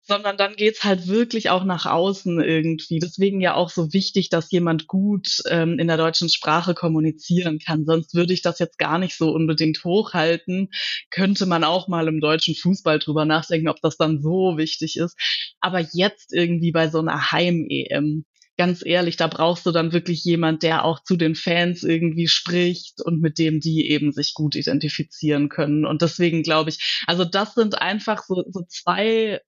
sondern 0.06 0.36
dann 0.36 0.54
geht's 0.54 0.84
halt 0.84 1.08
wirklich 1.08 1.50
auch 1.50 1.64
nach 1.64 1.84
außen 1.84 2.40
irgendwie. 2.40 3.00
Deswegen 3.00 3.40
ja 3.40 3.54
auch 3.54 3.70
so 3.70 3.92
wichtig, 3.92 4.28
dass 4.28 4.50
jemand 4.50 4.86
gut 4.86 5.42
ähm, 5.48 5.78
in 5.78 5.88
der 5.88 5.96
deutschen 5.96 6.28
Sprache 6.28 6.74
kommunizieren 6.74 7.58
kann. 7.58 7.84
Sonst 7.84 8.14
würde 8.14 8.32
ich 8.32 8.42
das 8.42 8.58
jetzt 8.58 8.78
gar 8.78 8.98
nicht 8.98 9.16
so 9.16 9.30
unbedingt 9.32 9.82
hochhalten. 9.84 10.70
Könnte 11.10 11.46
man 11.46 11.64
auch 11.64 11.88
mal 11.88 12.06
im 12.06 12.20
deutschen 12.20 12.54
Fußball 12.54 13.00
drüber 13.00 13.24
nachdenken, 13.24 13.68
ob 13.68 13.80
das 13.80 13.96
dann 13.96 14.22
so 14.22 14.56
wichtig 14.56 14.96
ist. 14.96 15.16
Aber 15.60 15.80
jetzt 15.92 16.32
irgendwie 16.32 16.70
bei 16.70 16.88
so 16.88 17.00
einer 17.00 17.32
Heim-EM, 17.32 18.24
ganz 18.56 18.84
ehrlich, 18.86 19.16
da 19.16 19.26
brauchst 19.26 19.66
du 19.66 19.72
dann 19.72 19.92
wirklich 19.92 20.24
jemand, 20.24 20.62
der 20.62 20.84
auch 20.84 21.02
zu 21.02 21.16
den 21.16 21.34
Fans 21.34 21.82
irgendwie 21.82 22.28
spricht 22.28 23.02
und 23.02 23.20
mit 23.20 23.38
dem 23.38 23.60
die 23.60 23.90
eben 23.90 24.12
sich 24.12 24.34
gut 24.34 24.54
identifizieren 24.54 25.48
können. 25.48 25.84
Und 25.84 26.02
deswegen 26.02 26.42
glaube 26.42 26.70
ich, 26.70 27.02
also 27.06 27.24
das 27.24 27.54
sind 27.54 27.80
einfach 27.80 28.24
so, 28.24 28.44
so 28.50 28.62
zwei 28.68 29.40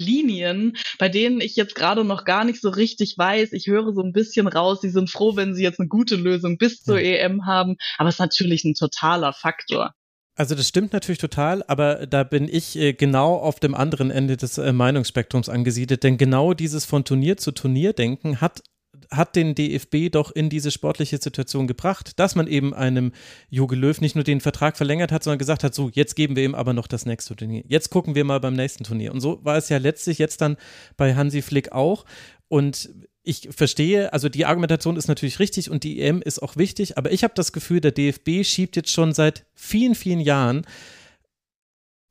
Linien, 0.00 0.76
bei 0.98 1.08
denen 1.08 1.40
ich 1.40 1.56
jetzt 1.56 1.74
gerade 1.74 2.04
noch 2.04 2.24
gar 2.24 2.44
nicht 2.44 2.60
so 2.60 2.70
richtig 2.70 3.16
weiß. 3.16 3.52
Ich 3.52 3.66
höre 3.66 3.92
so 3.92 4.02
ein 4.02 4.12
bisschen 4.12 4.48
raus, 4.48 4.80
sie 4.80 4.90
sind 4.90 5.10
froh, 5.10 5.36
wenn 5.36 5.54
sie 5.54 5.62
jetzt 5.62 5.78
eine 5.78 5.88
gute 5.88 6.16
Lösung 6.16 6.58
bis 6.58 6.82
zur 6.82 6.98
ja. 6.98 7.18
EM 7.18 7.46
haben, 7.46 7.76
aber 7.98 8.08
es 8.08 8.16
ist 8.16 8.20
natürlich 8.20 8.64
ein 8.64 8.74
totaler 8.74 9.32
Faktor. 9.32 9.94
Also 10.36 10.54
das 10.54 10.68
stimmt 10.68 10.94
natürlich 10.94 11.18
total, 11.18 11.62
aber 11.66 12.06
da 12.06 12.24
bin 12.24 12.48
ich 12.50 12.74
äh, 12.76 12.94
genau 12.94 13.36
auf 13.36 13.60
dem 13.60 13.74
anderen 13.74 14.10
Ende 14.10 14.38
des 14.38 14.56
äh, 14.56 14.72
Meinungsspektrums 14.72 15.50
angesiedelt, 15.50 16.02
denn 16.02 16.16
genau 16.16 16.54
dieses 16.54 16.86
von 16.86 17.04
Turnier 17.04 17.36
zu 17.36 17.52
Turnier 17.52 17.92
denken 17.92 18.40
hat 18.40 18.62
hat 19.10 19.36
den 19.36 19.54
DFB 19.54 20.10
doch 20.10 20.30
in 20.30 20.50
diese 20.50 20.70
sportliche 20.70 21.18
Situation 21.18 21.66
gebracht, 21.66 22.18
dass 22.18 22.36
man 22.36 22.46
eben 22.46 22.72
einem 22.74 23.12
Jogi 23.48 23.74
Löw 23.74 24.00
nicht 24.00 24.14
nur 24.14 24.24
den 24.24 24.40
Vertrag 24.40 24.76
verlängert 24.76 25.10
hat, 25.12 25.24
sondern 25.24 25.38
gesagt 25.38 25.64
hat, 25.64 25.74
so, 25.74 25.90
jetzt 25.92 26.14
geben 26.14 26.36
wir 26.36 26.44
ihm 26.44 26.54
aber 26.54 26.72
noch 26.72 26.86
das 26.86 27.06
nächste 27.06 27.34
Turnier. 27.34 27.64
Jetzt 27.66 27.90
gucken 27.90 28.14
wir 28.14 28.24
mal 28.24 28.40
beim 28.40 28.54
nächsten 28.54 28.84
Turnier. 28.84 29.12
Und 29.12 29.20
so 29.20 29.44
war 29.44 29.56
es 29.56 29.68
ja 29.68 29.78
letztlich 29.78 30.18
jetzt 30.18 30.40
dann 30.40 30.56
bei 30.96 31.14
Hansi 31.14 31.42
Flick 31.42 31.72
auch. 31.72 32.04
Und 32.48 32.90
ich 33.22 33.48
verstehe, 33.50 34.12
also 34.12 34.28
die 34.28 34.46
Argumentation 34.46 34.96
ist 34.96 35.08
natürlich 35.08 35.38
richtig 35.38 35.70
und 35.70 35.84
die 35.84 36.00
EM 36.00 36.22
ist 36.22 36.42
auch 36.42 36.56
wichtig, 36.56 36.96
aber 36.96 37.12
ich 37.12 37.22
habe 37.22 37.34
das 37.36 37.52
Gefühl, 37.52 37.80
der 37.80 37.92
DFB 37.92 38.44
schiebt 38.44 38.76
jetzt 38.76 38.90
schon 38.90 39.12
seit 39.12 39.44
vielen, 39.54 39.94
vielen 39.94 40.20
Jahren 40.20 40.62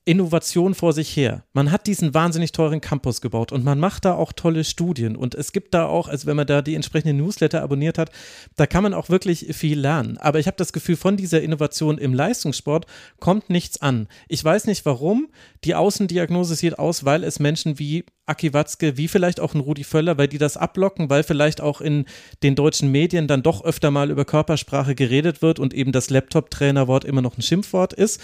Innovation 0.09 0.73
vor 0.73 0.91
sich 0.91 1.15
her. 1.15 1.43
Man 1.53 1.71
hat 1.71 1.85
diesen 1.85 2.15
wahnsinnig 2.15 2.51
teuren 2.51 2.81
Campus 2.81 3.21
gebaut 3.21 3.51
und 3.51 3.63
man 3.63 3.79
macht 3.79 4.05
da 4.05 4.15
auch 4.15 4.33
tolle 4.33 4.63
Studien 4.63 5.15
und 5.15 5.35
es 5.35 5.51
gibt 5.51 5.75
da 5.75 5.85
auch, 5.85 6.07
also 6.07 6.25
wenn 6.25 6.35
man 6.35 6.47
da 6.47 6.63
die 6.63 6.73
entsprechenden 6.73 7.17
Newsletter 7.17 7.61
abonniert 7.61 7.99
hat, 7.99 8.09
da 8.55 8.65
kann 8.65 8.81
man 8.81 8.95
auch 8.95 9.09
wirklich 9.09 9.45
viel 9.51 9.79
lernen. 9.79 10.17
Aber 10.17 10.39
ich 10.39 10.47
habe 10.47 10.57
das 10.57 10.73
Gefühl, 10.73 10.95
von 10.95 11.15
dieser 11.15 11.43
Innovation 11.43 11.99
im 11.99 12.15
Leistungssport 12.15 12.87
kommt 13.19 13.51
nichts 13.51 13.83
an. 13.83 14.07
Ich 14.27 14.43
weiß 14.43 14.65
nicht 14.65 14.83
warum. 14.83 15.27
Die 15.63 15.75
Außendiagnose 15.75 16.55
sieht 16.55 16.79
aus, 16.79 17.05
weil 17.05 17.23
es 17.23 17.37
Menschen 17.37 17.77
wie 17.77 18.03
Aki 18.25 18.51
Watzke, 18.51 18.97
wie 18.97 19.07
vielleicht 19.07 19.39
auch 19.39 19.53
ein 19.53 19.59
Rudi 19.59 19.83
Völler, 19.83 20.17
weil 20.17 20.27
die 20.27 20.39
das 20.39 20.57
ablocken, 20.57 21.11
weil 21.11 21.21
vielleicht 21.21 21.61
auch 21.61 21.81
in 21.81 22.05
den 22.41 22.55
deutschen 22.55 22.91
Medien 22.91 23.27
dann 23.27 23.43
doch 23.43 23.63
öfter 23.63 23.91
mal 23.91 24.09
über 24.09 24.25
Körpersprache 24.25 24.95
geredet 24.95 25.43
wird 25.43 25.59
und 25.59 25.75
eben 25.75 25.91
das 25.91 26.09
Laptop-Trainerwort 26.09 27.05
immer 27.05 27.21
noch 27.21 27.37
ein 27.37 27.43
Schimpfwort 27.43 27.93
ist 27.93 28.19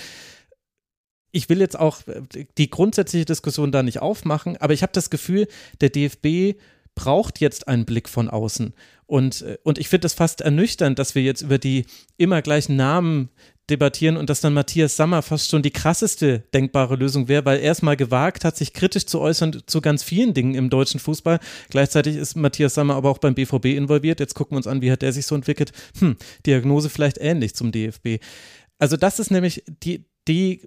ich 1.36 1.50
will 1.50 1.60
jetzt 1.60 1.78
auch 1.78 2.00
die 2.58 2.70
grundsätzliche 2.70 3.26
Diskussion 3.26 3.74
da 3.74 3.84
nicht 3.84 4.02
aufmachen, 4.02 4.56
aber 4.58 4.74
ich 4.74 4.84
habe 4.84 4.94
das 4.94 5.10
Gefühl, 5.10 5.48
der 5.82 5.90
DFB 5.90 6.58
braucht 6.96 7.42
jetzt 7.42 7.68
einen 7.68 7.84
Blick 7.84 8.08
von 8.08 8.30
außen. 8.30 8.74
Und, 9.06 9.46
und 9.64 9.78
ich 9.78 9.90
finde 9.90 10.08
es 10.08 10.14
fast 10.14 10.40
ernüchternd, 10.40 10.98
dass 10.98 11.14
wir 11.14 11.24
jetzt 11.24 11.42
über 11.42 11.58
die 11.58 11.86
immer 12.18 12.42
gleichen 12.42 12.78
Namen 12.78 13.30
debattieren 13.70 14.16
und 14.16 14.30
dass 14.30 14.40
dann 14.40 14.54
Matthias 14.54 14.96
Sammer 14.96 15.22
fast 15.24 15.50
schon 15.50 15.62
die 15.62 15.72
krasseste 15.72 16.40
denkbare 16.54 16.96
Lösung 16.96 17.28
wäre, 17.28 17.44
weil 17.46 17.60
er 17.60 17.74
es 17.74 17.82
mal 17.82 17.98
gewagt 17.98 18.46
hat, 18.46 18.56
sich 18.56 18.72
kritisch 18.72 19.06
zu 19.06 19.20
äußern 19.20 19.64
zu 19.66 19.82
ganz 19.82 20.04
vielen 20.04 20.34
Dingen 20.34 20.56
im 20.56 20.70
deutschen 20.70 21.02
Fußball. 21.02 21.40
Gleichzeitig 21.70 22.16
ist 22.16 22.38
Matthias 22.38 22.76
Sammer 22.76 22.96
aber 22.96 23.10
auch 23.10 23.18
beim 23.18 23.36
BVB 23.36 23.66
involviert. 23.66 24.22
Jetzt 24.22 24.36
gucken 24.36 24.54
wir 24.54 24.58
uns 24.58 24.68
an, 24.68 24.82
wie 24.82 24.92
hat 24.92 25.04
er 25.04 25.12
sich 25.12 25.26
so 25.26 25.36
entwickelt. 25.36 25.74
Hm, 26.00 26.16
Diagnose 26.46 26.90
vielleicht 26.90 27.18
ähnlich 27.18 27.56
zum 27.56 27.74
DFB. 27.74 28.20
Also 28.80 28.96
das 28.96 29.20
ist 29.20 29.32
nämlich 29.32 29.64
die, 29.84 30.06
die 30.28 30.62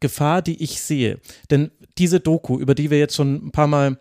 Gefahr, 0.00 0.42
die 0.42 0.62
ich 0.62 0.80
sehe. 0.80 1.20
Denn 1.50 1.70
diese 1.98 2.20
Doku, 2.20 2.58
über 2.58 2.74
die 2.74 2.90
wir 2.90 2.98
jetzt 2.98 3.16
schon 3.16 3.46
ein 3.46 3.52
paar 3.52 3.66
Mal 3.66 3.98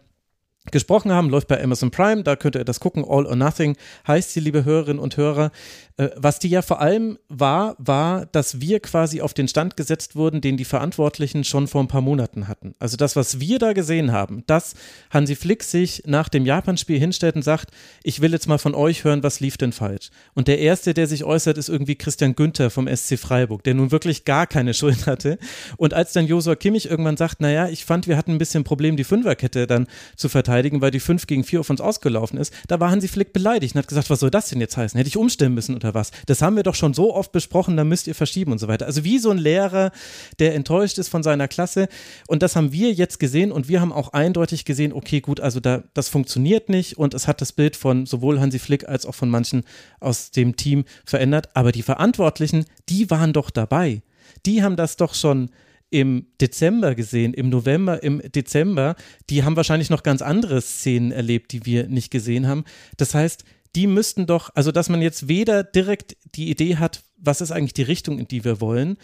gesprochen 0.72 1.11
haben, 1.11 1.30
läuft 1.30 1.47
bei 1.47 1.61
Amazon 1.61 1.91
Prime, 1.91 2.24
da 2.24 2.36
könnt 2.36 2.55
ihr 2.55 2.64
das 2.64 2.80
gucken, 2.80 3.03
All 3.07 3.26
or 3.26 3.36
Nothing 3.36 3.76
heißt 4.07 4.32
sie, 4.32 4.39
liebe 4.39 4.64
Hörerinnen 4.64 4.99
und 4.99 5.18
Hörer. 5.18 5.51
Äh, 5.97 6.09
was 6.16 6.39
die 6.39 6.47
ja 6.47 6.61
vor 6.61 6.80
allem 6.80 7.20
war, 7.28 7.76
war, 7.78 8.26
dass 8.28 8.61
wir 8.61 8.80
quasi 8.80 9.22
auf 9.22 9.34
den 9.34 9.47
Stand 9.47 9.78
gesetzt 9.78 10.16
wurden, 10.16 10.41
den 10.41 10.57
die 10.57 10.66
Verantwortlichen 10.66 11.43
schon 11.43 11.68
vor 11.68 11.84
ein 11.84 11.88
paar 11.88 12.01
Monaten 12.01 12.47
hatten. 12.47 12.74
Also 12.80 12.97
das, 12.97 13.16
was 13.16 13.39
wir 13.39 13.59
da 13.59 13.74
gesehen 13.74 14.11
haben, 14.11 14.43
dass 14.47 14.74
Hansi 15.11 15.36
Flick 15.36 15.64
sich 15.64 16.03
nach 16.05 16.30
dem 16.30 16.45
Japan-Spiel 16.45 16.97
hinstellt 16.97 17.36
und 17.36 17.43
sagt, 17.43 17.70
ich 18.01 18.22
will 18.22 18.32
jetzt 18.32 18.47
mal 18.47 18.57
von 18.57 18.74
euch 18.74 19.03
hören, 19.03 19.22
was 19.22 19.39
lief 19.39 19.57
denn 19.57 19.72
falsch. 19.72 20.09
Und 20.34 20.47
der 20.47 20.59
Erste, 20.59 20.93
der 20.93 21.07
sich 21.07 21.26
äußert, 21.26 21.57
ist 21.57 21.70
irgendwie 21.70 21.95
Christian 21.95 22.36
Günther 22.36 22.70
vom 22.70 22.88
SC 22.88 23.20
Freiburg, 23.20 23.64
der 23.64 23.74
nun 23.74 23.91
wirklich 23.91 24.26
gar 24.26 24.47
keine 24.47 24.74
Schuld 24.84 25.05
hatte. 25.05 25.38
Und 25.78 25.93
als 25.93 26.14
dann 26.14 26.26
Josua 26.26 26.55
Kimmich 26.55 26.89
irgendwann 26.89 27.18
sagt, 27.18 27.41
naja, 27.41 27.68
ich 27.68 27.86
fand, 27.86 28.07
wir 28.07 28.18
hatten 28.18 28.32
ein 28.32 28.38
bisschen 28.39 28.64
Problem, 28.64 28.97
die 28.97 29.03
Fünferkette 29.03 29.68
dann 29.68 29.88
zu 30.16 30.30
verteidigen, 30.30 30.52
weil 30.81 30.91
die 30.91 30.99
5 30.99 31.27
gegen 31.27 31.43
4 31.43 31.61
auf 31.61 31.69
uns 31.69 31.81
ausgelaufen 31.81 32.37
ist, 32.37 32.53
da 32.67 32.79
war 32.79 32.91
Hansi 32.91 33.07
Flick 33.07 33.33
beleidigt 33.33 33.75
und 33.75 33.79
hat 33.79 33.87
gesagt, 33.87 34.09
was 34.09 34.19
soll 34.19 34.29
das 34.29 34.49
denn 34.49 34.61
jetzt 34.61 34.77
heißen? 34.77 34.97
Hätte 34.97 35.07
ich 35.07 35.17
umstellen 35.17 35.53
müssen 35.53 35.75
oder 35.75 35.93
was? 35.93 36.11
Das 36.25 36.41
haben 36.41 36.55
wir 36.55 36.63
doch 36.63 36.75
schon 36.75 36.93
so 36.93 37.13
oft 37.13 37.31
besprochen, 37.31 37.77
da 37.77 37.83
müsst 37.83 38.07
ihr 38.07 38.15
verschieben 38.15 38.51
und 38.51 38.59
so 38.59 38.67
weiter. 38.67 38.85
Also 38.85 39.03
wie 39.03 39.19
so 39.19 39.31
ein 39.31 39.37
Lehrer, 39.37 39.91
der 40.39 40.55
enttäuscht 40.55 40.97
ist 40.97 41.09
von 41.09 41.23
seiner 41.23 41.47
Klasse. 41.47 41.87
Und 42.27 42.43
das 42.43 42.55
haben 42.55 42.71
wir 42.71 42.91
jetzt 42.91 43.19
gesehen 43.19 43.51
und 43.51 43.67
wir 43.67 43.81
haben 43.81 43.91
auch 43.91 44.13
eindeutig 44.13 44.65
gesehen, 44.65 44.93
okay, 44.93 45.21
gut, 45.21 45.39
also 45.39 45.59
da, 45.59 45.83
das 45.93 46.09
funktioniert 46.09 46.69
nicht 46.69 46.97
und 46.97 47.13
es 47.13 47.27
hat 47.27 47.41
das 47.41 47.51
Bild 47.51 47.75
von 47.75 48.05
sowohl 48.05 48.39
Hansi 48.39 48.59
Flick 48.59 48.87
als 48.87 49.05
auch 49.05 49.15
von 49.15 49.29
manchen 49.29 49.63
aus 49.99 50.31
dem 50.31 50.55
Team 50.55 50.85
verändert. 51.05 51.49
Aber 51.55 51.71
die 51.71 51.83
Verantwortlichen, 51.83 52.65
die 52.89 53.09
waren 53.09 53.33
doch 53.33 53.49
dabei. 53.49 54.01
Die 54.45 54.63
haben 54.63 54.75
das 54.75 54.97
doch 54.97 55.13
schon 55.13 55.49
im 55.93 56.25
Dezember 56.41 56.95
gesehen, 56.95 57.35
im 57.35 57.49
November, 57.49 58.01
im 58.01 58.19
Dezember, 58.31 58.95
die 59.29 59.43
haben 59.43 59.55
wahrscheinlich 59.55 59.91
noch 59.91 60.01
ganz 60.01 60.23
andere 60.23 60.59
Szenen 60.59 61.11
erlebt, 61.11 61.51
die 61.51 61.67
wir 61.67 61.87
nicht 61.87 62.09
gesehen 62.09 62.47
haben. 62.47 62.63
Das 62.97 63.13
heißt, 63.13 63.43
die 63.75 63.85
müssten 63.85 64.25
doch, 64.25 64.49
also 64.55 64.71
dass 64.71 64.89
man 64.89 65.03
jetzt 65.03 65.27
weder 65.27 65.63
direkt 65.63 66.17
die 66.33 66.49
Idee 66.49 66.77
hat, 66.77 67.03
was 67.17 67.41
ist 67.41 67.51
eigentlich 67.51 67.75
die 67.75 67.83
Richtung, 67.83 68.17
in 68.17 68.27
die 68.27 68.43
wir 68.43 68.59
wollen, 68.59 68.97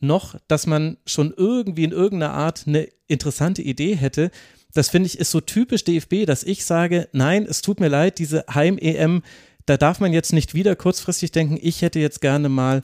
noch, 0.00 0.34
dass 0.48 0.66
man 0.66 0.96
schon 1.06 1.32
irgendwie 1.36 1.84
in 1.84 1.92
irgendeiner 1.92 2.34
Art 2.34 2.64
eine 2.66 2.88
interessante 3.06 3.62
Idee 3.62 3.94
hätte. 3.94 4.32
Das 4.74 4.88
finde 4.88 5.06
ich 5.06 5.18
ist 5.20 5.30
so 5.30 5.40
typisch 5.40 5.84
DFB, 5.84 6.26
dass 6.26 6.42
ich 6.42 6.64
sage, 6.64 7.08
nein, 7.12 7.46
es 7.48 7.62
tut 7.62 7.78
mir 7.78 7.88
leid, 7.88 8.18
diese 8.18 8.44
Heim-EM, 8.52 9.22
da 9.66 9.76
darf 9.76 10.00
man 10.00 10.12
jetzt 10.12 10.32
nicht 10.32 10.54
wieder 10.54 10.74
kurzfristig 10.74 11.30
denken, 11.30 11.56
ich 11.62 11.82
hätte 11.82 12.00
jetzt 12.00 12.20
gerne 12.20 12.48
mal 12.48 12.82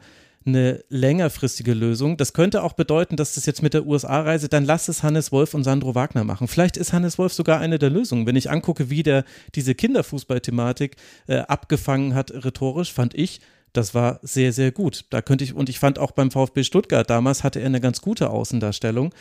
eine 0.49 0.85
längerfristige 0.89 1.75
Lösung. 1.75 2.17
Das 2.17 2.33
könnte 2.33 2.63
auch 2.63 2.73
bedeuten, 2.73 3.17
dass 3.17 3.35
das 3.35 3.47
jetzt 3.47 3.63
mit 3.63 3.75
der 3.75 3.87
USA-Reise, 3.87 4.49
dann 4.49 4.65
lass 4.65 4.89
es 4.89 5.03
Hannes 5.03 5.33
Wolf 5.33 5.55
und 5.55 5.65
Sandro 5.65 5.95
Wagner 5.95 6.25
machen. 6.25 6.49
Vielleicht 6.49 6.77
ist 6.77 6.93
Hannes 6.93 7.19
Wolf 7.19 7.33
sogar 7.33 7.61
eine 7.61 7.79
der 7.79 7.91
Lösungen. 7.91 8.27
Wenn 8.27 8.37
ich 8.37 8.51
angucke, 8.51 8.91
wie 8.91 9.03
der 9.03 9.25
diese 9.55 9.75
Kinderfußball-Thematik 9.75 10.97
äh, 11.27 11.39
abgefangen 11.39 12.15
hat, 12.15 12.33
rhetorisch, 12.33 12.93
fand 12.93 13.15
ich, 13.15 13.41
das 13.73 13.95
war 13.95 14.19
sehr, 14.23 14.53
sehr 14.53 14.73
gut. 14.73 15.05
Da 15.11 15.23
könnte 15.23 15.45
ich, 15.45 15.55
und 15.55 15.69
ich 15.69 15.79
fand 15.79 15.99
auch 15.99 16.13
beim 16.13 16.31
VfB 16.31 16.65
Stuttgart 16.65 17.09
damals 17.09 17.45
hatte 17.45 17.61
er 17.61 17.67
eine 17.67 17.81
ganz 17.81 18.01
gute 18.01 18.31
Außendarstellung. 18.31 19.15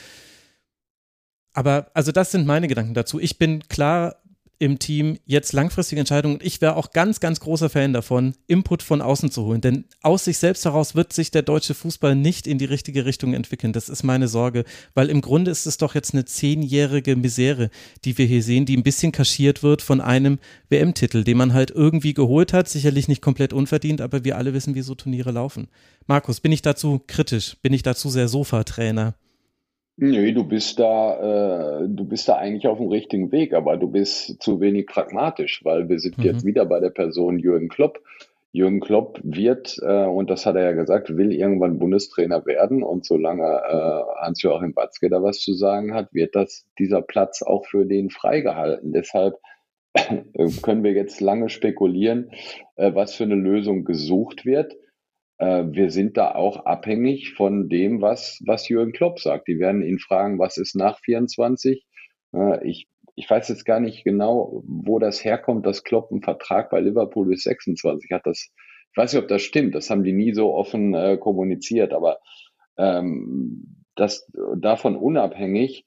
Aber 1.53 1.89
also 1.93 2.11
das 2.11 2.32
sind 2.32 2.45
meine 2.45 2.67
Gedanken 2.67 2.93
dazu. 2.93 3.19
Ich 3.19 3.38
bin 3.38 3.67
klar 3.67 4.17
im 4.60 4.80
Team 4.80 5.18
jetzt 5.26 5.53
langfristige 5.53 5.99
Entscheidungen. 5.99 6.39
Ich 6.41 6.62
wäre 6.62 6.76
auch 6.76 6.91
ganz, 6.91 7.20
ganz 7.20 7.39
großer 7.39 7.70
Fan 7.70 7.93
davon, 7.93 8.34
Input 8.47 8.84
von 8.84 9.01
außen 9.01 9.32
zu 9.32 9.43
holen. 9.43 9.62
Denn 9.62 9.86
aus 10.01 10.26
sich 10.26 10.38
selbst 10.38 10.66
heraus 10.66 10.95
wird 10.95 11.14
sich 11.14 11.32
der 11.32 11.43
deutsche 11.43 11.74
Fußball 11.74 12.16
nicht 12.16 12.47
in 12.47 12.58
die 12.58 12.66
richtige 12.66 13.05
Richtung 13.05 13.34
entwickeln. 13.34 13.74
Das 13.74 13.89
ist 13.89 14.03
meine 14.03 14.28
Sorge, 14.28 14.64
weil 14.93 15.10
im 15.10 15.22
Grunde 15.22 15.51
ist 15.51 15.68
es 15.68 15.78
doch 15.78 15.95
jetzt 15.95 16.14
eine 16.14 16.26
zehnjährige 16.26 17.16
Misere, 17.16 17.70
die 18.03 18.18
wir 18.18 18.26
hier 18.26 18.43
sehen, 18.43 18.66
die 18.66 18.76
ein 18.76 18.84
bisschen 18.84 19.12
kaschiert 19.12 19.64
wird 19.64 19.82
von 19.82 20.01
einem 20.01 20.39
WM-Titel, 20.70 21.24
den 21.24 21.38
man 21.38 21.53
halt 21.53 21.72
irgendwie 21.72 22.14
geholt 22.14 22.53
hat. 22.53 22.68
Sicherlich 22.68 23.08
nicht 23.08 23.22
komplett 23.22 23.53
unverdient, 23.53 24.01
aber 24.01 24.24
wir 24.24 24.38
alle 24.38 24.53
wissen, 24.53 24.76
wie 24.76 24.82
so 24.82 24.95
Turniere 24.95 25.32
laufen. 25.32 25.68
Markus, 26.08 26.39
bin 26.39 26.51
ich 26.51 26.62
dazu 26.62 27.01
kritisch? 27.05 27.58
Bin 27.62 27.74
ich 27.74 27.84
dazu 27.84 28.10
sehr 28.10 28.28
Sofa-Trainer? 28.28 29.16
Nö, 29.99 30.31
du 30.31 30.43
bist 30.43 30.79
da, 30.79 31.81
äh, 31.81 31.87
du 31.89 32.05
bist 32.05 32.29
da 32.29 32.35
eigentlich 32.35 32.67
auf 32.67 32.77
dem 32.77 32.89
richtigen 32.89 33.31
Weg, 33.31 33.53
aber 33.53 33.77
du 33.77 33.87
bist 33.87 34.41
zu 34.41 34.61
wenig 34.61 34.85
pragmatisch, 34.85 35.65
weil 35.65 35.89
wir 35.89 35.99
sind 35.99 36.19
mhm. 36.19 36.23
jetzt 36.23 36.45
wieder 36.45 36.65
bei 36.65 36.79
der 36.79 36.91
Person 36.91 37.39
Jürgen 37.39 37.67
Klopp. 37.67 37.99
Jürgen 38.51 38.79
Klopp 38.79 39.19
wird, 39.23 39.77
äh, 39.81 40.05
und 40.05 40.29
das 40.29 40.45
hat 40.45 40.55
er 40.55 40.63
ja 40.63 40.71
gesagt, 40.73 41.17
will 41.17 41.31
irgendwann 41.31 41.79
Bundestrainer 41.79 42.45
werden 42.45 42.83
und 42.83 43.05
solange 43.05 43.43
äh, 43.43 44.21
Hans-Joachim 44.21 44.73
Batzke 44.73 45.09
da 45.09 45.23
was 45.23 45.39
zu 45.39 45.53
sagen 45.53 45.95
hat, 45.95 46.13
wird 46.13 46.35
das 46.35 46.67
dieser 46.77 47.01
Platz 47.01 47.41
auch 47.41 47.65
für 47.65 47.85
den 47.85 48.11
freigehalten. 48.11 48.93
Deshalb 48.93 49.39
äh, 49.95 50.49
können 50.61 50.83
wir 50.83 50.93
jetzt 50.93 51.21
lange 51.21 51.49
spekulieren, 51.49 52.29
äh, 52.75 52.93
was 52.93 53.15
für 53.15 53.23
eine 53.23 53.35
Lösung 53.35 53.83
gesucht 53.83 54.45
wird 54.45 54.75
wir 55.39 55.91
sind 55.91 56.17
da 56.17 56.33
auch 56.33 56.65
abhängig 56.65 57.33
von 57.33 57.69
dem, 57.69 58.01
was, 58.01 58.41
was 58.45 58.67
Jürgen 58.69 58.91
Klopp 58.91 59.19
sagt. 59.19 59.47
Die 59.47 59.59
werden 59.59 59.83
ihn 59.83 59.99
fragen, 59.99 60.39
was 60.39 60.57
ist 60.57 60.75
nach 60.75 60.99
24? 61.01 61.85
Äh, 62.33 62.67
ich, 62.67 62.88
ich 63.15 63.29
weiß 63.29 63.49
jetzt 63.49 63.65
gar 63.65 63.79
nicht 63.79 64.03
genau, 64.03 64.63
wo 64.65 64.99
das 64.99 65.23
herkommt, 65.23 65.65
dass 65.65 65.83
Klopp 65.83 66.11
einen 66.11 66.23
Vertrag 66.23 66.69
bei 66.69 66.79
Liverpool 66.79 67.27
bis 67.27 67.43
26 67.43 68.11
hat. 68.11 68.25
Das, 68.25 68.49
ich 68.91 68.97
weiß 68.97 69.13
nicht, 69.13 69.21
ob 69.21 69.27
das 69.27 69.41
stimmt. 69.41 69.75
Das 69.75 69.89
haben 69.89 70.03
die 70.03 70.13
nie 70.13 70.33
so 70.33 70.53
offen 70.53 70.93
äh, 70.93 71.17
kommuniziert, 71.17 71.93
aber 71.93 72.19
ähm, 72.77 73.83
das 73.95 74.29
davon 74.55 74.95
unabhängig. 74.95 75.85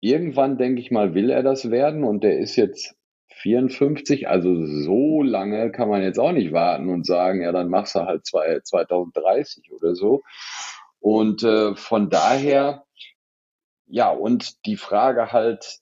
Irgendwann 0.00 0.58
denke 0.58 0.80
ich 0.80 0.90
mal, 0.90 1.14
will 1.14 1.30
er 1.30 1.42
das 1.42 1.70
werden 1.70 2.04
und 2.04 2.22
der 2.22 2.38
ist 2.38 2.56
jetzt 2.56 2.94
54, 3.36 4.28
also 4.28 4.66
so 4.66 5.22
lange 5.22 5.70
kann 5.70 5.88
man 5.88 6.02
jetzt 6.02 6.18
auch 6.18 6.32
nicht 6.32 6.52
warten 6.52 6.88
und 6.88 7.06
sagen, 7.06 7.42
ja, 7.42 7.52
dann 7.52 7.68
machst 7.68 7.94
du 7.94 8.00
halt 8.00 8.26
zwei, 8.26 8.60
2030 8.60 9.72
oder 9.72 9.94
so. 9.94 10.22
Und 11.00 11.42
äh, 11.42 11.74
von 11.74 12.08
daher, 12.08 12.84
ja, 13.86 14.10
und 14.10 14.64
die 14.64 14.76
Frage 14.76 15.32
halt, 15.32 15.80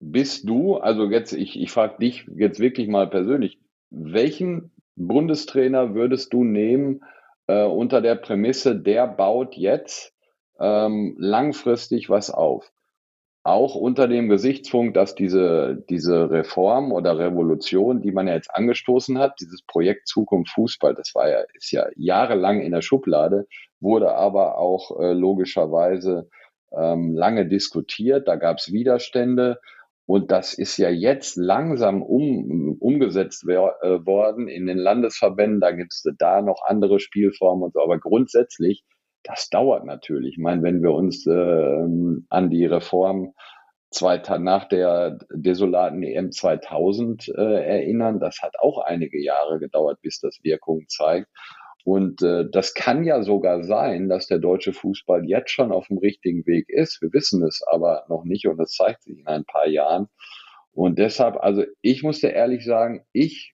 bist 0.00 0.48
du, 0.48 0.76
also 0.78 1.10
jetzt, 1.10 1.34
ich, 1.34 1.60
ich 1.60 1.70
frage 1.70 1.98
dich 1.98 2.26
jetzt 2.34 2.60
wirklich 2.60 2.88
mal 2.88 3.08
persönlich, 3.08 3.60
welchen 3.90 4.72
Bundestrainer 4.96 5.94
würdest 5.94 6.32
du 6.32 6.44
nehmen 6.44 7.04
äh, 7.46 7.64
unter 7.64 8.00
der 8.00 8.14
Prämisse, 8.14 8.74
der 8.74 9.06
baut 9.06 9.54
jetzt 9.54 10.14
ähm, 10.58 11.14
langfristig 11.18 12.08
was 12.08 12.30
auf? 12.30 12.72
Auch 13.42 13.74
unter 13.74 14.06
dem 14.06 14.28
Gesichtspunkt, 14.28 14.96
dass 14.96 15.14
diese, 15.14 15.82
diese 15.88 16.30
Reform 16.30 16.92
oder 16.92 17.18
Revolution, 17.18 18.02
die 18.02 18.12
man 18.12 18.28
ja 18.28 18.34
jetzt 18.34 18.54
angestoßen 18.54 19.18
hat, 19.18 19.40
dieses 19.40 19.62
Projekt 19.62 20.08
Zukunft 20.08 20.52
Fußball, 20.52 20.94
das 20.94 21.14
war 21.14 21.28
ja, 21.30 21.40
ist 21.54 21.70
ja 21.70 21.86
jahrelang 21.96 22.60
in 22.60 22.72
der 22.72 22.82
Schublade, 22.82 23.46
wurde 23.80 24.14
aber 24.14 24.58
auch 24.58 25.00
äh, 25.00 25.12
logischerweise 25.12 26.28
ähm, 26.76 27.14
lange 27.14 27.46
diskutiert, 27.46 28.28
da 28.28 28.36
gab 28.36 28.58
es 28.58 28.72
Widerstände 28.72 29.58
und 30.04 30.30
das 30.30 30.52
ist 30.54 30.76
ja 30.76 30.90
jetzt 30.90 31.36
langsam 31.36 32.02
um, 32.02 32.76
umgesetzt 32.78 33.44
äh, 33.48 33.56
worden 33.56 34.48
in 34.48 34.66
den 34.66 34.78
Landesverbänden, 34.78 35.60
da 35.60 35.70
gibt 35.70 35.94
es 35.94 36.04
da 36.18 36.42
noch 36.42 36.60
andere 36.66 37.00
Spielformen 37.00 37.64
und 37.64 37.72
so, 37.72 37.80
aber 37.80 37.98
grundsätzlich 37.98 38.84
das 39.22 39.48
dauert 39.48 39.84
natürlich. 39.84 40.34
Ich 40.34 40.38
meine, 40.38 40.62
wenn 40.62 40.82
wir 40.82 40.92
uns 40.92 41.26
äh, 41.26 41.84
an 42.28 42.50
die 42.50 42.66
Reform 42.66 43.34
zwei, 43.90 44.18
nach 44.38 44.68
der 44.68 45.18
desolaten 45.32 46.02
EM 46.02 46.32
2000 46.32 47.28
äh, 47.28 47.32
erinnern, 47.40 48.20
das 48.20 48.40
hat 48.42 48.54
auch 48.60 48.78
einige 48.78 49.22
Jahre 49.22 49.58
gedauert, 49.58 49.98
bis 50.02 50.20
das 50.20 50.38
Wirkung 50.42 50.86
zeigt. 50.88 51.28
Und 51.84 52.22
äh, 52.22 52.44
das 52.50 52.74
kann 52.74 53.04
ja 53.04 53.22
sogar 53.22 53.64
sein, 53.64 54.08
dass 54.08 54.26
der 54.26 54.38
deutsche 54.38 54.72
Fußball 54.72 55.24
jetzt 55.24 55.50
schon 55.50 55.72
auf 55.72 55.88
dem 55.88 55.98
richtigen 55.98 56.46
Weg 56.46 56.68
ist. 56.68 57.00
Wir 57.00 57.12
wissen 57.12 57.42
es 57.42 57.62
aber 57.66 58.04
noch 58.08 58.24
nicht 58.24 58.46
und 58.46 58.58
das 58.58 58.72
zeigt 58.72 59.02
sich 59.02 59.18
in 59.18 59.26
ein 59.26 59.44
paar 59.44 59.66
Jahren. 59.66 60.06
Und 60.72 60.98
deshalb, 60.98 61.36
also 61.36 61.64
ich 61.80 62.02
muss 62.02 62.20
dir 62.20 62.32
ehrlich 62.32 62.64
sagen, 62.64 63.04
ich 63.12 63.54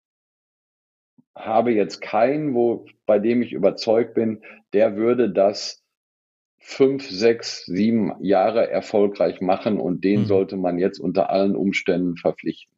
habe 1.36 1.72
jetzt 1.72 2.02
keinen, 2.02 2.54
wo, 2.54 2.86
bei 3.06 3.20
dem 3.20 3.42
ich 3.42 3.54
überzeugt 3.54 4.14
bin, 4.14 4.42
der 4.74 4.96
würde 4.96 5.32
das 5.32 5.84
fünf, 6.60 7.10
sechs, 7.10 7.66
sieben 7.66 8.14
Jahre 8.22 8.70
erfolgreich 8.70 9.42
machen 9.42 9.80
und 9.80 10.04
den 10.04 10.22
mhm. 10.22 10.26
sollte 10.26 10.58
man 10.58 10.78
jetzt 10.78 11.00
unter 11.00 11.30
allen 11.30 11.56
Umständen 11.56 12.16
verpflichten. 12.16 12.74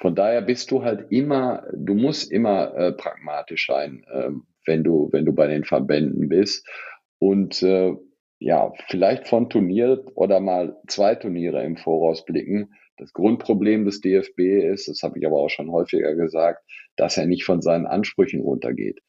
Von 0.00 0.14
daher 0.14 0.42
bist 0.42 0.70
du 0.70 0.82
halt 0.82 1.10
immer, 1.12 1.64
du 1.72 1.94
musst 1.94 2.30
immer 2.30 2.74
äh, 2.74 2.92
pragmatisch 2.92 3.66
sein, 3.68 4.04
äh, 4.10 4.30
wenn 4.66 4.82
du, 4.82 5.08
wenn 5.12 5.24
du 5.24 5.32
bei 5.32 5.46
den 5.46 5.64
Verbänden 5.64 6.28
bist. 6.28 6.68
Und 7.18 7.62
äh, 7.62 7.94
ja, 8.40 8.72
vielleicht 8.88 9.28
von 9.28 9.48
Turnier 9.48 10.04
oder 10.14 10.40
mal 10.40 10.76
zwei 10.88 11.14
Turniere 11.14 11.64
im 11.64 11.76
Voraus 11.76 12.24
blicken 12.24 12.74
das 12.96 13.12
Grundproblem 13.12 13.84
des 13.84 14.00
DFB 14.00 14.38
ist, 14.72 14.88
das 14.88 15.02
habe 15.02 15.18
ich 15.18 15.26
aber 15.26 15.36
auch 15.36 15.48
schon 15.48 15.70
häufiger 15.70 16.14
gesagt, 16.14 16.64
dass 16.96 17.16
er 17.16 17.26
nicht 17.26 17.44
von 17.44 17.60
seinen 17.60 17.86
Ansprüchen 17.86 18.40
runtergeht. 18.40 19.00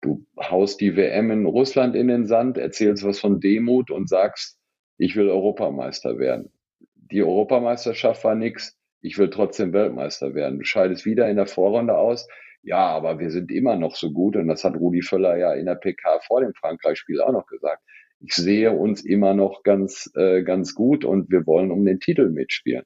Du 0.00 0.24
haust 0.38 0.80
die 0.80 0.96
WM 0.96 1.30
in 1.30 1.46
Russland 1.46 1.96
in 1.96 2.08
den 2.08 2.26
Sand, 2.26 2.58
erzählst 2.58 3.04
was 3.04 3.18
von 3.18 3.40
Demut 3.40 3.90
und 3.90 4.08
sagst, 4.08 4.58
ich 4.98 5.16
will 5.16 5.28
Europameister 5.28 6.18
werden. 6.18 6.52
Die 6.94 7.22
Europameisterschaft 7.22 8.22
war 8.24 8.34
nix, 8.34 8.78
ich 9.00 9.18
will 9.18 9.30
trotzdem 9.30 9.72
Weltmeister 9.72 10.34
werden. 10.34 10.58
Du 10.58 10.64
scheidest 10.64 11.04
wieder 11.04 11.28
in 11.28 11.36
der 11.36 11.46
Vorrunde 11.46 11.96
aus. 11.96 12.28
Ja, 12.62 12.86
aber 12.88 13.18
wir 13.18 13.30
sind 13.30 13.50
immer 13.52 13.76
noch 13.76 13.94
so 13.94 14.12
gut 14.12 14.36
und 14.36 14.48
das 14.48 14.64
hat 14.64 14.76
Rudi 14.76 15.02
Völler 15.02 15.36
ja 15.36 15.52
in 15.54 15.66
der 15.66 15.76
PK 15.76 16.20
vor 16.26 16.40
dem 16.40 16.52
Frankreich-Spiel 16.54 17.20
auch 17.20 17.32
noch 17.32 17.46
gesagt. 17.46 17.82
Ich 18.20 18.34
sehe 18.34 18.72
uns 18.72 19.04
immer 19.04 19.34
noch 19.34 19.62
ganz, 19.62 20.10
äh, 20.16 20.42
ganz 20.42 20.74
gut 20.74 21.04
und 21.04 21.30
wir 21.30 21.46
wollen 21.46 21.70
um 21.70 21.84
den 21.84 22.00
Titel 22.00 22.30
mitspielen 22.30 22.84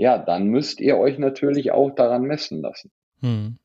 ja, 0.00 0.16
dann 0.16 0.46
müsst 0.46 0.80
ihr 0.80 0.96
euch 0.96 1.18
natürlich 1.18 1.72
auch 1.72 1.90
daran 1.90 2.22
messen 2.22 2.62
lassen. 2.62 2.90
Hm. 3.20 3.58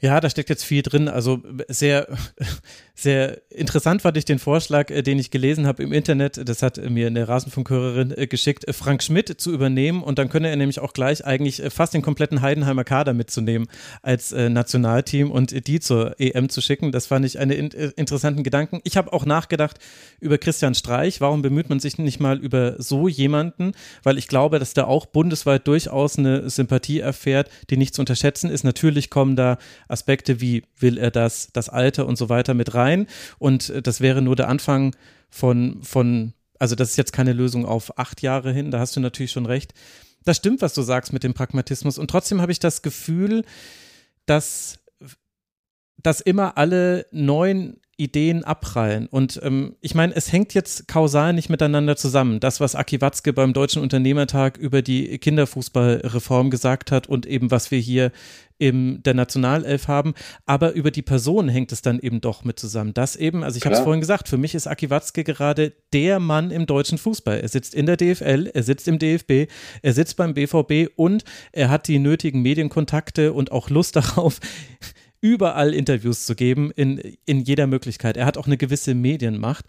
Ja, 0.00 0.20
da 0.20 0.30
steckt 0.30 0.48
jetzt 0.48 0.64
viel 0.64 0.82
drin. 0.82 1.08
Also 1.08 1.42
sehr, 1.66 2.06
sehr 2.94 3.40
interessant 3.50 4.02
fand 4.02 4.16
ich 4.16 4.24
den 4.24 4.38
Vorschlag, 4.38 4.90
äh, 4.90 5.02
den 5.02 5.18
ich 5.18 5.32
gelesen 5.32 5.66
habe 5.66 5.82
im 5.82 5.92
Internet. 5.92 6.48
Das 6.48 6.62
hat 6.62 6.78
mir 6.88 7.08
eine 7.08 7.26
Rasenfunkhörerin 7.26 8.16
äh, 8.16 8.28
geschickt, 8.28 8.68
äh, 8.68 8.72
Frank 8.72 9.02
Schmidt 9.02 9.40
zu 9.40 9.52
übernehmen. 9.52 10.04
Und 10.04 10.20
dann 10.20 10.28
könne 10.28 10.50
er 10.50 10.56
nämlich 10.56 10.78
auch 10.78 10.92
gleich 10.92 11.24
eigentlich 11.24 11.62
fast 11.70 11.94
den 11.94 12.02
kompletten 12.02 12.42
Heidenheimer 12.42 12.84
Kader 12.84 13.12
mitzunehmen 13.12 13.66
als 14.02 14.30
Nationalteam 14.30 15.30
und 15.30 15.66
die 15.66 15.80
zur 15.80 16.14
EM 16.20 16.48
zu 16.48 16.60
schicken. 16.60 16.92
Das 16.92 17.06
fand 17.06 17.24
ich 17.24 17.38
einen 17.38 17.70
interessanten 17.70 18.42
Gedanken. 18.42 18.80
Ich 18.84 18.96
habe 18.96 19.12
auch 19.12 19.26
nachgedacht 19.26 19.78
über 20.20 20.38
Christian 20.38 20.74
Streich. 20.74 21.20
Warum 21.20 21.42
bemüht 21.42 21.68
man 21.68 21.80
sich 21.80 21.98
nicht 21.98 22.20
mal 22.20 22.38
über 22.38 22.76
so 22.78 23.08
jemanden? 23.08 23.72
Weil 24.02 24.18
ich 24.18 24.28
glaube, 24.28 24.58
dass 24.58 24.74
der 24.74 24.88
auch 24.88 25.06
bundesweit 25.06 25.66
durchaus 25.66 26.18
eine 26.18 26.48
Sympathie 26.50 27.00
erfährt, 27.00 27.50
die 27.70 27.76
nicht 27.76 27.94
zu 27.94 28.02
unterschätzen 28.02 28.50
ist. 28.50 28.64
Natürlich 28.64 29.10
kommen 29.10 29.36
da 29.36 29.58
Aspekte 29.88 30.40
wie 30.40 30.64
will 30.78 30.98
er 30.98 31.10
das, 31.10 31.48
das 31.52 31.68
Alter 31.68 32.06
und 32.06 32.16
so 32.16 32.28
weiter 32.28 32.54
mit 32.54 32.74
rein. 32.74 33.06
Und 33.38 33.70
äh, 33.70 33.82
das 33.82 34.00
wäre 34.00 34.22
nur 34.22 34.36
der 34.36 34.48
Anfang 34.48 34.94
von, 35.30 35.82
von, 35.82 36.32
also 36.58 36.74
das 36.74 36.90
ist 36.90 36.96
jetzt 36.96 37.12
keine 37.12 37.32
Lösung 37.32 37.66
auf 37.66 37.98
acht 37.98 38.22
Jahre 38.22 38.52
hin, 38.52 38.70
da 38.70 38.78
hast 38.78 38.96
du 38.96 39.00
natürlich 39.00 39.32
schon 39.32 39.46
recht. 39.46 39.74
Das 40.24 40.36
stimmt, 40.36 40.62
was 40.62 40.74
du 40.74 40.82
sagst 40.82 41.12
mit 41.12 41.24
dem 41.24 41.34
Pragmatismus. 41.34 41.98
Und 41.98 42.10
trotzdem 42.10 42.40
habe 42.42 42.52
ich 42.52 42.58
das 42.58 42.82
Gefühl, 42.82 43.44
dass, 44.26 44.78
dass 46.02 46.20
immer 46.20 46.58
alle 46.58 47.06
neuen 47.12 47.80
Ideen 47.98 48.44
abprallen. 48.44 49.08
Und 49.08 49.40
ähm, 49.42 49.74
ich 49.80 49.94
meine, 49.94 50.14
es 50.14 50.32
hängt 50.32 50.54
jetzt 50.54 50.86
kausal 50.86 51.32
nicht 51.32 51.50
miteinander 51.50 51.96
zusammen. 51.96 52.38
Das, 52.38 52.60
was 52.60 52.76
Aki 52.76 53.00
Watzke 53.00 53.32
beim 53.32 53.52
Deutschen 53.52 53.82
Unternehmertag 53.82 54.56
über 54.56 54.82
die 54.82 55.18
Kinderfußballreform 55.18 56.48
gesagt 56.48 56.92
hat 56.92 57.08
und 57.08 57.26
eben 57.26 57.50
was 57.50 57.70
wir 57.70 57.80
hier 57.80 58.12
in 58.58 59.02
der 59.02 59.14
Nationalelf 59.14 59.88
haben. 59.88 60.14
Aber 60.46 60.72
über 60.72 60.90
die 60.90 61.02
Person 61.02 61.48
hängt 61.48 61.72
es 61.72 61.82
dann 61.82 61.98
eben 61.98 62.20
doch 62.20 62.44
mit 62.44 62.58
zusammen. 62.58 62.94
Das 62.94 63.16
eben, 63.16 63.42
also 63.42 63.56
ich 63.56 63.64
habe 63.64 63.74
es 63.74 63.80
vorhin 63.80 64.00
gesagt, 64.00 64.28
für 64.28 64.38
mich 64.38 64.54
ist 64.54 64.66
Aki 64.66 64.90
Watzke 64.90 65.24
gerade 65.24 65.72
der 65.92 66.20
Mann 66.20 66.50
im 66.50 66.66
deutschen 66.66 66.98
Fußball. 66.98 67.38
Er 67.38 67.48
sitzt 67.48 67.74
in 67.74 67.86
der 67.86 67.96
DFL, 67.96 68.50
er 68.52 68.62
sitzt 68.62 68.86
im 68.88 68.98
DFB, 68.98 69.50
er 69.82 69.92
sitzt 69.92 70.16
beim 70.16 70.34
BVB 70.34 70.90
und 70.96 71.24
er 71.52 71.70
hat 71.70 71.88
die 71.88 71.98
nötigen 71.98 72.42
Medienkontakte 72.42 73.32
und 73.32 73.52
auch 73.52 73.70
Lust 73.70 73.96
darauf, 73.96 74.40
überall 75.20 75.74
Interviews 75.74 76.26
zu 76.26 76.34
geben, 76.34 76.70
in, 76.70 76.98
in 77.24 77.40
jeder 77.40 77.66
Möglichkeit. 77.66 78.16
Er 78.16 78.26
hat 78.26 78.36
auch 78.36 78.46
eine 78.46 78.56
gewisse 78.56 78.94
Medienmacht. 78.94 79.66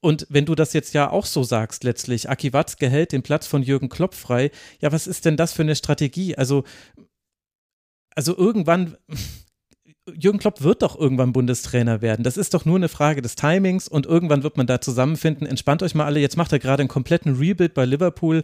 Und 0.00 0.26
wenn 0.28 0.46
du 0.46 0.54
das 0.54 0.72
jetzt 0.72 0.94
ja 0.94 1.10
auch 1.10 1.26
so 1.26 1.42
sagst, 1.42 1.82
letztlich, 1.84 2.28
Aki 2.28 2.52
Watzke 2.52 2.88
hält 2.88 3.12
den 3.12 3.22
Platz 3.22 3.46
von 3.46 3.62
Jürgen 3.62 3.88
Klopp 3.88 4.14
frei, 4.14 4.50
ja, 4.80 4.92
was 4.92 5.06
ist 5.06 5.24
denn 5.24 5.36
das 5.36 5.52
für 5.52 5.62
eine 5.62 5.74
Strategie? 5.74 6.36
Also, 6.36 6.64
also 8.14 8.36
irgendwann, 8.36 8.96
Jürgen 10.14 10.38
Klopp 10.38 10.62
wird 10.62 10.82
doch 10.82 10.98
irgendwann 10.98 11.32
Bundestrainer 11.32 12.02
werden. 12.02 12.22
Das 12.22 12.36
ist 12.36 12.54
doch 12.54 12.64
nur 12.64 12.76
eine 12.76 12.88
Frage 12.88 13.22
des 13.22 13.34
Timings 13.34 13.88
und 13.88 14.06
irgendwann 14.06 14.44
wird 14.44 14.56
man 14.56 14.68
da 14.68 14.80
zusammenfinden. 14.80 15.46
Entspannt 15.46 15.82
euch 15.82 15.94
mal 15.94 16.04
alle. 16.04 16.20
Jetzt 16.20 16.36
macht 16.36 16.52
er 16.52 16.60
gerade 16.60 16.82
einen 16.82 16.88
kompletten 16.88 17.36
Rebuild 17.36 17.74
bei 17.74 17.84
Liverpool 17.84 18.42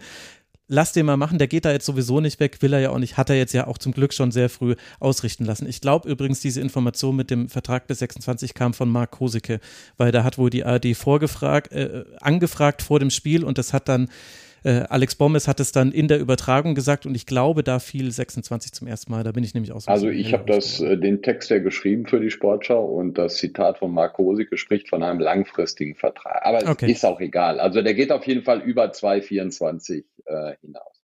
lass 0.73 0.93
den 0.93 1.05
mal 1.05 1.19
machen, 1.19 1.39
der 1.39 1.49
geht 1.49 1.67
da 1.67 1.71
jetzt 1.71 1.85
sowieso 1.85 2.21
nicht 2.21 2.41
weg, 2.41 2.63
will 2.63 2.73
er 2.73 2.81
ja 2.81 2.91
auch 2.91 2.99
nicht, 2.99 3.19
hat 3.19 3.29
er 3.29 3.37
jetzt 3.37 3.53
ja 3.53 3.67
auch 3.67 3.77
zum 3.77 3.93
Glück 3.93 4.15
schon 4.15 4.33
sehr 4.33 4.49
früh 4.49 4.75
ausrichten 5.01 5.45
lassen. 5.45 5.69
Ich 5.69 5.83
glaube 5.83 6.09
übrigens, 6.09 6.41
diese 6.41 6.63
Information 6.63 7.15
mit 7.15 7.31
dem 7.31 7.51
Vertrag 7.51 7.87
bis 7.87 7.99
26 7.99 8.55
kam 8.55 8.73
von 8.73 8.89
Marc 8.89 9.11
Kosicke, 9.11 9.61
weil 9.99 10.13
da 10.13 10.25
hat 10.25 10.39
wohl 10.39 10.49
die 10.49 10.65
ARD 10.65 10.97
vorgefragt, 10.97 11.73
äh, 11.73 12.05
angefragt 12.21 12.81
vor 12.81 12.99
dem 12.99 13.11
Spiel 13.11 13.45
und 13.45 13.59
das 13.59 13.75
hat 13.75 13.87
dann 13.87 14.09
äh, 14.65 14.85
Alex 14.89 15.15
Bommes 15.17 15.49
hat 15.49 15.61
es 15.61 15.73
dann 15.73 15.93
in 15.93 16.09
der 16.09 16.21
Übertragung 16.21 16.75
gesagt 16.75 17.07
und 17.07 17.15
ich 17.15 17.27
glaube, 17.27 17.63
da 17.63 17.79
fiel 17.79 18.11
26 18.11 18.73
zum 18.73 18.87
ersten 18.87 19.11
Mal. 19.11 19.25
Da 19.25 19.33
bin 19.33 19.45
ich 19.45 19.55
nämlich 19.55 19.73
auch 19.73 19.81
so 19.81 19.91
Also 19.91 20.09
ich 20.09 20.33
habe 20.33 20.45
das 20.47 20.81
äh, 20.81 20.97
den 20.97 21.23
Text 21.23 21.51
ja 21.51 21.59
geschrieben 21.59 22.07
für 22.07 22.21
die 22.21 22.31
Sportschau 22.31 22.85
und 22.85 23.19
das 23.19 23.37
Zitat 23.37 23.79
von 23.79 23.93
Marc 23.93 24.19
Rosicke 24.19 24.57
spricht 24.57 24.89
von 24.89 25.03
einem 25.03 25.21
langfristigen 25.21 25.95
Vertrag. 25.95 26.41
Aber 26.45 26.71
okay. 26.71 26.91
ist 26.91 27.05
auch 27.05 27.21
egal. 27.21 27.61
Also 27.61 27.83
der 27.83 27.95
geht 27.95 28.13
auf 28.13 28.27
jeden 28.27 28.43
Fall 28.43 28.61
über 28.61 28.91
2,24 28.91 30.05
äh, 30.27 30.55
hinaus. 30.61 31.03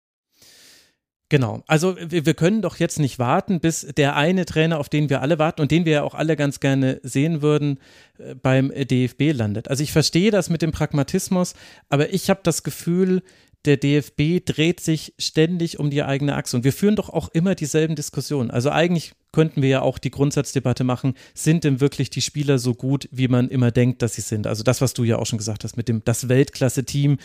Genau, 1.28 1.64
also 1.66 1.96
wir, 1.98 2.34
können 2.34 2.62
doch 2.62 2.76
jetzt 2.76 3.00
nicht 3.00 3.18
warten, 3.18 3.58
bis 3.58 3.80
der 3.80 4.14
eine 4.14 4.44
Trainer, 4.44 4.78
auf 4.78 4.88
den 4.88 5.10
wir 5.10 5.22
alle 5.22 5.40
warten 5.40 5.60
und 5.60 5.72
den 5.72 5.84
wir 5.84 5.92
ja 5.92 6.02
auch 6.04 6.14
alle 6.14 6.36
ganz 6.36 6.60
gerne 6.60 7.00
sehen 7.02 7.42
würden, 7.42 7.80
äh, 8.18 8.36
beim 8.36 8.70
DFB 8.70 9.32
landet. 9.32 9.68
Also 9.68 9.82
ich 9.82 9.90
verstehe 9.90 10.30
das 10.30 10.50
mit 10.50 10.62
dem 10.62 10.70
Pragmatismus, 10.70 11.54
aber 11.88 12.12
ich 12.12 12.30
habe 12.30 12.40
das 12.44 12.62
Gefühl, 12.62 13.22
der 13.66 13.76
DFB 13.76 14.44
dreht 14.44 14.80
sich 14.80 15.14
ständig 15.18 15.78
um 15.78 15.90
die 15.90 16.02
eigene 16.02 16.36
Achse. 16.36 16.56
Und 16.56 16.64
wir 16.64 16.72
führen 16.72 16.96
doch 16.96 17.10
auch 17.10 17.28
immer 17.30 17.54
dieselben 17.54 17.96
Diskussionen. 17.96 18.50
Also 18.50 18.70
eigentlich 18.70 19.12
könnten 19.32 19.60
wir 19.60 19.68
ja 19.68 19.82
auch 19.82 19.98
die 19.98 20.10
Grundsatzdebatte 20.10 20.82
machen, 20.82 21.12
sind 21.34 21.64
denn 21.64 21.80
wirklich 21.80 22.08
die 22.08 22.22
Spieler 22.22 22.58
so 22.58 22.74
gut, 22.74 23.06
wie 23.12 23.28
man 23.28 23.48
immer 23.48 23.70
denkt, 23.70 24.00
dass 24.00 24.14
sie 24.14 24.22
sind? 24.22 24.46
Also 24.46 24.62
das, 24.62 24.80
was 24.80 24.94
du 24.94 25.04
ja 25.04 25.18
auch 25.18 25.26
schon 25.26 25.36
gesagt 25.36 25.62
hast 25.62 25.76
mit 25.76 25.88
dem 25.88 26.02
das 26.04 26.30
Weltklasse-Team, 26.30 27.18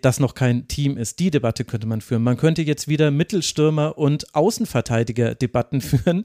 das 0.00 0.20
noch 0.20 0.34
kein 0.34 0.68
Team 0.68 0.96
ist, 0.96 1.18
die 1.18 1.30
Debatte 1.30 1.66
könnte 1.66 1.86
man 1.86 2.00
führen. 2.00 2.22
Man 2.22 2.38
könnte 2.38 2.62
jetzt 2.62 2.88
wieder 2.88 3.10
Mittelstürmer 3.10 3.98
und 3.98 4.34
Außenverteidiger-Debatten 4.34 5.80
führen. 5.82 6.22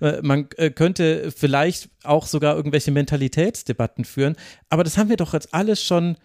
Äh, 0.00 0.20
man 0.22 0.48
äh, 0.56 0.70
könnte 0.70 1.32
vielleicht 1.32 1.88
auch 2.04 2.26
sogar 2.26 2.54
irgendwelche 2.54 2.92
Mentalitätsdebatten 2.92 4.04
führen. 4.04 4.36
Aber 4.68 4.84
das 4.84 4.98
haben 4.98 5.08
wir 5.08 5.16
doch 5.16 5.32
jetzt 5.32 5.52
alles 5.52 5.82
schon 5.82 6.16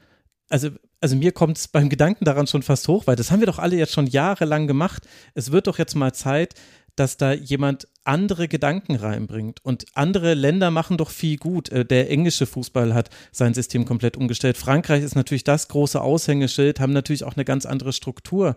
also, 0.51 0.69
also 1.01 1.15
mir 1.15 1.31
kommt 1.31 1.57
es 1.57 1.67
beim 1.67 1.89
Gedanken 1.89 2.25
daran 2.25 2.47
schon 2.47 2.61
fast 2.61 2.87
hoch, 2.87 3.07
weil 3.07 3.15
das 3.15 3.31
haben 3.31 3.39
wir 3.39 3.47
doch 3.47 3.59
alle 3.59 3.75
jetzt 3.75 3.93
schon 3.93 4.07
jahrelang 4.07 4.67
gemacht. 4.67 5.07
Es 5.33 5.51
wird 5.51 5.67
doch 5.67 5.79
jetzt 5.79 5.95
mal 5.95 6.13
Zeit, 6.13 6.53
dass 6.95 7.17
da 7.17 7.33
jemand 7.33 7.87
andere 8.03 8.47
Gedanken 8.47 8.95
reinbringt. 8.95 9.63
Und 9.63 9.85
andere 9.93 10.33
Länder 10.33 10.71
machen 10.71 10.97
doch 10.97 11.09
viel 11.09 11.37
gut. 11.37 11.69
Äh, 11.69 11.85
der 11.85 12.09
englische 12.09 12.45
Fußball 12.45 12.93
hat 12.93 13.09
sein 13.31 13.53
System 13.53 13.85
komplett 13.85 14.17
umgestellt. 14.17 14.57
Frankreich 14.57 15.03
ist 15.03 15.15
natürlich 15.15 15.43
das 15.43 15.67
große 15.67 16.01
Aushängeschild, 16.01 16.79
haben 16.79 16.93
natürlich 16.93 17.23
auch 17.23 17.35
eine 17.35 17.45
ganz 17.45 17.65
andere 17.65 17.93
Struktur. 17.93 18.55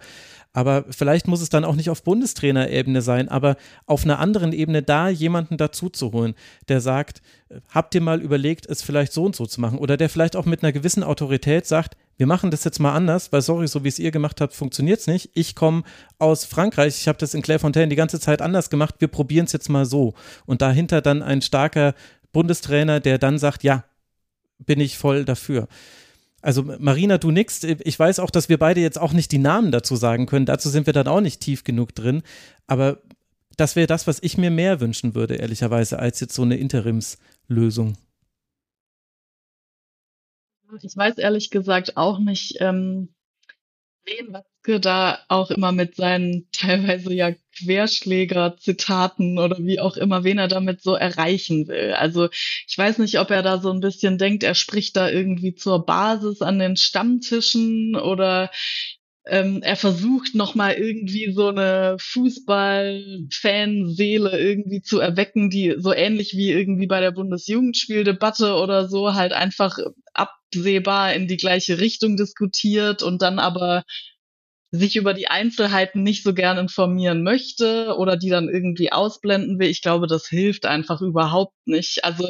Aber 0.54 0.84
vielleicht 0.88 1.26
muss 1.26 1.42
es 1.42 1.50
dann 1.50 1.64
auch 1.64 1.74
nicht 1.74 1.90
auf 1.90 2.04
Bundestrainerebene 2.04 3.02
sein, 3.02 3.28
aber 3.28 3.56
auf 3.86 4.04
einer 4.04 4.20
anderen 4.20 4.52
Ebene 4.52 4.82
da 4.82 5.08
jemanden 5.08 5.56
dazu 5.56 5.90
zu 5.90 6.12
holen, 6.12 6.34
der 6.68 6.80
sagt, 6.80 7.22
äh, 7.48 7.56
habt 7.68 7.94
ihr 7.96 8.00
mal 8.00 8.22
überlegt, 8.22 8.64
es 8.66 8.80
vielleicht 8.80 9.12
so 9.12 9.24
und 9.24 9.34
so 9.34 9.46
zu 9.46 9.60
machen? 9.60 9.78
Oder 9.78 9.96
der 9.96 10.08
vielleicht 10.08 10.36
auch 10.36 10.46
mit 10.46 10.62
einer 10.62 10.72
gewissen 10.72 11.02
Autorität 11.02 11.66
sagt, 11.66 11.96
wir 12.16 12.28
machen 12.28 12.52
das 12.52 12.62
jetzt 12.62 12.78
mal 12.78 12.94
anders, 12.94 13.32
weil 13.32 13.42
sorry, 13.42 13.66
so 13.66 13.82
wie 13.82 13.88
es 13.88 13.98
ihr 13.98 14.12
gemacht 14.12 14.40
habt, 14.40 14.54
funktioniert 14.54 15.00
es 15.00 15.08
nicht. 15.08 15.30
Ich 15.34 15.56
komme 15.56 15.82
aus 16.20 16.44
Frankreich, 16.44 17.00
ich 17.00 17.08
habe 17.08 17.18
das 17.18 17.34
in 17.34 17.42
Clairefontaine 17.42 17.88
die 17.88 17.96
ganze 17.96 18.20
Zeit 18.20 18.40
anders 18.40 18.70
gemacht, 18.70 18.94
wir 19.00 19.08
probieren 19.08 19.46
es 19.46 19.52
jetzt 19.52 19.68
mal 19.68 19.84
so. 19.84 20.14
Und 20.46 20.62
dahinter 20.62 21.00
dann 21.00 21.24
ein 21.24 21.42
starker 21.42 21.94
Bundestrainer, 22.32 23.00
der 23.00 23.18
dann 23.18 23.38
sagt, 23.38 23.64
ja, 23.64 23.82
bin 24.58 24.78
ich 24.78 24.96
voll 24.96 25.24
dafür. 25.24 25.66
Also 26.44 26.62
Marina, 26.62 27.16
du 27.16 27.30
nix. 27.30 27.64
Ich 27.64 27.98
weiß 27.98 28.18
auch, 28.18 28.30
dass 28.30 28.50
wir 28.50 28.58
beide 28.58 28.82
jetzt 28.82 29.00
auch 29.00 29.14
nicht 29.14 29.32
die 29.32 29.38
Namen 29.38 29.72
dazu 29.72 29.96
sagen 29.96 30.26
können. 30.26 30.44
Dazu 30.44 30.68
sind 30.68 30.84
wir 30.84 30.92
dann 30.92 31.08
auch 31.08 31.22
nicht 31.22 31.40
tief 31.40 31.64
genug 31.64 31.94
drin. 31.94 32.22
Aber 32.66 33.00
das 33.56 33.76
wäre 33.76 33.86
das, 33.86 34.06
was 34.06 34.22
ich 34.22 34.36
mir 34.36 34.50
mehr 34.50 34.78
wünschen 34.78 35.14
würde, 35.14 35.36
ehrlicherweise, 35.36 35.98
als 35.98 36.20
jetzt 36.20 36.34
so 36.34 36.42
eine 36.42 36.58
Interimslösung. 36.58 37.96
Ich 40.82 40.94
weiß 40.94 41.16
ehrlich 41.16 41.48
gesagt 41.48 41.96
auch 41.96 42.18
nicht, 42.18 42.56
ähm, 42.60 43.14
wen 44.04 44.34
Watzke 44.34 44.80
da 44.80 45.20
auch 45.28 45.50
immer 45.50 45.72
mit 45.72 45.96
seinen 45.96 46.46
teilweise 46.52 47.14
ja 47.14 47.32
Querschläger-Zitaten 47.58 49.38
oder 49.38 49.58
wie 49.58 49.80
auch 49.80 49.96
immer, 49.96 50.24
wen 50.24 50.38
er 50.38 50.48
damit 50.48 50.82
so 50.82 50.94
erreichen 50.94 51.68
will. 51.68 51.92
Also 51.92 52.28
ich 52.66 52.76
weiß 52.76 52.98
nicht, 52.98 53.18
ob 53.18 53.30
er 53.30 53.42
da 53.42 53.60
so 53.60 53.70
ein 53.70 53.80
bisschen 53.80 54.18
denkt, 54.18 54.42
er 54.42 54.54
spricht 54.54 54.96
da 54.96 55.10
irgendwie 55.10 55.54
zur 55.54 55.86
Basis 55.86 56.42
an 56.42 56.58
den 56.58 56.76
Stammtischen 56.76 57.96
oder 57.96 58.50
ähm, 59.26 59.62
er 59.62 59.76
versucht 59.76 60.34
nochmal 60.34 60.74
irgendwie 60.74 61.32
so 61.32 61.48
eine 61.48 61.96
Fußball-Fanseele 61.98 64.38
irgendwie 64.38 64.82
zu 64.82 65.00
erwecken, 65.00 65.48
die 65.48 65.76
so 65.78 65.94
ähnlich 65.94 66.36
wie 66.36 66.52
irgendwie 66.52 66.86
bei 66.86 67.00
der 67.00 67.12
Bundesjugendspieldebatte 67.12 68.52
oder 68.54 68.86
so 68.88 69.14
halt 69.14 69.32
einfach 69.32 69.78
absehbar 70.12 71.14
in 71.14 71.26
die 71.26 71.38
gleiche 71.38 71.78
Richtung 71.78 72.18
diskutiert 72.18 73.02
und 73.02 73.22
dann 73.22 73.38
aber 73.38 73.84
sich 74.74 74.96
über 74.96 75.14
die 75.14 75.28
Einzelheiten 75.28 76.02
nicht 76.02 76.24
so 76.24 76.34
gern 76.34 76.58
informieren 76.58 77.22
möchte 77.22 77.96
oder 77.96 78.16
die 78.16 78.30
dann 78.30 78.48
irgendwie 78.48 78.92
ausblenden 78.92 79.58
will. 79.58 79.68
Ich 79.68 79.82
glaube, 79.82 80.06
das 80.06 80.26
hilft 80.26 80.66
einfach 80.66 81.00
überhaupt 81.00 81.54
nicht. 81.66 82.04
Also 82.04 82.28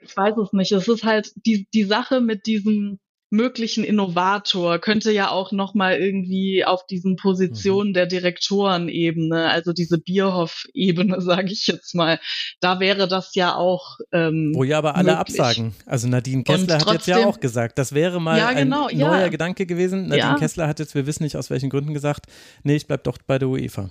ich 0.00 0.16
weiß 0.16 0.36
es 0.38 0.52
nicht. 0.52 0.72
Es 0.72 0.88
ist 0.88 1.04
halt 1.04 1.32
die, 1.46 1.68
die 1.72 1.84
Sache 1.84 2.20
mit 2.20 2.46
diesem 2.46 2.98
möglichen 3.30 3.84
Innovator 3.84 4.78
könnte 4.78 5.12
ja 5.12 5.30
auch 5.30 5.52
noch 5.52 5.74
mal 5.74 5.98
irgendwie 5.98 6.64
auf 6.64 6.86
diesen 6.86 7.16
Positionen 7.16 7.90
mhm. 7.90 7.94
der 7.94 8.06
Direktorenebene, 8.06 9.50
also 9.50 9.72
diese 9.72 9.98
Bierhoff-Ebene, 9.98 11.20
sage 11.20 11.52
ich 11.52 11.66
jetzt 11.66 11.94
mal, 11.94 12.20
da 12.60 12.80
wäre 12.80 13.06
das 13.06 13.34
ja 13.34 13.54
auch 13.54 13.98
ähm, 14.12 14.52
Wo 14.54 14.64
ja 14.64 14.78
aber 14.78 14.96
alle 14.96 15.16
möglich. 15.16 15.40
absagen. 15.40 15.74
Also 15.84 16.08
Nadine 16.08 16.42
Kessler 16.42 16.78
trotzdem, 16.78 16.86
hat 16.86 16.94
jetzt 16.94 17.06
ja 17.06 17.26
auch 17.26 17.40
gesagt, 17.40 17.78
das 17.78 17.92
wäre 17.92 18.20
mal 18.20 18.38
ja, 18.38 18.52
genau, 18.52 18.86
ein 18.86 18.96
neuer 18.98 19.20
ja. 19.20 19.28
Gedanke 19.28 19.66
gewesen. 19.66 20.08
Nadine 20.08 20.18
ja. 20.18 20.38
Kessler 20.38 20.66
hat 20.66 20.78
jetzt, 20.78 20.94
wir 20.94 21.06
wissen 21.06 21.22
nicht 21.22 21.36
aus 21.36 21.50
welchen 21.50 21.68
Gründen 21.68 21.92
gesagt, 21.92 22.26
nee, 22.62 22.76
ich 22.76 22.86
bleib 22.86 23.04
doch 23.04 23.18
bei 23.26 23.38
der 23.38 23.48
UEFA. 23.48 23.90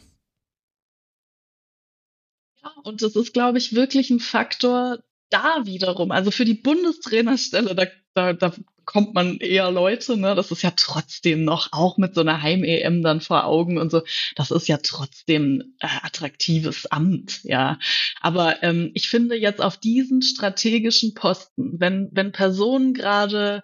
Ja, 2.64 2.72
und 2.84 3.04
das 3.04 3.16
ist, 3.16 3.34
glaube 3.34 3.60
ich, 3.60 3.76
wirklich 3.76 4.10
ein 4.10 4.20
Faktor, 4.20 5.00
da 5.30 5.66
wiederum, 5.66 6.12
also 6.12 6.32
für 6.32 6.46
die 6.46 6.54
Bundestrainerstelle, 6.54 7.76
da, 7.76 7.86
da, 8.14 8.34
da 8.34 8.54
kommt 8.88 9.14
man 9.14 9.38
eher 9.38 9.70
Leute, 9.70 10.18
ne? 10.18 10.34
Das 10.34 10.50
ist 10.50 10.64
ja 10.64 10.72
trotzdem 10.76 11.44
noch, 11.44 11.74
auch 11.74 11.98
mit 11.98 12.16
so 12.16 12.22
einer 12.22 12.42
Heim-EM 12.42 13.04
dann 13.04 13.22
vor 13.22 13.46
Augen 13.46 13.78
und 13.78 13.92
so, 13.92 14.02
das 14.36 14.50
ist 14.50 14.68
ja 14.68 14.78
trotzdem 14.82 15.76
äh, 15.80 15.88
attraktives 16.02 16.88
Amt, 16.88 17.44
ja. 17.44 17.78
Aber 18.22 18.64
ähm, 18.64 18.92
ich 18.96 19.10
finde 19.10 19.36
jetzt 19.36 19.62
auf 19.62 19.78
diesen 19.78 20.22
strategischen 20.24 21.14
Posten, 21.14 21.80
wenn, 21.80 22.10
wenn 22.14 22.32
Personen 22.32 22.94
gerade 22.94 23.64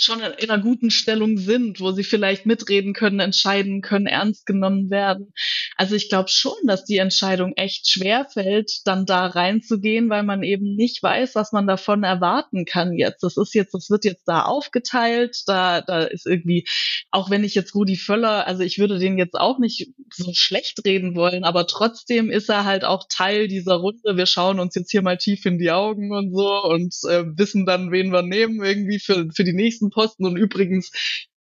schon 0.00 0.20
in 0.20 0.50
einer 0.50 0.62
guten 0.62 0.90
Stellung 0.90 1.36
sind, 1.36 1.80
wo 1.80 1.92
sie 1.92 2.04
vielleicht 2.04 2.46
mitreden 2.46 2.94
können, 2.94 3.20
entscheiden 3.20 3.82
können, 3.82 4.06
ernst 4.06 4.46
genommen 4.46 4.90
werden. 4.90 5.32
Also 5.76 5.94
ich 5.94 6.08
glaube 6.08 6.30
schon, 6.30 6.56
dass 6.66 6.84
die 6.84 6.96
Entscheidung 6.96 7.52
echt 7.56 7.88
schwer 7.88 8.26
fällt, 8.32 8.80
dann 8.86 9.04
da 9.04 9.26
reinzugehen, 9.26 10.08
weil 10.08 10.22
man 10.22 10.42
eben 10.42 10.74
nicht 10.74 11.02
weiß, 11.02 11.34
was 11.34 11.52
man 11.52 11.66
davon 11.66 12.02
erwarten 12.02 12.64
kann 12.64 12.94
jetzt. 12.94 13.22
Das 13.22 13.36
ist 13.36 13.54
jetzt, 13.54 13.74
das 13.74 13.90
wird 13.90 14.06
jetzt 14.06 14.24
da 14.26 14.42
aufgeteilt, 14.42 15.42
da, 15.46 15.82
da 15.82 16.02
ist 16.02 16.26
irgendwie, 16.26 16.64
auch 17.10 17.28
wenn 17.28 17.44
ich 17.44 17.54
jetzt 17.54 17.74
Rudi 17.74 17.96
Völler, 17.96 18.46
also 18.46 18.62
ich 18.62 18.78
würde 18.78 18.98
den 18.98 19.18
jetzt 19.18 19.34
auch 19.34 19.58
nicht 19.58 19.90
so 20.10 20.32
schlecht 20.32 20.82
reden 20.86 21.14
wollen, 21.14 21.44
aber 21.44 21.66
trotzdem 21.66 22.30
ist 22.30 22.48
er 22.48 22.64
halt 22.64 22.84
auch 22.84 23.04
Teil 23.10 23.48
dieser 23.48 23.74
Runde. 23.74 24.16
Wir 24.16 24.26
schauen 24.26 24.60
uns 24.60 24.74
jetzt 24.74 24.90
hier 24.90 25.02
mal 25.02 25.18
tief 25.18 25.44
in 25.44 25.58
die 25.58 25.70
Augen 25.70 26.12
und 26.12 26.34
so 26.34 26.62
und 26.64 26.94
äh, 27.08 27.24
wissen 27.36 27.66
dann, 27.66 27.92
wen 27.92 28.12
wir 28.12 28.22
nehmen 28.22 28.64
irgendwie 28.64 28.98
für, 28.98 29.28
für 29.34 29.44
die 29.44 29.52
nächsten 29.52 29.89
Posten. 29.90 30.26
Und 30.26 30.36
übrigens, 30.36 30.90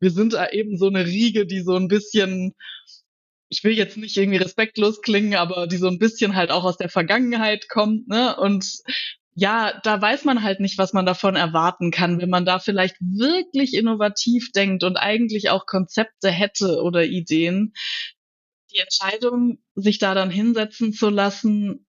wir 0.00 0.10
sind 0.10 0.34
da 0.34 0.48
eben 0.50 0.76
so 0.76 0.86
eine 0.86 1.06
Riege, 1.06 1.46
die 1.46 1.60
so 1.60 1.76
ein 1.76 1.88
bisschen, 1.88 2.54
ich 3.48 3.64
will 3.64 3.72
jetzt 3.72 3.96
nicht 3.96 4.16
irgendwie 4.16 4.38
respektlos 4.38 5.00
klingen, 5.02 5.34
aber 5.34 5.66
die 5.66 5.76
so 5.76 5.88
ein 5.88 5.98
bisschen 5.98 6.36
halt 6.36 6.50
auch 6.50 6.64
aus 6.64 6.76
der 6.76 6.88
Vergangenheit 6.88 7.68
kommt, 7.68 8.08
ne? 8.08 8.36
Und 8.36 8.66
ja, 9.34 9.78
da 9.84 10.02
weiß 10.02 10.24
man 10.24 10.42
halt 10.42 10.58
nicht, 10.58 10.78
was 10.78 10.92
man 10.92 11.06
davon 11.06 11.36
erwarten 11.36 11.92
kann, 11.92 12.20
wenn 12.20 12.28
man 12.28 12.44
da 12.44 12.58
vielleicht 12.58 12.96
wirklich 13.00 13.74
innovativ 13.74 14.50
denkt 14.50 14.82
und 14.82 14.96
eigentlich 14.96 15.50
auch 15.50 15.64
Konzepte 15.64 16.28
hätte 16.28 16.82
oder 16.82 17.04
Ideen. 17.04 17.72
Die 18.72 18.78
Entscheidung, 18.78 19.58
sich 19.76 19.98
da 19.98 20.14
dann 20.14 20.30
hinsetzen 20.30 20.92
zu 20.92 21.08
lassen, 21.08 21.86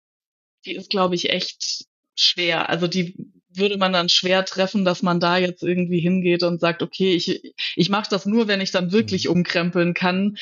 die 0.66 0.76
ist, 0.76 0.92
glaube 0.92 1.16
ich, 1.16 1.32
echt 1.32 1.86
schwer. 2.16 2.70
Also 2.70 2.88
die 2.88 3.32
würde 3.60 3.78
man 3.78 3.94
dann 3.94 4.10
schwer 4.10 4.46
treffen, 4.46 4.86
dass 4.86 5.04
man 5.04 5.20
da 5.20 5.38
jetzt 5.38 5.64
irgendwie 5.64 6.00
hingeht 6.00 6.44
und 6.44 6.60
sagt, 6.60 6.82
okay, 6.82 7.14
ich, 7.14 7.54
ich 7.76 7.90
mache 7.90 8.10
das 8.10 8.26
nur, 8.26 8.48
wenn 8.48 8.62
ich 8.62 8.72
dann 8.72 8.92
wirklich 8.92 9.26
mhm. 9.26 9.32
umkrempeln 9.32 9.94
kann. 9.94 10.38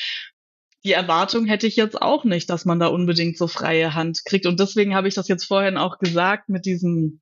Die 0.84 0.92
Erwartung 0.92 1.46
hätte 1.46 1.66
ich 1.66 1.76
jetzt 1.76 2.00
auch 2.00 2.24
nicht, 2.24 2.48
dass 2.50 2.64
man 2.64 2.78
da 2.78 2.86
unbedingt 2.86 3.36
so 3.36 3.48
freie 3.48 3.94
Hand 3.94 4.24
kriegt. 4.24 4.46
Und 4.46 4.60
deswegen 4.60 4.94
habe 4.94 5.08
ich 5.08 5.14
das 5.14 5.28
jetzt 5.28 5.44
vorhin 5.44 5.76
auch 5.76 5.98
gesagt 5.98 6.48
mit 6.48 6.64
diesem 6.64 7.20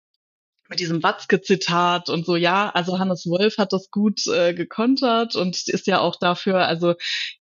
mit 0.69 0.81
diesem 0.81 1.03
Watzke-Zitat 1.03 2.09
und 2.09 2.27
so, 2.27 2.37
ja, 2.37 2.71
also 2.71 2.99
Hannes 2.99 3.27
Wolf 3.27 3.59
hat 3.59 3.73
das 3.73 3.91
gut 3.91 4.27
äh, 4.27 4.55
gekontert 4.55 5.37
und 5.37 5.69
ist 5.69 5.87
ja 5.87 6.01
auch 6.01 6.17
dafür, 6.17 6.67
also 6.67 6.95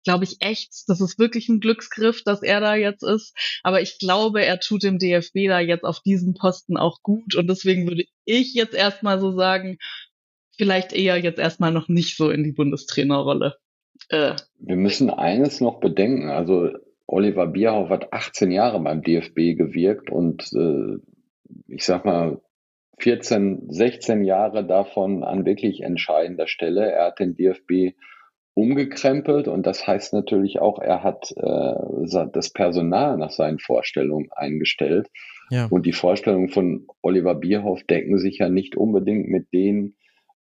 glaube 0.05 0.25
ich 0.25 0.37
echt, 0.41 0.85
das 0.89 1.01
ist 1.01 1.19
wirklich 1.19 1.49
ein 1.49 1.61
Glücksgriff, 1.61 2.23
dass 2.25 2.43
er 2.43 2.61
da 2.61 2.75
jetzt 2.75 3.03
ist. 3.03 3.35
Aber 3.63 3.81
ich 3.81 3.99
glaube, 3.99 4.45
er 4.45 4.61
tut 4.61 4.83
dem 4.83 4.99
DFB 4.99 5.49
da 5.49 5.61
jetzt 5.61 5.85
auf 5.85 6.01
diesem 6.01 6.35
Posten 6.35 6.77
auch 6.77 7.03
gut 7.03 7.35
und 7.35 7.49
deswegen 7.49 7.89
würde 7.89 8.05
ich 8.25 8.55
jetzt 8.55 8.75
erstmal 8.75 9.21
so 9.21 9.33
sagen, 9.33 9.79
vielleicht 10.57 10.93
eher 10.93 11.19
jetzt 11.19 11.39
erstmal 11.39 11.73
noch 11.73 11.89
nicht 11.89 12.17
so 12.17 12.31
in 12.31 12.45
die 12.45 12.53
Bundestrainerrolle. 12.53 13.57
Äh. 14.09 14.35
Wir 14.59 14.77
müssen 14.77 15.11
eines 15.11 15.61
noch 15.61 15.81
bedenken, 15.81 16.29
also 16.29 16.71
Oliver 17.07 17.47
Bierhoff 17.47 17.91
hat 17.91 18.13
18 18.13 18.51
Jahre 18.51 18.81
beim 18.81 19.03
DFB 19.03 19.57
gewirkt 19.57 20.11
und 20.11 20.51
äh, 20.53 20.99
ich 21.69 21.85
sag 21.85 22.05
mal, 22.05 22.41
14, 22.99 23.67
16 23.69 24.25
Jahre 24.25 24.65
davon 24.65 25.25
an 25.25 25.45
wirklich 25.45 25.83
entscheidender 25.83 26.47
Stelle. 26.47 26.91
Er 26.91 27.07
hat 27.07 27.19
den 27.19 27.37
DFB 27.37 27.97
umgekrempelt 28.55 29.49
und 29.49 29.67
das 29.67 29.87
heißt 29.87 30.13
natürlich 30.13 30.61
auch, 30.61 30.79
er 30.79 31.03
hat 31.03 31.33
äh, 31.37 32.27
das 32.33 32.51
Personal 32.51 33.17
nach 33.19 33.31
seinen 33.31 33.59
Vorstellungen 33.59 34.29
eingestellt. 34.31 35.09
Ja. 35.51 35.67
Und 35.67 35.87
die 35.87 35.93
Vorstellungen 35.93 36.49
von 36.49 36.87
Oliver 37.03 37.35
Bierhoff 37.35 37.83
decken 37.85 38.19
sich 38.19 38.39
ja 38.39 38.49
nicht 38.49 38.77
unbedingt 38.77 39.29
mit 39.29 39.53
denen 39.53 39.97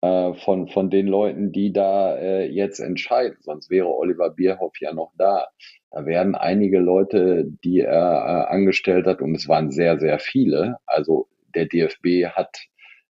äh, 0.01 0.33
von, 0.33 0.67
von 0.67 0.89
den 0.89 1.07
Leuten, 1.07 1.51
die 1.51 1.71
da 1.71 2.17
äh, 2.17 2.49
jetzt 2.49 2.79
entscheiden. 2.79 3.37
Sonst 3.41 3.69
wäre 3.69 3.87
Oliver 3.87 4.29
Bierhoff 4.31 4.73
ja 4.79 4.93
noch 4.93 5.11
da. 5.17 5.47
Da 5.91 6.05
werden 6.05 6.35
einige 6.35 6.79
Leute, 6.79 7.45
die 7.63 7.81
er 7.81 8.47
äh, 8.49 8.53
angestellt 8.53 9.07
hat, 9.07 9.21
und 9.21 9.35
es 9.35 9.47
waren 9.47 9.71
sehr, 9.71 9.99
sehr 9.99 10.19
viele, 10.19 10.77
also 10.85 11.27
der 11.55 11.65
DFB 11.65 12.25
hat 12.31 12.57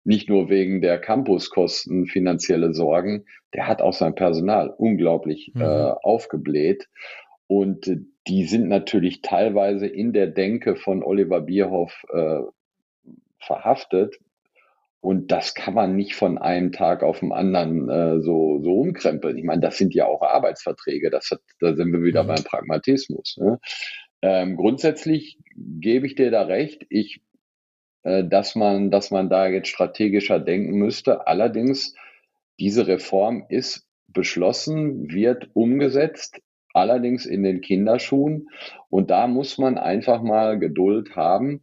nicht 0.04 0.30
nur 0.30 0.50
wegen 0.50 0.82
der 0.82 1.00
Campuskosten 1.00 2.08
finanzielle 2.08 2.74
Sorgen, 2.74 3.26
der 3.54 3.68
hat 3.68 3.82
auch 3.82 3.94
sein 3.94 4.16
Personal 4.16 4.70
unglaublich 4.70 5.52
mhm. 5.54 5.62
äh, 5.62 5.66
aufgebläht. 5.66 6.88
Und 7.48 7.92
die 8.28 8.46
sind 8.46 8.68
natürlich 8.68 9.22
teilweise 9.22 9.88
in 9.88 10.14
der 10.14 10.28
Denke 10.28 10.76
von 10.76 11.04
Oliver 11.04 11.42
Bierhoff 11.42 12.06
äh, 12.14 12.42
verhaftet. 13.40 14.20
Und 15.02 15.32
das 15.32 15.56
kann 15.56 15.74
man 15.74 15.96
nicht 15.96 16.16
von 16.16 16.38
einem 16.38 16.72
Tag 16.72 17.04
auf 17.04 17.20
den 17.20 17.32
anderen 17.32 17.90
äh, 17.90 18.22
so, 18.22 18.62
so 18.62 18.82
umkrempeln. 18.82 19.38
Ich 19.38 19.46
meine, 19.46 19.62
das 19.62 19.78
sind 19.78 19.94
ja 19.96 20.06
auch 20.06 20.22
Arbeitsverträge. 20.22 21.10
Das 21.10 21.32
hat, 21.32 21.40
da 21.60 21.74
sind 21.76 21.92
wir 21.92 22.04
wieder 22.04 22.24
mhm. 22.24 22.28
beim 22.28 22.44
Pragmatismus. 22.44 23.38
Ne? 23.40 23.60
Ähm, 24.22 24.58
grundsätzlich 24.58 25.40
gebe 25.56 26.06
ich 26.06 26.16
dir 26.16 26.32
da 26.32 26.44
recht. 26.44 26.86
Ich 26.90 27.16
äh, 27.18 27.28
dass 28.04 28.56
man, 28.56 28.91
dass 28.91 29.12
man 29.12 29.30
da 29.30 29.47
jetzt 29.47 29.68
strategischer 29.68 30.39
denken 30.39 30.78
müsste. 30.78 31.28
Allerdings, 31.28 31.95
diese 32.60 32.88
Reform 32.88 33.45
ist 33.50 33.88
beschlossen, 34.08 35.12
wird 35.12 35.50
umgesetzt, 35.54 36.41
allerdings 36.74 37.26
in 37.26 37.43
den 37.43 37.62
Kinderschuhen. 37.62 38.50
Und 38.89 39.10
da 39.12 39.28
muss 39.28 39.58
man 39.58 39.78
einfach 39.78 40.22
mal 40.22 40.60
Geduld 40.60 41.16
haben. 41.16 41.62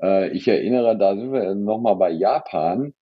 Äh, 0.00 0.30
ich 0.30 0.48
erinnere, 0.48 0.96
da 0.96 1.16
sind 1.16 1.32
wir 1.32 1.54
nochmal 1.54 1.96
bei 1.96 2.10
Japan. 2.10 2.94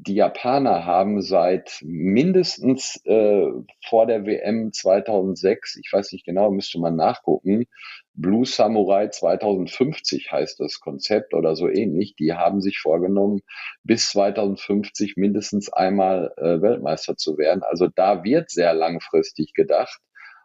Die 0.00 0.14
Japaner 0.14 0.86
haben 0.86 1.22
seit 1.22 1.80
mindestens 1.82 3.04
äh, 3.04 3.46
vor 3.84 4.06
der 4.06 4.24
WM 4.26 4.72
2006, 4.72 5.80
ich 5.82 5.92
weiß 5.92 6.12
nicht 6.12 6.24
genau, 6.24 6.52
müsste 6.52 6.78
man 6.78 6.94
nachgucken, 6.94 7.66
Blue 8.14 8.46
Samurai 8.46 9.08
2050 9.08 10.30
heißt 10.30 10.60
das 10.60 10.78
Konzept 10.78 11.34
oder 11.34 11.56
so 11.56 11.68
ähnlich. 11.68 12.14
Die 12.16 12.32
haben 12.32 12.60
sich 12.60 12.78
vorgenommen, 12.78 13.40
bis 13.82 14.10
2050 14.10 15.16
mindestens 15.16 15.72
einmal 15.72 16.32
äh, 16.36 16.62
Weltmeister 16.62 17.16
zu 17.16 17.36
werden. 17.36 17.64
Also 17.64 17.88
da 17.92 18.22
wird 18.22 18.50
sehr 18.50 18.74
langfristig 18.74 19.52
gedacht 19.52 20.00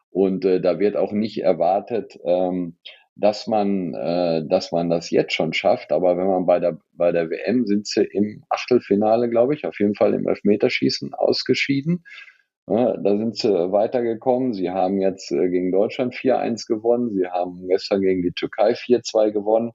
und 0.09 0.45
äh, 0.45 0.61
da 0.61 0.79
wird 0.79 0.95
auch 0.95 1.11
nicht 1.11 1.43
erwartet, 1.43 2.17
ähm, 2.23 2.77
dass 3.15 3.47
man, 3.47 3.93
äh, 3.93 4.43
dass 4.47 4.71
man 4.71 4.89
das 4.89 5.09
jetzt 5.09 5.33
schon 5.33 5.53
schafft. 5.53 5.91
Aber 5.91 6.17
wenn 6.17 6.27
man 6.27 6.45
bei 6.45 6.59
der, 6.59 6.77
bei 6.93 7.11
der 7.11 7.29
WM 7.29 7.65
sind 7.65 7.87
sie 7.87 8.03
im 8.03 8.43
Achtelfinale, 8.49 9.29
glaube 9.29 9.53
ich, 9.53 9.65
auf 9.65 9.79
jeden 9.79 9.95
Fall 9.95 10.13
im 10.13 10.27
Elfmeterschießen 10.27 11.13
ausgeschieden. 11.13 12.03
Ja, 12.67 12.95
da 12.95 13.17
sind 13.17 13.37
sie 13.37 13.71
weitergekommen. 13.71 14.53
Sie 14.53 14.69
haben 14.69 15.01
jetzt 15.01 15.31
äh, 15.31 15.49
gegen 15.49 15.71
Deutschland 15.71 16.15
4-1 16.15 16.67
gewonnen. 16.67 17.11
Sie 17.11 17.27
haben 17.27 17.67
gestern 17.67 18.01
gegen 18.01 18.21
die 18.23 18.31
Türkei 18.31 18.71
4-2 18.73 19.31
gewonnen. 19.31 19.73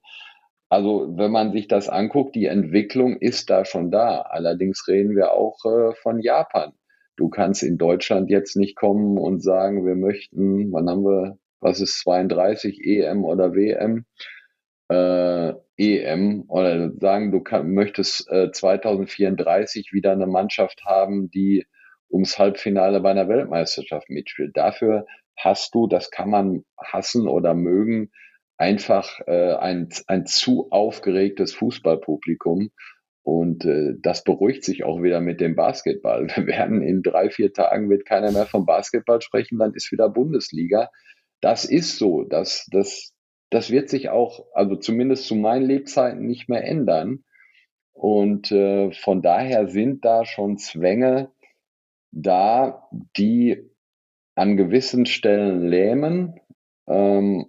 Also 0.70 1.14
wenn 1.16 1.30
man 1.30 1.53
sich 1.53 1.68
das 1.68 1.89
anguckt, 1.89 2.34
die 2.34 2.47
Entwicklung 2.47 3.16
ist 3.18 3.51
da 3.51 3.64
schon 3.64 3.91
da. 3.91 4.22
Allerdings 4.22 4.86
reden 4.89 5.16
wir 5.16 5.32
auch 5.32 5.64
äh, 5.64 5.95
von 6.03 6.20
Japan. 6.20 6.72
Du 7.16 7.28
kannst 7.28 7.62
in 7.62 7.78
Deutschland 7.78 8.30
jetzt 8.30 8.57
nicht 8.57 8.76
kommen 8.76 9.18
und 9.18 9.43
sagen, 9.43 9.84
wir 9.84 9.97
möchten, 9.97 10.72
wann 10.72 10.89
haben 10.89 11.05
wir, 11.05 11.39
was 11.61 11.81
ist 11.81 12.01
32, 12.01 12.85
EM 12.85 13.25
oder 13.25 13.55
WM? 13.55 14.05
Äh, 14.89 15.55
EM 15.77 16.45
oder 16.49 16.93
sagen, 16.99 17.31
du 17.31 17.41
kann, 17.41 17.73
möchtest 17.73 18.31
äh, 18.31 18.51
2034 18.51 19.93
wieder 19.93 20.13
eine 20.13 20.27
Mannschaft 20.27 20.85
haben, 20.85 21.31
die 21.31 21.67
ums 22.11 22.39
Halbfinale 22.39 23.01
bei 23.01 23.11
einer 23.11 23.29
Weltmeisterschaft 23.29 24.09
mitspielt. 24.09 24.57
Dafür 24.57 25.07
hast 25.37 25.75
du, 25.75 25.87
das 25.87 26.11
kann 26.11 26.31
man 26.31 26.65
hassen 26.77 27.29
oder 27.29 27.55
mögen, 27.55 28.11
einfach 28.57 29.21
äh, 29.27 29.55
ein, 29.55 29.89
ein 30.07 30.27
zu 30.27 30.69
aufgeregtes 30.71 31.55
Fußballpublikum. 31.55 32.71
Und 33.23 33.67
äh, 33.67 33.93
das 34.01 34.25
beruhigt 34.25 34.65
sich 34.65 34.85
auch 34.85 35.03
wieder 35.03 35.21
mit 35.21 35.41
dem 35.41 35.55
Basketball. 35.55 36.29
Wir 36.35 36.47
werden 36.47 36.83
in 36.83 37.03
drei, 37.03 37.31
vier 37.31 37.53
Tagen 37.53 37.91
wird 37.91 38.05
keiner 38.05 38.33
mehr 38.33 38.47
vom 38.47 38.67
Basketball 38.67 39.21
sprechen, 39.21 39.59
dann 39.59 39.75
ist 39.75 39.93
wieder 39.93 40.09
Bundesliga. 40.09 40.91
Das 41.41 41.64
ist 41.64 41.99
so. 41.99 42.24
Das, 42.24 42.66
das, 42.70 43.14
das 43.51 43.70
wird 43.70 43.89
sich 43.89 44.09
auch, 44.09 44.47
also 44.55 44.76
zumindest 44.76 45.26
zu 45.26 45.34
meinen 45.34 45.66
Lebzeiten 45.66 46.26
nicht 46.26 46.49
mehr 46.49 46.64
ändern. 46.64 47.24
Und 47.93 48.53
äh, 48.53 48.93
von 48.93 49.22
daher 49.22 49.68
sind 49.68 50.05
da 50.05 50.24
schon 50.24 50.57
Zwänge, 50.59 51.32
da 52.12 52.89
die 53.16 53.68
an 54.34 54.57
gewissen 54.57 55.05
Stellen 55.07 55.66
lähmen. 55.66 56.41
Ähm, 56.86 57.47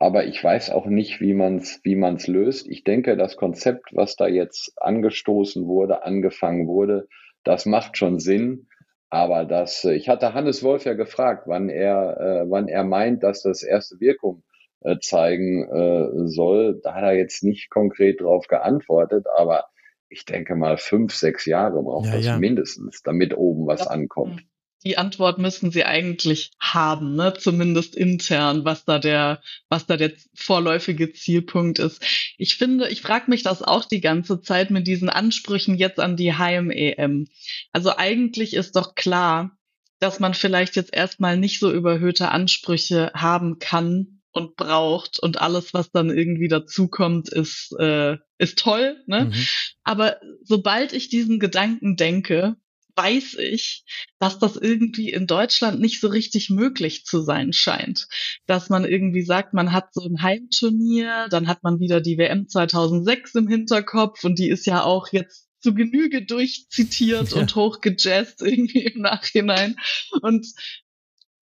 aber 0.00 0.26
ich 0.26 0.42
weiß 0.42 0.70
auch 0.70 0.86
nicht, 0.86 1.20
wie 1.20 1.34
man 1.34 1.56
es 1.56 1.80
wie 1.82 1.96
man's 1.96 2.26
löst. 2.28 2.68
Ich 2.68 2.84
denke, 2.84 3.16
das 3.16 3.36
Konzept, 3.36 3.94
was 3.94 4.16
da 4.16 4.28
jetzt 4.28 4.72
angestoßen 4.80 5.66
wurde, 5.66 6.04
angefangen 6.04 6.68
wurde, 6.68 7.08
das 7.44 7.66
macht 7.66 7.96
schon 7.96 8.18
Sinn. 8.20 8.67
Aber 9.10 9.44
das, 9.44 9.84
ich 9.84 10.08
hatte 10.08 10.34
Hannes 10.34 10.62
Wolf 10.62 10.84
ja 10.84 10.94
gefragt, 10.94 11.44
wann 11.46 11.70
er, 11.70 12.20
äh, 12.20 12.50
wann 12.50 12.68
er 12.68 12.84
meint, 12.84 13.22
dass 13.22 13.42
das 13.42 13.62
erste 13.62 14.00
Wirkung 14.00 14.42
äh, 14.80 14.98
zeigen 15.00 15.64
äh, 15.64 16.28
soll. 16.28 16.80
Da 16.82 16.94
hat 16.94 17.02
er 17.02 17.14
jetzt 17.14 17.42
nicht 17.42 17.70
konkret 17.70 18.20
drauf 18.20 18.46
geantwortet, 18.48 19.26
aber 19.36 19.64
ich 20.10 20.24
denke 20.24 20.54
mal, 20.56 20.76
fünf, 20.78 21.14
sechs 21.14 21.46
Jahre 21.46 21.82
braucht 21.82 22.06
ja, 22.06 22.16
das 22.16 22.26
ja. 22.26 22.38
mindestens, 22.38 23.02
damit 23.02 23.36
oben 23.36 23.66
was 23.66 23.84
ja. 23.84 23.90
ankommt. 23.90 24.42
Die 24.84 24.96
Antwort 24.96 25.38
müssen 25.38 25.70
sie 25.72 25.84
eigentlich 25.84 26.52
haben, 26.60 27.16
ne? 27.16 27.34
zumindest 27.36 27.96
intern, 27.96 28.64
was 28.64 28.84
da 28.84 28.98
der, 28.98 29.42
was 29.68 29.86
da 29.86 29.96
der 29.96 30.12
vorläufige 30.34 31.12
Zielpunkt 31.12 31.78
ist. 31.78 32.02
Ich 32.38 32.56
finde, 32.56 32.88
ich 32.88 33.02
frage 33.02 33.28
mich 33.28 33.42
das 33.42 33.62
auch 33.62 33.84
die 33.84 34.00
ganze 34.00 34.40
Zeit 34.40 34.70
mit 34.70 34.86
diesen 34.86 35.08
Ansprüchen 35.08 35.76
jetzt 35.76 35.98
an 35.98 36.16
die 36.16 36.34
Heim-EM. 36.34 37.26
Also 37.72 37.96
eigentlich 37.96 38.54
ist 38.54 38.76
doch 38.76 38.94
klar, 38.94 39.58
dass 39.98 40.20
man 40.20 40.34
vielleicht 40.34 40.76
jetzt 40.76 40.94
erstmal 40.94 41.36
nicht 41.36 41.58
so 41.58 41.72
überhöhte 41.72 42.30
Ansprüche 42.30 43.10
haben 43.14 43.58
kann 43.58 44.20
und 44.30 44.56
braucht 44.56 45.18
und 45.18 45.40
alles, 45.40 45.74
was 45.74 45.90
dann 45.90 46.10
irgendwie 46.10 46.48
dazukommt, 46.48 47.28
ist, 47.28 47.72
äh, 47.78 48.18
ist 48.38 48.58
toll. 48.58 49.02
Ne? 49.06 49.26
Mhm. 49.26 49.34
Aber 49.82 50.18
sobald 50.44 50.92
ich 50.92 51.08
diesen 51.08 51.40
Gedanken 51.40 51.96
denke, 51.96 52.56
weiß 52.98 53.34
ich, 53.34 53.84
dass 54.18 54.38
das 54.38 54.56
irgendwie 54.56 55.10
in 55.10 55.26
Deutschland 55.26 55.80
nicht 55.80 56.00
so 56.00 56.08
richtig 56.08 56.50
möglich 56.50 57.04
zu 57.04 57.22
sein 57.22 57.52
scheint. 57.52 58.08
Dass 58.46 58.68
man 58.68 58.84
irgendwie 58.84 59.22
sagt, 59.22 59.54
man 59.54 59.72
hat 59.72 59.94
so 59.94 60.02
ein 60.04 60.20
Heimturnier, 60.20 61.28
dann 61.30 61.46
hat 61.46 61.62
man 61.62 61.78
wieder 61.78 62.00
die 62.00 62.18
WM 62.18 62.48
2006 62.48 63.36
im 63.36 63.48
Hinterkopf 63.48 64.24
und 64.24 64.38
die 64.38 64.48
ist 64.48 64.66
ja 64.66 64.82
auch 64.82 65.08
jetzt 65.12 65.48
zu 65.60 65.74
Genüge 65.74 66.24
durchzitiert 66.24 67.30
ja. 67.30 67.36
und 67.38 67.54
hochgejazzt 67.54 68.42
irgendwie 68.42 68.84
im 68.84 69.02
Nachhinein. 69.02 69.76
Und 70.20 70.46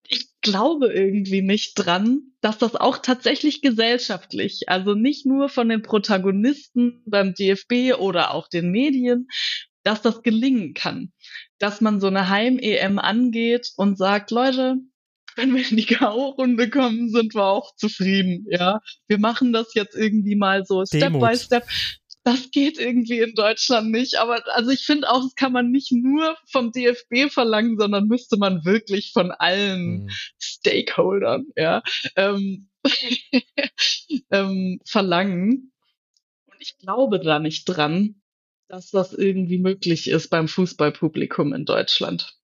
ich 0.07 0.27
glaube 0.41 0.91
irgendwie 0.91 1.41
nicht 1.41 1.75
dran, 1.75 2.19
dass 2.41 2.57
das 2.57 2.75
auch 2.75 2.97
tatsächlich 2.97 3.61
gesellschaftlich, 3.61 4.67
also 4.67 4.93
nicht 4.93 5.25
nur 5.25 5.47
von 5.47 5.69
den 5.69 5.81
Protagonisten 5.81 7.01
beim 7.05 7.33
DFB 7.33 7.97
oder 7.97 8.33
auch 8.33 8.49
den 8.49 8.71
Medien, 8.71 9.27
dass 9.83 10.01
das 10.01 10.23
gelingen 10.23 10.73
kann. 10.73 11.11
Dass 11.59 11.81
man 11.81 11.99
so 11.99 12.07
eine 12.07 12.29
Heim-EM 12.29 12.99
angeht 12.99 13.71
und 13.77 13.97
sagt, 13.97 14.31
Leute, 14.31 14.77
wenn 15.35 15.55
wir 15.55 15.69
in 15.69 15.77
die 15.77 15.85
K.O.-Runde 15.85 16.69
kommen, 16.69 17.09
sind 17.09 17.33
wir 17.33 17.45
auch 17.45 17.75
zufrieden, 17.75 18.45
ja. 18.49 18.81
Wir 19.07 19.17
machen 19.17 19.53
das 19.53 19.73
jetzt 19.73 19.95
irgendwie 19.95 20.35
mal 20.35 20.65
so 20.65 20.85
Step 20.85 21.13
by 21.13 21.35
Step 21.35 21.65
das 22.23 22.51
geht 22.51 22.77
irgendwie 22.77 23.19
in 23.19 23.33
Deutschland 23.33 23.91
nicht. 23.91 24.15
Aber 24.15 24.43
also 24.55 24.69
ich 24.71 24.85
finde 24.85 25.09
auch, 25.09 25.21
das 25.21 25.35
kann 25.35 25.51
man 25.51 25.71
nicht 25.71 25.91
nur 25.91 26.37
vom 26.51 26.71
DFB 26.71 27.31
verlangen, 27.31 27.77
sondern 27.77 28.07
müsste 28.07 28.37
man 28.37 28.63
wirklich 28.63 29.11
von 29.11 29.31
allen 29.31 30.03
mhm. 30.03 30.09
Stakeholdern 30.39 31.47
ja, 31.55 31.81
ähm, 32.15 32.69
ähm, 34.31 34.79
verlangen. 34.85 35.71
Und 36.45 36.57
ich 36.59 36.77
glaube 36.77 37.19
da 37.19 37.39
nicht 37.39 37.65
dran, 37.65 38.21
dass 38.71 38.89
das 38.89 39.13
irgendwie 39.13 39.59
möglich 39.59 40.09
ist 40.09 40.29
beim 40.29 40.47
Fußballpublikum 40.47 41.53
in 41.53 41.65
Deutschland. 41.65 42.37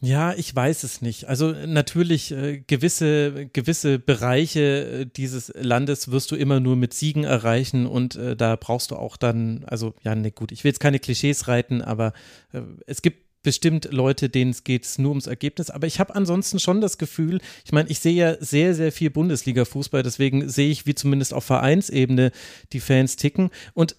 Ja, 0.00 0.32
ich 0.34 0.54
weiß 0.54 0.84
es 0.84 1.02
nicht. 1.02 1.24
Also 1.24 1.50
natürlich 1.50 2.30
äh, 2.30 2.62
gewisse 2.64 3.50
gewisse 3.52 3.98
Bereiche 3.98 4.60
äh, 4.60 5.06
dieses 5.06 5.52
Landes 5.56 6.12
wirst 6.12 6.30
du 6.30 6.36
immer 6.36 6.60
nur 6.60 6.76
mit 6.76 6.94
Siegen 6.94 7.24
erreichen 7.24 7.84
und 7.86 8.14
äh, 8.14 8.36
da 8.36 8.54
brauchst 8.54 8.92
du 8.92 8.96
auch 8.96 9.16
dann, 9.16 9.64
also 9.64 9.94
ja, 10.04 10.14
ne 10.14 10.30
gut, 10.30 10.52
ich 10.52 10.62
will 10.62 10.68
jetzt 10.68 10.78
keine 10.78 11.00
Klischees 11.00 11.48
reiten, 11.48 11.82
aber 11.82 12.12
äh, 12.52 12.60
es 12.86 13.02
gibt 13.02 13.42
bestimmt 13.42 13.88
Leute, 13.90 14.28
denen 14.28 14.52
es 14.52 14.62
geht 14.62 14.86
nur 14.98 15.10
ums 15.10 15.26
Ergebnis. 15.26 15.70
Aber 15.70 15.88
ich 15.88 15.98
habe 15.98 16.14
ansonsten 16.14 16.60
schon 16.60 16.80
das 16.80 16.98
Gefühl, 16.98 17.40
ich 17.64 17.72
meine, 17.72 17.88
ich 17.88 17.98
sehe 17.98 18.14
ja 18.14 18.36
sehr, 18.38 18.74
sehr 18.74 18.92
viel 18.92 19.10
Bundesliga-Fußball, 19.10 20.02
deswegen 20.04 20.48
sehe 20.48 20.70
ich, 20.70 20.86
wie 20.86 20.94
zumindest 20.94 21.34
auf 21.34 21.44
Vereinsebene 21.44 22.30
die 22.72 22.80
Fans 22.80 23.16
ticken. 23.16 23.50
Und 23.74 23.96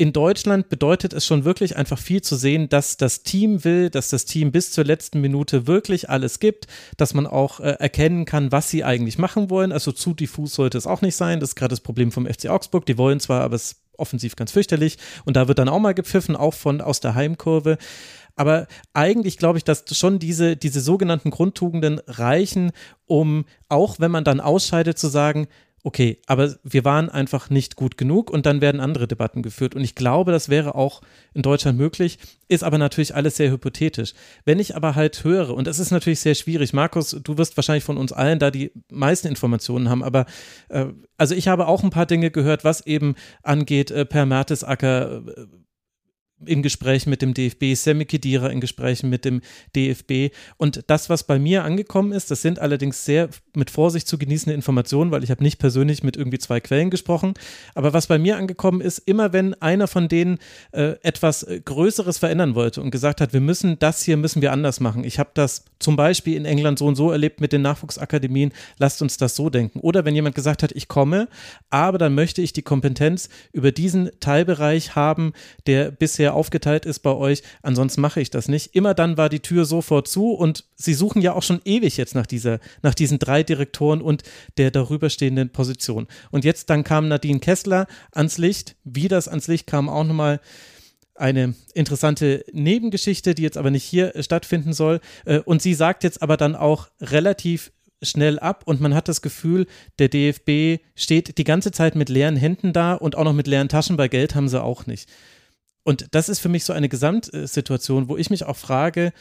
in 0.00 0.14
Deutschland 0.14 0.70
bedeutet 0.70 1.12
es 1.12 1.26
schon 1.26 1.44
wirklich 1.44 1.76
einfach 1.76 1.98
viel 1.98 2.22
zu 2.22 2.34
sehen, 2.34 2.70
dass 2.70 2.96
das 2.96 3.22
Team 3.22 3.64
will, 3.64 3.90
dass 3.90 4.08
das 4.08 4.24
Team 4.24 4.50
bis 4.50 4.72
zur 4.72 4.84
letzten 4.84 5.20
Minute 5.20 5.66
wirklich 5.66 6.08
alles 6.08 6.40
gibt, 6.40 6.68
dass 6.96 7.12
man 7.12 7.26
auch 7.26 7.60
äh, 7.60 7.72
erkennen 7.72 8.24
kann, 8.24 8.50
was 8.50 8.70
sie 8.70 8.82
eigentlich 8.82 9.18
machen 9.18 9.50
wollen. 9.50 9.72
Also 9.72 9.92
zu 9.92 10.14
diffus 10.14 10.54
sollte 10.54 10.78
es 10.78 10.86
auch 10.86 11.02
nicht 11.02 11.16
sein. 11.16 11.38
Das 11.38 11.50
ist 11.50 11.54
gerade 11.54 11.72
das 11.72 11.82
Problem 11.82 12.12
vom 12.12 12.24
FC 12.24 12.48
Augsburg. 12.48 12.86
Die 12.86 12.96
wollen 12.96 13.20
zwar, 13.20 13.42
aber 13.42 13.56
es 13.56 13.72
ist 13.72 13.82
offensiv 13.98 14.36
ganz 14.36 14.52
fürchterlich. 14.52 14.96
Und 15.26 15.36
da 15.36 15.48
wird 15.48 15.58
dann 15.58 15.68
auch 15.68 15.80
mal 15.80 15.92
gepfiffen, 15.92 16.34
auch 16.34 16.54
von 16.54 16.80
aus 16.80 17.00
der 17.00 17.14
Heimkurve. 17.14 17.76
Aber 18.36 18.68
eigentlich 18.94 19.36
glaube 19.36 19.58
ich, 19.58 19.64
dass 19.64 19.84
schon 19.94 20.18
diese, 20.18 20.56
diese 20.56 20.80
sogenannten 20.80 21.30
Grundtugenden 21.30 22.00
reichen, 22.06 22.72
um 23.04 23.44
auch 23.68 24.00
wenn 24.00 24.10
man 24.10 24.24
dann 24.24 24.40
ausscheidet, 24.40 24.98
zu 24.98 25.08
sagen, 25.08 25.46
okay, 25.82 26.18
aber 26.26 26.54
wir 26.62 26.84
waren 26.84 27.08
einfach 27.08 27.50
nicht 27.50 27.76
gut 27.76 27.96
genug 27.96 28.30
und 28.30 28.46
dann 28.46 28.60
werden 28.60 28.80
andere 28.80 29.08
Debatten 29.08 29.42
geführt. 29.42 29.74
Und 29.74 29.82
ich 29.82 29.94
glaube, 29.94 30.32
das 30.32 30.48
wäre 30.48 30.74
auch 30.74 31.00
in 31.34 31.42
Deutschland 31.42 31.78
möglich, 31.78 32.18
ist 32.48 32.64
aber 32.64 32.78
natürlich 32.78 33.14
alles 33.14 33.36
sehr 33.36 33.50
hypothetisch. 33.50 34.12
Wenn 34.44 34.58
ich 34.58 34.76
aber 34.76 34.94
halt 34.94 35.24
höre, 35.24 35.54
und 35.54 35.66
das 35.66 35.78
ist 35.78 35.90
natürlich 35.90 36.20
sehr 36.20 36.34
schwierig, 36.34 36.72
Markus, 36.72 37.10
du 37.22 37.38
wirst 37.38 37.56
wahrscheinlich 37.56 37.84
von 37.84 37.96
uns 37.96 38.12
allen 38.12 38.38
da 38.38 38.50
die 38.50 38.72
meisten 38.90 39.28
Informationen 39.28 39.88
haben, 39.88 40.02
aber 40.02 40.26
äh, 40.68 40.86
also 41.16 41.34
ich 41.34 41.48
habe 41.48 41.66
auch 41.66 41.82
ein 41.82 41.90
paar 41.90 42.06
Dinge 42.06 42.30
gehört, 42.30 42.64
was 42.64 42.86
eben 42.86 43.14
angeht, 43.42 43.90
äh, 43.90 44.04
per 44.04 44.26
Mertesacker, 44.26 45.22
äh, 45.26 45.46
in 46.44 46.62
Gesprächen 46.62 47.10
mit 47.10 47.22
dem 47.22 47.34
DFB, 47.34 47.74
Sammy 47.74 48.04
Kedira 48.04 48.48
in 48.48 48.60
Gesprächen 48.60 49.10
mit 49.10 49.24
dem 49.24 49.40
DFB. 49.76 50.34
Und 50.56 50.84
das, 50.86 51.10
was 51.10 51.24
bei 51.24 51.38
mir 51.38 51.64
angekommen 51.64 52.12
ist, 52.12 52.30
das 52.30 52.42
sind 52.42 52.58
allerdings 52.58 53.04
sehr 53.04 53.28
mit 53.56 53.70
Vorsicht 53.70 54.06
zu 54.06 54.18
genießende 54.18 54.54
Informationen, 54.54 55.10
weil 55.10 55.24
ich 55.24 55.30
habe 55.30 55.42
nicht 55.42 55.58
persönlich 55.58 56.02
mit 56.02 56.16
irgendwie 56.16 56.38
zwei 56.38 56.60
Quellen 56.60 56.90
gesprochen. 56.90 57.34
Aber 57.74 57.92
was 57.92 58.06
bei 58.06 58.18
mir 58.18 58.36
angekommen 58.36 58.80
ist, 58.80 58.98
immer 58.98 59.32
wenn 59.32 59.54
einer 59.54 59.86
von 59.86 60.08
denen 60.08 60.38
äh, 60.72 60.94
etwas 61.02 61.42
äh, 61.42 61.60
Größeres 61.60 62.18
verändern 62.18 62.54
wollte 62.54 62.80
und 62.80 62.90
gesagt 62.90 63.20
hat, 63.20 63.32
wir 63.32 63.40
müssen 63.40 63.78
das 63.78 64.02
hier, 64.02 64.16
müssen 64.16 64.42
wir 64.42 64.52
anders 64.52 64.80
machen. 64.80 65.04
Ich 65.04 65.18
habe 65.18 65.30
das 65.34 65.64
zum 65.78 65.96
Beispiel 65.96 66.36
in 66.36 66.44
England 66.44 66.78
so 66.78 66.86
und 66.86 66.96
so 66.96 67.10
erlebt 67.10 67.40
mit 67.40 67.52
den 67.52 67.62
Nachwuchsakademien, 67.62 68.52
lasst 68.78 69.02
uns 69.02 69.16
das 69.16 69.36
so 69.36 69.50
denken. 69.50 69.80
Oder 69.80 70.04
wenn 70.04 70.14
jemand 70.14 70.34
gesagt 70.34 70.62
hat, 70.62 70.72
ich 70.72 70.88
komme, 70.88 71.28
aber 71.70 71.98
dann 71.98 72.14
möchte 72.14 72.42
ich 72.42 72.52
die 72.52 72.62
Kompetenz 72.62 73.28
über 73.52 73.72
diesen 73.72 74.10
Teilbereich 74.20 74.94
haben, 74.94 75.32
der 75.66 75.90
bisher 75.90 76.34
aufgeteilt 76.34 76.86
ist 76.86 77.00
bei 77.00 77.12
euch, 77.12 77.42
ansonsten 77.62 78.00
mache 78.00 78.20
ich 78.20 78.30
das 78.30 78.48
nicht. 78.48 78.74
Immer 78.74 78.94
dann 78.94 79.16
war 79.16 79.28
die 79.28 79.40
Tür 79.40 79.64
sofort 79.64 80.08
zu 80.08 80.32
und 80.32 80.64
sie 80.76 80.94
suchen 80.94 81.22
ja 81.22 81.32
auch 81.32 81.42
schon 81.42 81.60
ewig 81.64 81.96
jetzt 81.96 82.14
nach 82.14 82.26
dieser, 82.26 82.60
nach 82.82 82.94
diesen 82.94 83.18
drei 83.18 83.39
Direktoren 83.42 84.02
und 84.02 84.22
der 84.56 84.70
darüberstehenden 84.70 85.50
Position. 85.50 86.06
Und 86.30 86.44
jetzt 86.44 86.70
dann 86.70 86.84
kam 86.84 87.08
Nadine 87.08 87.40
Kessler 87.40 87.86
ans 88.12 88.38
Licht. 88.38 88.76
Wie 88.84 89.08
das 89.08 89.28
ans 89.28 89.48
Licht 89.48 89.66
kam, 89.66 89.88
auch 89.88 90.04
nochmal 90.04 90.40
eine 91.14 91.54
interessante 91.74 92.44
Nebengeschichte, 92.52 93.34
die 93.34 93.42
jetzt 93.42 93.58
aber 93.58 93.70
nicht 93.70 93.84
hier 93.84 94.12
stattfinden 94.20 94.72
soll. 94.72 95.00
Äh, 95.26 95.40
und 95.40 95.62
sie 95.62 95.74
sagt 95.74 96.02
jetzt 96.02 96.22
aber 96.22 96.36
dann 96.36 96.56
auch 96.56 96.88
relativ 97.00 97.72
schnell 98.02 98.38
ab 98.38 98.62
und 98.64 98.80
man 98.80 98.94
hat 98.94 99.08
das 99.08 99.20
Gefühl, 99.20 99.66
der 99.98 100.08
DFB 100.08 100.82
steht 100.94 101.36
die 101.36 101.44
ganze 101.44 101.70
Zeit 101.70 101.94
mit 101.94 102.08
leeren 102.08 102.36
Händen 102.36 102.72
da 102.72 102.94
und 102.94 103.14
auch 103.14 103.24
noch 103.24 103.34
mit 103.34 103.46
leeren 103.46 103.68
Taschen, 103.68 103.98
bei 103.98 104.08
Geld 104.08 104.34
haben 104.34 104.48
sie 104.48 104.62
auch 104.62 104.86
nicht. 104.86 105.08
Und 105.82 106.06
das 106.12 106.28
ist 106.28 106.40
für 106.40 106.48
mich 106.48 106.64
so 106.64 106.72
eine 106.72 106.88
Gesamtsituation, 106.88 108.08
wo 108.08 108.16
ich 108.16 108.30
mich 108.30 108.44
auch 108.44 108.56
frage, 108.56 109.12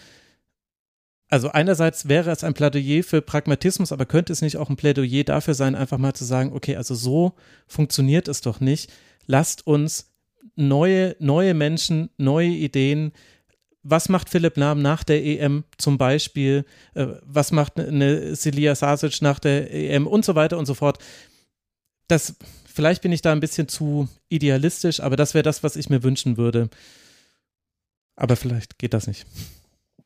also 1.29 1.49
einerseits 1.49 2.07
wäre 2.07 2.31
es 2.31 2.43
ein 2.43 2.53
Plädoyer 2.53 3.03
für 3.03 3.21
Pragmatismus, 3.21 3.91
aber 3.91 4.05
könnte 4.05 4.33
es 4.33 4.41
nicht 4.41 4.57
auch 4.57 4.69
ein 4.69 4.75
Plädoyer 4.75 5.23
dafür 5.23 5.53
sein, 5.53 5.75
einfach 5.75 5.97
mal 5.97 6.13
zu 6.13 6.25
sagen, 6.25 6.53
okay, 6.53 6.75
also 6.75 6.95
so 6.95 7.33
funktioniert 7.67 8.27
es 8.27 8.41
doch 8.41 8.59
nicht. 8.59 8.91
Lasst 9.27 9.65
uns 9.67 10.11
neue, 10.55 11.15
neue 11.19 11.53
Menschen, 11.53 12.09
neue 12.17 12.49
Ideen. 12.49 13.11
Was 13.83 14.09
macht 14.09 14.29
Philipp 14.29 14.57
Lahm 14.57 14.81
nach 14.81 15.03
der 15.03 15.23
EM 15.23 15.63
zum 15.77 15.97
Beispiel? 15.97 16.65
Äh, 16.95 17.07
was 17.23 17.51
macht 17.51 17.79
eine 17.79 18.35
Celia 18.35 18.75
Sasic 18.75 19.21
nach 19.21 19.39
der 19.39 19.73
EM 19.73 20.07
und 20.07 20.25
so 20.25 20.35
weiter 20.35 20.57
und 20.57 20.65
so 20.65 20.73
fort? 20.73 20.97
Das, 22.07 22.35
Vielleicht 22.79 23.01
bin 23.01 23.11
ich 23.11 23.21
da 23.21 23.33
ein 23.33 23.41
bisschen 23.41 23.67
zu 23.67 24.07
idealistisch, 24.29 25.01
aber 25.01 25.17
das 25.17 25.33
wäre 25.33 25.43
das, 25.43 25.63
was 25.63 25.75
ich 25.75 25.89
mir 25.89 26.01
wünschen 26.01 26.37
würde. 26.37 26.69
Aber 28.15 28.37
vielleicht 28.37 28.77
geht 28.77 28.93
das 28.93 29.05
nicht. 29.05 29.25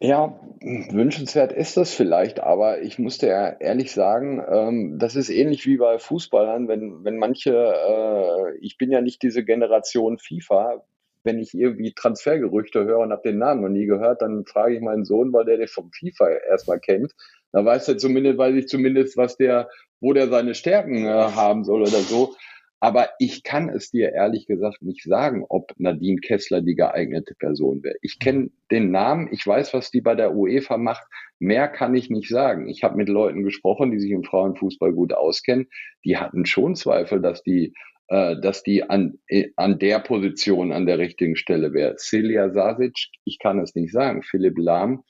Ja, 0.03 0.37
wünschenswert 0.59 1.53
ist 1.53 1.77
das 1.77 1.93
vielleicht, 1.93 2.41
aber 2.41 2.81
ich 2.81 2.99
musste 2.99 3.27
ja 3.27 3.47
ehrlich 3.47 3.93
sagen, 3.93 4.43
ähm, 4.51 4.99
das 4.99 5.15
ist 5.15 5.29
ähnlich 5.29 5.65
wie 5.65 5.77
bei 5.77 5.97
Fußballern, 5.97 6.67
wenn, 6.67 7.05
wenn 7.05 7.17
manche, 7.17 7.53
äh, 7.53 8.57
ich 8.59 8.77
bin 8.77 8.91
ja 8.91 8.99
nicht 8.99 9.23
diese 9.23 9.45
Generation 9.45 10.17
FIFA, 10.17 10.83
wenn 11.23 11.39
ich 11.39 11.53
irgendwie 11.53 11.93
Transfergerüchte 11.93 12.83
höre 12.83 12.99
und 12.99 13.13
habe 13.13 13.21
den 13.23 13.37
Namen 13.37 13.61
noch 13.61 13.69
nie 13.69 13.85
gehört, 13.85 14.21
dann 14.21 14.45
frage 14.45 14.75
ich 14.75 14.81
meinen 14.81 15.05
Sohn, 15.05 15.31
weil 15.31 15.45
der 15.45 15.55
den 15.55 15.69
vom 15.69 15.89
FIFA 15.93 16.27
erstmal 16.49 16.81
kennt. 16.81 17.13
Da 17.53 17.63
weiß 17.63 17.87
er 17.87 17.97
zumindest, 17.97 18.37
weiß 18.37 18.55
ich 18.55 18.67
zumindest, 18.67 19.15
was 19.15 19.37
der, 19.37 19.69
wo 20.01 20.11
der 20.11 20.27
seine 20.27 20.53
Stärken 20.53 21.05
äh, 21.05 21.09
haben 21.09 21.63
soll 21.63 21.81
oder 21.81 22.01
so. 22.01 22.35
Aber 22.83 23.11
ich 23.17 23.43
kann 23.43 23.69
es 23.69 23.91
dir 23.91 24.11
ehrlich 24.11 24.45
gesagt 24.45 24.81
nicht 24.81 25.03
sagen, 25.03 25.45
ob 25.47 25.71
Nadine 25.77 26.19
Kessler 26.19 26.61
die 26.61 26.75
geeignete 26.75 27.33
Person 27.33 27.81
wäre. 27.81 27.95
Ich 28.01 28.19
kenne 28.19 28.49
den 28.71 28.91
Namen, 28.91 29.29
ich 29.31 29.47
weiß, 29.47 29.73
was 29.73 29.89
die 29.89 30.01
bei 30.01 30.15
der 30.15 30.35
UEFA 30.35 30.77
macht. 30.77 31.07
Mehr 31.39 31.69
kann 31.69 31.95
ich 31.95 32.09
nicht 32.09 32.27
sagen. 32.27 32.67
Ich 32.67 32.83
habe 32.83 32.97
mit 32.97 33.07
Leuten 33.07 33.43
gesprochen, 33.43 33.91
die 33.91 33.99
sich 34.01 34.11
im 34.11 34.25
Frauenfußball 34.25 34.91
gut 34.91 35.13
auskennen. 35.13 35.69
Die 36.03 36.17
hatten 36.17 36.45
schon 36.45 36.75
Zweifel, 36.75 37.21
dass 37.21 37.41
die 37.41 37.73
äh, 38.09 38.35
dass 38.41 38.63
die 38.63 38.83
an, 38.83 39.17
äh, 39.27 39.51
an 39.55 39.79
der 39.79 39.99
Position 39.99 40.73
an 40.73 40.85
der 40.85 40.99
richtigen 40.99 41.37
Stelle 41.37 41.71
wäre. 41.71 41.95
Celia 41.95 42.49
Sasic, 42.49 42.95
ich 43.23 43.39
kann 43.39 43.59
es 43.59 43.75
nicht 43.75 43.93
sagen. 43.93 44.23
Philipp 44.23 44.57
Lahm, 44.57 45.05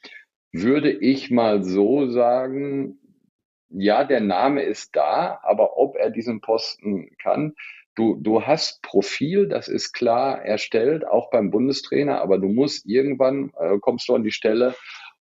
würde 0.52 0.92
ich 0.92 1.32
mal 1.32 1.64
so 1.64 2.08
sagen, 2.08 3.00
ja, 3.74 4.04
der 4.04 4.22
Name 4.22 4.64
ist 4.64 4.96
da, 4.96 5.40
aber 5.44 5.78
ob 5.78 5.96
er 5.96 6.10
diesen 6.10 6.42
Posten 6.42 7.10
kann, 7.18 7.54
du, 7.96 8.16
du 8.16 8.44
hast 8.44 8.82
Profil, 8.82 9.48
das 9.48 9.68
ist 9.68 9.94
klar 9.94 10.44
erstellt, 10.44 11.06
auch 11.06 11.30
beim 11.32 11.52
Bundestrainer, 11.52 12.22
aber 12.22 12.40
du 12.40 12.48
musst 12.48 12.86
irgendwann, 12.86 13.52
äh, 13.60 13.78
kommst 13.80 14.08
du 14.08 14.16
an 14.16 14.24
die 14.24 14.32
Stelle 14.32 14.76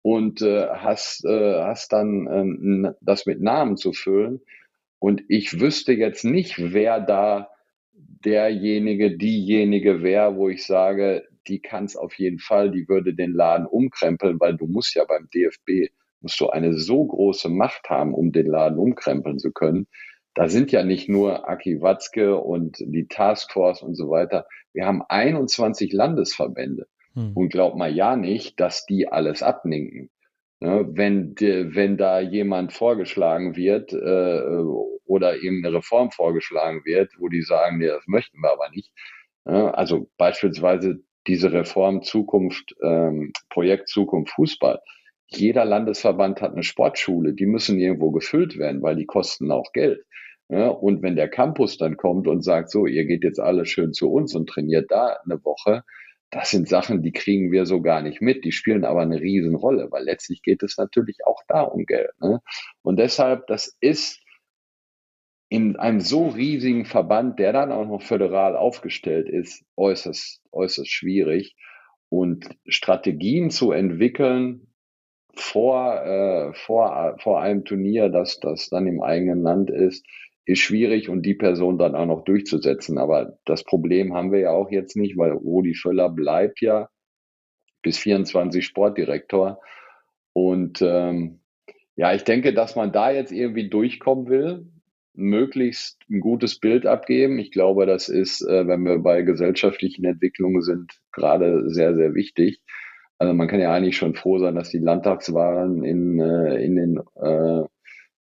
und 0.03 0.43
äh, 0.43 0.69
hast, 0.69 1.25
äh, 1.25 1.63
hast 1.63 1.93
dann 1.93 2.29
ähm, 2.31 2.95
das 3.01 3.27
mit 3.27 3.41
Namen 3.41 3.77
zu 3.77 3.93
füllen. 3.93 4.41
Und 4.99 5.23
ich 5.29 5.61
wüsste 5.61 5.93
jetzt 5.93 6.25
nicht, 6.25 6.73
wer 6.73 7.01
da 7.01 7.51
derjenige, 7.93 9.17
diejenige 9.17 10.03
wäre, 10.03 10.37
wo 10.37 10.49
ich 10.49 10.65
sage, 10.65 11.27
die 11.49 11.61
kann 11.61 11.85
es 11.85 11.97
auf 11.97 12.15
jeden 12.15 12.39
Fall, 12.39 12.71
die 12.71 12.89
würde 12.89 13.15
den 13.15 13.33
Laden 13.33 13.67
umkrempeln, 13.67 14.41
weil 14.41 14.57
du 14.57 14.67
musst 14.67 14.95
ja 14.95 15.05
beim 15.05 15.29
DFB, 15.33 15.93
musst 16.21 16.41
du 16.41 16.49
eine 16.49 16.75
so 16.75 17.05
große 17.05 17.49
Macht 17.49 17.89
haben, 17.89 18.15
um 18.15 18.33
den 18.33 18.47
Laden 18.47 18.79
umkrempeln 18.79 19.39
zu 19.39 19.53
können. 19.53 19.87
Da 20.35 20.49
sind 20.49 20.73
ja 20.73 20.85
nicht 20.85 21.09
nur 21.09 21.49
Aki 21.49 21.81
Watzke 21.81 22.37
und 22.37 22.77
die 22.79 23.09
Taskforce 23.09 23.83
und 23.83 23.95
so 23.95 24.11
weiter. 24.11 24.47
Wir 24.73 24.87
haben 24.87 25.03
21 25.09 25.93
Landesverbände. 25.93 26.87
Hm. 27.15 27.33
Und 27.35 27.49
glaub 27.49 27.77
mal 27.77 27.93
ja 27.93 28.17
nicht, 28.17 28.61
dass 28.61 28.85
die 28.85 29.09
alles 29.09 29.43
abninken. 29.43 30.11
Ne, 30.61 30.87
wenn, 30.91 31.35
wenn 31.37 31.99
da 31.99 32.21
jemand 32.21 32.73
vorgeschlagen 32.73 33.57
wird 33.57 33.93
äh, 33.93 34.63
oder 35.05 35.37
irgendeine 35.37 35.77
Reform 35.77 36.11
vorgeschlagen 36.11 36.83
wird, 36.87 37.13
wo 37.19 37.29
die 37.29 37.43
sagen, 37.43 37.77
nee, 37.77 37.89
das 37.89 38.07
möchten 38.07 38.39
wir 38.41 38.53
aber 38.53 38.71
nicht. 38.71 38.91
Ne, 39.45 39.77
also 39.77 40.09
beispielsweise 40.17 41.03
diese 41.27 41.53
Reform 41.53 42.03
Zukunft, 42.03 42.75
ähm, 42.83 43.33
Projekt 43.51 43.89
Zukunft 43.89 44.33
Fußball. 44.33 44.81
Jeder 45.29 45.65
Landesverband 45.65 46.41
hat 46.41 46.53
eine 46.53 46.63
Sportschule, 46.63 47.35
die 47.35 47.47
müssen 47.47 47.79
irgendwo 47.79 48.11
gefüllt 48.11 48.59
werden, 48.59 48.83
weil 48.83 48.97
die 48.97 49.07
kosten 49.07 49.51
auch 49.51 49.73
Geld. 49.73 50.05
Ja, 50.49 50.59
ne, 50.59 50.73
und 50.73 51.03
wenn 51.03 51.17
der 51.17 51.29
Campus 51.29 51.77
dann 51.77 51.97
kommt 51.97 52.29
und 52.29 52.43
sagt, 52.43 52.71
so, 52.71 52.87
ihr 52.87 53.05
geht 53.05 53.25
jetzt 53.25 53.41
alle 53.41 53.67
schön 53.67 53.93
zu 53.93 54.13
uns 54.13 54.35
und 54.35 54.49
trainiert 54.49 54.91
da 54.91 55.19
eine 55.25 55.45
Woche, 55.45 55.83
das 56.31 56.51
sind 56.51 56.69
Sachen, 56.69 57.03
die 57.03 57.13
kriegen 57.13 57.53
wir 57.53 57.67
so 57.67 57.81
gar 57.81 58.03
nicht 58.03 58.21
mit. 58.21 58.45
Die 58.45 58.53
spielen 58.53 58.85
aber 58.85 59.03
eine 59.03 59.21
Riesenrolle, 59.21 59.89
weil 59.91 60.05
letztlich 60.05 60.43
geht 60.43 60.63
es 60.63 60.77
natürlich 60.77 61.19
auch 61.25 61.41
da 61.49 61.63
um 61.63 61.87
Geld. 61.87 62.11
Ne? 62.21 62.41
Und 62.83 62.99
deshalb, 62.99 63.47
das 63.47 63.77
ist 63.81 64.21
in 65.49 65.77
einem 65.77 66.01
so 66.01 66.29
riesigen 66.29 66.85
Verband, 66.85 67.39
der 67.39 67.53
dann 67.53 67.71
auch 67.71 67.87
noch 67.87 68.03
föderal 68.03 68.57
aufgestellt 68.57 69.29
ist, 69.29 69.65
äußerst, 69.77 70.43
äußerst 70.51 70.91
schwierig. 70.91 71.55
Und 72.09 72.49
Strategien 72.67 73.51
zu 73.51 73.73
entwickeln 73.73 74.73
vor, 75.37 76.05
äh, 76.05 76.55
vor, 76.55 77.17
vor 77.21 77.41
einem 77.41 77.65
Turnier, 77.65 78.09
das, 78.09 78.41
das 78.41 78.69
dann 78.69 78.87
im 78.87 79.03
eigenen 79.03 79.43
Land 79.43 79.71
ist, 79.71 80.05
ist 80.47 80.61
schwierig 80.61 81.09
und 81.09 81.23
die 81.23 81.35
Person 81.35 81.79
dann 81.79 81.95
auch 81.95 82.07
noch 82.07 82.25
durchzusetzen. 82.25 82.99
Aber 82.99 83.37
das 83.45 83.65
Problem 83.65 84.15
haben 84.15 84.33
wir 84.33 84.41
ja 84.41 84.51
auch 84.51 84.71
jetzt 84.71 84.97
nicht, 84.97 85.17
weil 85.17 85.33
Rudi 85.33 85.75
Völler 85.75 86.09
bleibt 86.09 86.61
ja 86.61 86.89
bis 87.83 87.99
24 87.99 88.65
Sportdirektor. 88.65 89.61
Und 90.33 90.81
ähm, 90.83 91.41
ja, 91.97 92.15
ich 92.15 92.25
denke, 92.25 92.53
dass 92.53 92.77
man 92.77 92.93
da 92.93 93.11
jetzt 93.11 93.33
irgendwie 93.33 93.69
durchkommen 93.69 94.29
will, 94.29 94.67
möglichst 95.15 95.99
ein 96.11 96.21
gutes 96.21 96.59
Bild 96.61 96.87
abgeben. 96.87 97.39
Ich 97.39 97.51
glaube, 97.51 97.87
das 97.87 98.09
ist, 98.09 98.43
äh, 98.43 98.67
wenn 98.67 98.83
wir 98.85 98.99
bei 98.99 99.23
gesellschaftlichen 99.23 100.05
Entwicklungen 100.05 100.63
sind, 100.63 100.93
gerade 101.13 101.71
sehr, 101.71 101.95
sehr 101.95 102.15
wichtig. 102.15 102.61
Also 103.19 103.33
man 103.33 103.49
kann 103.49 103.61
ja 103.61 103.73
eigentlich 103.73 103.97
schon 103.97 104.15
froh 104.15 104.39
sein, 104.39 104.55
dass 104.55 104.71
die 104.71 104.79
Landtagswahlen 104.79 105.85
in, 105.85 106.21
äh, 106.21 106.63
in 106.65 106.77
den 106.77 107.01
äh, 107.17 107.67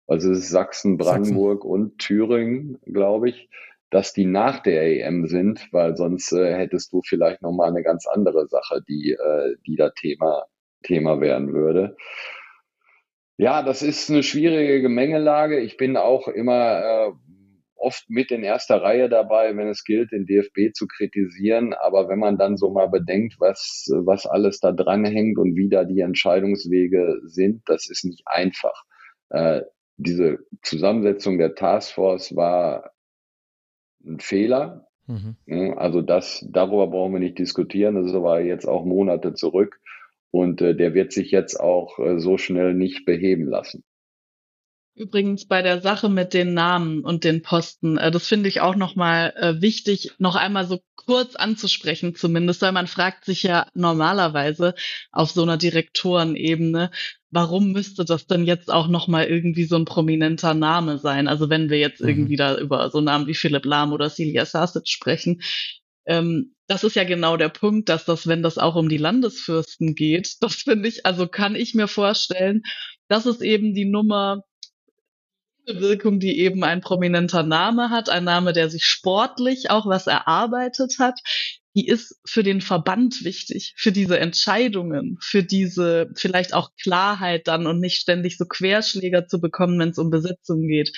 also 0.06 0.34
Sachsen, 0.34 0.96
Brandenburg 0.96 1.62
Sachsen. 1.62 1.70
und 1.70 1.98
Thüringen, 1.98 2.78
glaube 2.86 3.28
ich, 3.28 3.48
dass 3.90 4.12
die 4.12 4.24
nach 4.24 4.60
der 4.60 4.82
EM 4.82 5.26
sind, 5.26 5.68
weil 5.72 5.96
sonst 5.96 6.32
äh, 6.32 6.54
hättest 6.54 6.92
du 6.92 7.02
vielleicht 7.02 7.42
nochmal 7.42 7.68
eine 7.68 7.82
ganz 7.82 8.06
andere 8.06 8.46
Sache, 8.48 8.82
die, 8.88 9.12
äh, 9.12 9.56
die 9.66 9.76
da 9.76 9.90
Thema, 9.90 10.44
Thema 10.82 11.20
werden 11.20 11.52
würde. 11.52 11.96
Ja, 13.38 13.62
das 13.62 13.82
ist 13.82 14.10
eine 14.10 14.22
schwierige 14.22 14.80
Gemengelage. 14.80 15.60
Ich 15.60 15.76
bin 15.76 15.96
auch 15.96 16.26
immer 16.28 16.80
äh, 16.80 17.12
oft 17.76 18.08
mit 18.08 18.30
in 18.30 18.42
erster 18.42 18.82
Reihe 18.82 19.08
dabei, 19.08 19.56
wenn 19.56 19.68
es 19.68 19.84
gilt, 19.84 20.12
den 20.12 20.26
DFB 20.26 20.74
zu 20.74 20.86
kritisieren. 20.86 21.74
Aber 21.74 22.08
wenn 22.08 22.18
man 22.18 22.38
dann 22.38 22.56
so 22.56 22.70
mal 22.70 22.88
bedenkt, 22.88 23.36
was, 23.38 23.88
was 23.90 24.26
alles 24.26 24.60
da 24.60 24.72
dranhängt 24.72 25.38
und 25.38 25.56
wie 25.56 25.68
da 25.68 25.84
die 25.84 26.00
Entscheidungswege 26.00 27.20
sind, 27.24 27.62
das 27.66 27.88
ist 27.88 28.04
nicht 28.04 28.22
einfach. 28.26 28.84
Äh, 29.30 29.62
diese 29.96 30.38
Zusammensetzung 30.62 31.38
der 31.38 31.54
Taskforce 31.54 32.36
war 32.36 32.92
ein 34.04 34.20
Fehler. 34.20 34.86
Mhm. 35.06 35.36
Also 35.76 36.02
das, 36.02 36.44
darüber 36.50 36.88
brauchen 36.88 37.14
wir 37.14 37.20
nicht 37.20 37.38
diskutieren. 37.38 37.94
Das 37.94 38.06
ist 38.06 38.14
aber 38.14 38.40
jetzt 38.40 38.66
auch 38.66 38.84
Monate 38.84 39.34
zurück 39.34 39.80
und 40.30 40.60
äh, 40.60 40.74
der 40.74 40.94
wird 40.94 41.12
sich 41.12 41.30
jetzt 41.30 41.58
auch 41.58 41.98
äh, 41.98 42.18
so 42.18 42.38
schnell 42.38 42.74
nicht 42.74 43.06
beheben 43.06 43.46
lassen. 43.46 43.84
Übrigens 44.96 45.44
bei 45.44 45.60
der 45.60 45.82
Sache 45.82 46.08
mit 46.08 46.32
den 46.32 46.54
Namen 46.54 47.04
und 47.04 47.22
den 47.22 47.42
Posten, 47.42 47.98
äh, 47.98 48.10
das 48.10 48.26
finde 48.26 48.48
ich 48.48 48.62
auch 48.62 48.76
nochmal 48.76 49.34
äh, 49.36 49.60
wichtig, 49.60 50.12
noch 50.16 50.36
einmal 50.36 50.66
so 50.66 50.80
kurz 50.94 51.36
anzusprechen 51.36 52.14
zumindest, 52.14 52.62
weil 52.62 52.72
man 52.72 52.86
fragt 52.86 53.26
sich 53.26 53.42
ja 53.42 53.66
normalerweise 53.74 54.74
auf 55.12 55.30
so 55.30 55.42
einer 55.42 55.58
Direktorenebene, 55.58 56.90
warum 57.30 57.72
müsste 57.72 58.06
das 58.06 58.26
denn 58.26 58.46
jetzt 58.46 58.72
auch 58.72 58.88
nochmal 58.88 59.26
irgendwie 59.26 59.64
so 59.64 59.76
ein 59.76 59.84
prominenter 59.84 60.54
Name 60.54 60.98
sein? 60.98 61.28
Also 61.28 61.50
wenn 61.50 61.68
wir 61.68 61.78
jetzt 61.78 62.00
mhm. 62.00 62.08
irgendwie 62.08 62.36
da 62.36 62.56
über 62.56 62.88
so 62.90 63.02
Namen 63.02 63.26
wie 63.26 63.34
Philipp 63.34 63.66
Lahm 63.66 63.92
oder 63.92 64.08
Celia 64.08 64.46
Sasic 64.46 64.88
sprechen, 64.88 65.42
ähm, 66.06 66.54
das 66.68 66.84
ist 66.84 66.96
ja 66.96 67.04
genau 67.04 67.36
der 67.36 67.50
Punkt, 67.50 67.90
dass 67.90 68.06
das, 68.06 68.26
wenn 68.26 68.42
das 68.42 68.56
auch 68.56 68.76
um 68.76 68.88
die 68.88 68.96
Landesfürsten 68.96 69.94
geht, 69.94 70.36
das 70.40 70.54
finde 70.54 70.88
ich, 70.88 71.04
also 71.04 71.26
kann 71.28 71.54
ich 71.54 71.74
mir 71.74 71.86
vorstellen, 71.86 72.62
dass 73.08 73.26
es 73.26 73.42
eben 73.42 73.74
die 73.74 73.84
Nummer 73.84 74.42
Wirkung, 75.66 76.20
die 76.20 76.38
eben 76.38 76.64
ein 76.64 76.80
prominenter 76.80 77.42
Name 77.42 77.90
hat, 77.90 78.08
ein 78.08 78.24
Name, 78.24 78.52
der 78.52 78.70
sich 78.70 78.84
sportlich 78.84 79.70
auch 79.70 79.86
was 79.86 80.06
erarbeitet 80.06 80.96
hat, 80.98 81.20
die 81.74 81.86
ist 81.86 82.18
für 82.24 82.42
den 82.42 82.60
Verband 82.60 83.24
wichtig, 83.24 83.74
für 83.76 83.92
diese 83.92 84.18
Entscheidungen, 84.18 85.18
für 85.20 85.42
diese 85.42 86.08
vielleicht 86.14 86.54
auch 86.54 86.70
Klarheit 86.80 87.48
dann 87.48 87.66
und 87.66 87.80
nicht 87.80 87.98
ständig 87.98 88.38
so 88.38 88.46
Querschläger 88.46 89.26
zu 89.26 89.40
bekommen, 89.40 89.78
wenn 89.78 89.90
es 89.90 89.98
um 89.98 90.10
Besetzung 90.10 90.66
geht. 90.66 90.92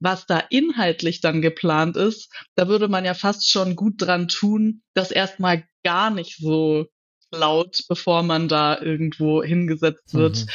Was 0.00 0.26
da 0.26 0.42
inhaltlich 0.50 1.20
dann 1.20 1.42
geplant 1.42 1.96
ist, 1.96 2.32
da 2.54 2.66
würde 2.66 2.88
man 2.88 3.04
ja 3.04 3.14
fast 3.14 3.50
schon 3.50 3.76
gut 3.76 3.94
dran 3.98 4.26
tun, 4.26 4.82
das 4.94 5.10
erstmal 5.10 5.64
gar 5.84 6.10
nicht 6.10 6.38
so 6.38 6.86
laut, 7.30 7.84
bevor 7.88 8.22
man 8.22 8.48
da 8.48 8.80
irgendwo 8.80 9.42
hingesetzt 9.42 10.14
wird, 10.14 10.46
mhm 10.46 10.50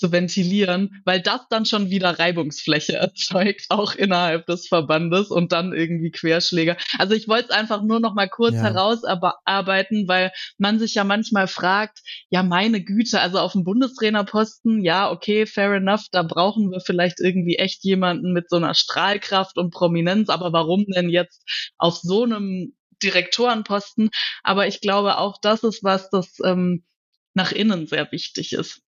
zu 0.00 0.10
ventilieren, 0.10 1.02
weil 1.04 1.20
das 1.20 1.42
dann 1.50 1.66
schon 1.66 1.90
wieder 1.90 2.18
Reibungsfläche 2.18 2.94
erzeugt, 2.94 3.66
auch 3.68 3.94
innerhalb 3.94 4.46
des 4.46 4.66
Verbandes 4.66 5.30
und 5.30 5.52
dann 5.52 5.72
irgendwie 5.72 6.10
Querschläger. 6.10 6.76
Also 6.98 7.14
ich 7.14 7.28
wollte 7.28 7.50
es 7.50 7.54
einfach 7.54 7.82
nur 7.82 8.00
noch 8.00 8.14
mal 8.14 8.28
kurz 8.28 8.54
ja. 8.54 8.62
herausarbeiten, 8.62 10.08
weil 10.08 10.32
man 10.58 10.78
sich 10.78 10.94
ja 10.94 11.04
manchmal 11.04 11.46
fragt, 11.46 12.00
ja 12.30 12.42
meine 12.42 12.82
Güte, 12.82 13.20
also 13.20 13.38
auf 13.38 13.52
dem 13.52 13.62
Bundestrainerposten, 13.62 14.82
ja 14.82 15.10
okay, 15.10 15.46
fair 15.46 15.74
enough, 15.74 16.06
da 16.10 16.22
brauchen 16.22 16.70
wir 16.70 16.80
vielleicht 16.80 17.20
irgendwie 17.20 17.56
echt 17.56 17.84
jemanden 17.84 18.32
mit 18.32 18.48
so 18.48 18.56
einer 18.56 18.74
Strahlkraft 18.74 19.58
und 19.58 19.70
Prominenz, 19.70 20.30
aber 20.30 20.52
warum 20.52 20.86
denn 20.86 21.10
jetzt 21.10 21.44
auf 21.76 21.98
so 21.98 22.24
einem 22.24 22.74
Direktorenposten? 23.02 24.10
Aber 24.42 24.66
ich 24.66 24.80
glaube 24.80 25.18
auch, 25.18 25.38
das 25.40 25.62
ist 25.62 25.84
was, 25.84 26.08
das 26.10 26.38
ähm, 26.42 26.84
nach 27.34 27.52
innen 27.52 27.86
sehr 27.86 28.10
wichtig 28.12 28.52
ist. 28.52 28.82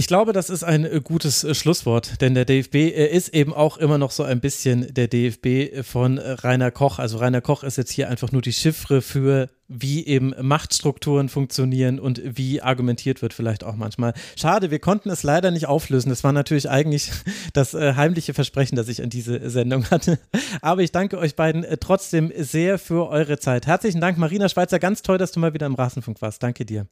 Ich 0.00 0.06
glaube, 0.06 0.32
das 0.32 0.48
ist 0.48 0.64
ein 0.64 0.86
äh, 0.86 1.02
gutes 1.04 1.44
äh, 1.44 1.54
Schlusswort, 1.54 2.22
denn 2.22 2.32
der 2.32 2.46
DFB 2.46 2.88
ist 2.88 3.34
eben 3.34 3.52
auch 3.52 3.76
immer 3.76 3.98
noch 3.98 4.12
so 4.12 4.22
ein 4.22 4.40
bisschen 4.40 4.94
der 4.94 5.08
DFB 5.08 5.84
von 5.86 6.16
Rainer 6.16 6.70
Koch. 6.70 6.98
Also 6.98 7.18
Rainer 7.18 7.42
Koch 7.42 7.64
ist 7.64 7.76
jetzt 7.76 7.90
hier 7.90 8.08
einfach 8.08 8.32
nur 8.32 8.40
die 8.40 8.54
Chiffre 8.54 9.02
für, 9.02 9.50
wie 9.68 10.06
eben 10.06 10.32
Machtstrukturen 10.40 11.28
funktionieren 11.28 12.00
und 12.00 12.22
wie 12.24 12.62
argumentiert 12.62 13.20
wird 13.20 13.34
vielleicht 13.34 13.62
auch 13.62 13.76
manchmal. 13.76 14.14
Schade, 14.36 14.70
wir 14.70 14.78
konnten 14.78 15.10
es 15.10 15.22
leider 15.22 15.50
nicht 15.50 15.66
auflösen. 15.66 16.08
Das 16.08 16.24
war 16.24 16.32
natürlich 16.32 16.70
eigentlich 16.70 17.10
das 17.52 17.74
äh, 17.74 17.92
heimliche 17.92 18.32
Versprechen, 18.32 18.76
das 18.76 18.88
ich 18.88 19.02
an 19.02 19.10
diese 19.10 19.50
Sendung 19.50 19.84
hatte. 19.90 20.18
Aber 20.62 20.80
ich 20.80 20.92
danke 20.92 21.18
euch 21.18 21.36
beiden 21.36 21.66
trotzdem 21.78 22.32
sehr 22.38 22.78
für 22.78 23.10
eure 23.10 23.38
Zeit. 23.38 23.66
Herzlichen 23.66 24.00
Dank, 24.00 24.16
Marina 24.16 24.48
Schweizer. 24.48 24.78
Ganz 24.78 25.02
toll, 25.02 25.18
dass 25.18 25.32
du 25.32 25.40
mal 25.40 25.52
wieder 25.52 25.66
im 25.66 25.74
Rasenfunk 25.74 26.22
warst. 26.22 26.42
Danke 26.42 26.64
dir. 26.64 26.86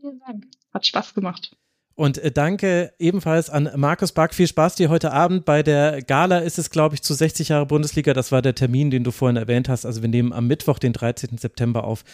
Vielen 0.00 0.18
Dank. 0.20 0.46
Hat 0.72 0.86
Spaß 0.86 1.12
gemacht. 1.12 1.54
Und 1.96 2.18
äh, 2.18 2.30
danke 2.30 2.92
ebenfalls 2.98 3.48
an 3.48 3.70
Markus 3.74 4.12
Back. 4.12 4.34
Viel 4.34 4.46
Spaß 4.46 4.76
dir 4.76 4.90
heute 4.90 5.12
Abend. 5.12 5.46
Bei 5.46 5.62
der 5.62 6.02
Gala 6.02 6.38
ist 6.38 6.58
es, 6.58 6.70
glaube 6.70 6.94
ich, 6.94 7.02
zu 7.02 7.14
60 7.14 7.48
Jahre 7.48 7.64
Bundesliga. 7.64 8.12
Das 8.12 8.30
war 8.32 8.42
der 8.42 8.54
Termin, 8.54 8.90
den 8.90 9.02
du 9.02 9.10
vorhin 9.10 9.36
erwähnt 9.36 9.70
hast. 9.70 9.86
Also 9.86 10.02
wir 10.02 10.10
nehmen 10.10 10.32
am 10.34 10.46
Mittwoch, 10.46 10.78
den 10.78 10.92
13. 10.92 11.38
September 11.38 11.84
auf. 11.84 12.04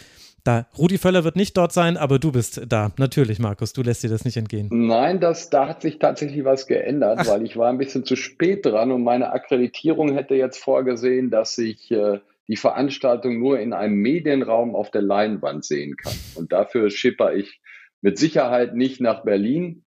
Da, 0.45 0.67
Rudi 0.77 0.97
Völler 0.97 1.23
wird 1.25 1.35
nicht 1.35 1.55
dort 1.57 1.73
sein, 1.73 1.97
aber 1.97 2.17
du 2.17 2.31
bist 2.31 2.61
da. 2.67 2.91
Natürlich, 2.97 3.39
Markus, 3.39 3.73
du 3.73 3.81
lässt 3.81 4.03
dir 4.03 4.09
das 4.09 4.25
nicht 4.25 4.37
entgehen. 4.37 4.69
Nein, 4.71 5.19
das, 5.19 5.49
da 5.49 5.67
hat 5.67 5.81
sich 5.81 5.99
tatsächlich 5.99 6.43
was 6.45 6.67
geändert, 6.67 7.19
Ach. 7.21 7.27
weil 7.27 7.43
ich 7.43 7.55
war 7.55 7.69
ein 7.69 7.77
bisschen 7.77 8.05
zu 8.05 8.15
spät 8.15 8.65
dran 8.65 8.91
und 8.91 9.03
meine 9.03 9.31
Akkreditierung 9.31 10.13
hätte 10.13 10.35
jetzt 10.35 10.57
vorgesehen, 10.57 11.29
dass 11.29 11.57
ich 11.57 11.91
äh, 11.91 12.19
die 12.47 12.57
Veranstaltung 12.57 13.39
nur 13.39 13.59
in 13.59 13.71
einem 13.71 13.95
Medienraum 13.95 14.75
auf 14.75 14.91
der 14.91 15.01
Leinwand 15.01 15.63
sehen 15.63 15.95
kann. 15.95 16.13
Und 16.35 16.51
dafür 16.51 16.89
schipper 16.89 17.33
ich 17.33 17.61
mit 18.03 18.19
Sicherheit 18.19 18.75
nicht 18.75 19.01
nach 19.01 19.23
Berlin. 19.23 19.85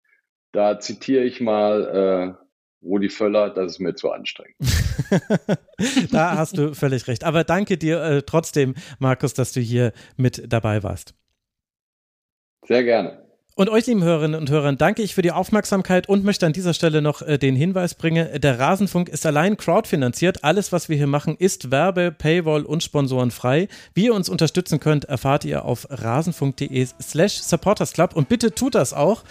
Da 0.51 0.79
zitiere 0.79 1.25
ich 1.25 1.41
mal 1.41 2.37
äh, 2.41 2.45
Rudi 2.85 3.09
Völler, 3.09 3.49
das 3.49 3.73
ist 3.73 3.79
mir 3.79 3.93
zu 3.93 4.11
anstrengend. 4.11 4.55
da 6.11 6.37
hast 6.37 6.57
du 6.57 6.73
völlig 6.73 7.07
recht. 7.07 7.23
Aber 7.25 7.43
danke 7.43 7.77
dir 7.77 8.01
äh, 8.01 8.21
trotzdem, 8.23 8.73
Markus, 8.99 9.33
dass 9.33 9.51
du 9.51 9.59
hier 9.59 9.91
mit 10.15 10.51
dabei 10.51 10.81
warst. 10.81 11.13
Sehr 12.65 12.83
gerne. 12.83 13.24
Und 13.57 13.69
euch, 13.69 13.85
lieben 13.85 14.03
Hörerinnen 14.03 14.37
und 14.37 14.49
Hörern, 14.49 14.77
danke 14.77 15.01
ich 15.01 15.15
für 15.15 15.21
die 15.21 15.31
Aufmerksamkeit 15.31 16.09
und 16.09 16.25
möchte 16.25 16.45
an 16.45 16.51
dieser 16.51 16.73
Stelle 16.73 17.01
noch 17.01 17.21
äh, 17.21 17.37
den 17.37 17.55
Hinweis 17.55 17.95
bringen, 17.95 18.41
der 18.41 18.59
Rasenfunk 18.59 19.07
ist 19.07 19.25
allein 19.25 19.55
crowdfinanziert. 19.55 20.43
Alles, 20.43 20.73
was 20.73 20.89
wir 20.89 20.97
hier 20.97 21.07
machen, 21.07 21.37
ist 21.39 21.71
Werbe, 21.71 22.11
Paywall 22.11 22.63
und 22.63 22.83
Sponsoren 22.83 23.31
frei. 23.31 23.69
Wie 23.93 24.07
ihr 24.07 24.13
uns 24.13 24.27
unterstützen 24.27 24.81
könnt, 24.81 25.05
erfahrt 25.05 25.45
ihr 25.45 25.63
auf 25.63 25.87
rasenfunk.de 25.89 26.85
slash 27.01 27.35
supportersclub 27.43 28.13
und 28.13 28.27
bitte 28.27 28.53
tut 28.53 28.75
das 28.75 28.91
auch 28.91 29.23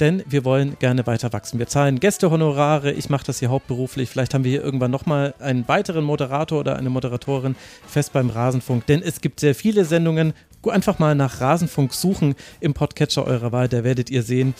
denn 0.00 0.24
wir 0.26 0.44
wollen 0.44 0.76
gerne 0.80 1.06
weiter 1.06 1.32
wachsen. 1.32 1.60
Wir 1.60 1.68
zahlen 1.68 2.00
Gästehonorare, 2.00 2.90
ich 2.90 3.10
mache 3.10 3.26
das 3.26 3.38
hier 3.38 3.50
hauptberuflich. 3.50 4.10
Vielleicht 4.10 4.34
haben 4.34 4.42
wir 4.42 4.50
hier 4.50 4.64
irgendwann 4.64 4.90
nochmal 4.90 5.34
einen 5.38 5.68
weiteren 5.68 6.04
Moderator 6.04 6.60
oder 6.60 6.76
eine 6.76 6.90
Moderatorin 6.90 7.54
fest 7.86 8.12
beim 8.12 8.28
Rasenfunk, 8.30 8.86
denn 8.86 9.02
es 9.02 9.20
gibt 9.20 9.38
sehr 9.38 9.54
viele 9.54 9.84
Sendungen. 9.84 10.32
Einfach 10.70 10.98
mal 10.98 11.14
nach 11.14 11.40
Rasenfunk 11.40 11.94
suchen 11.94 12.34
im 12.60 12.74
Podcatcher 12.74 13.26
eurer 13.26 13.52
Wahl, 13.52 13.68
da 13.68 13.84
werdet 13.84 14.10
ihr 14.10 14.22
sehen, 14.22 14.54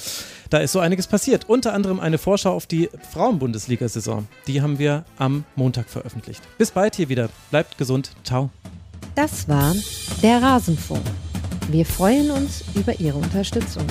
da 0.50 0.58
ist 0.58 0.72
so 0.72 0.80
einiges 0.80 1.06
passiert. 1.06 1.48
Unter 1.48 1.72
anderem 1.72 2.00
eine 2.00 2.18
Vorschau 2.18 2.54
auf 2.54 2.66
die 2.66 2.88
Frauen-Bundesliga-Saison. 3.12 4.26
Die 4.46 4.62
haben 4.62 4.78
wir 4.78 5.04
am 5.18 5.44
Montag 5.56 5.88
veröffentlicht. 5.88 6.42
Bis 6.58 6.70
bald 6.70 6.96
hier 6.96 7.08
wieder. 7.08 7.28
Bleibt 7.50 7.78
gesund. 7.78 8.12
Ciao. 8.24 8.50
Das 9.14 9.48
war 9.48 9.74
der 10.22 10.42
Rasenfunk. 10.42 11.02
Wir 11.68 11.86
freuen 11.86 12.30
uns 12.30 12.64
über 12.74 12.98
Ihre 13.00 13.16
Unterstützung. 13.18 13.86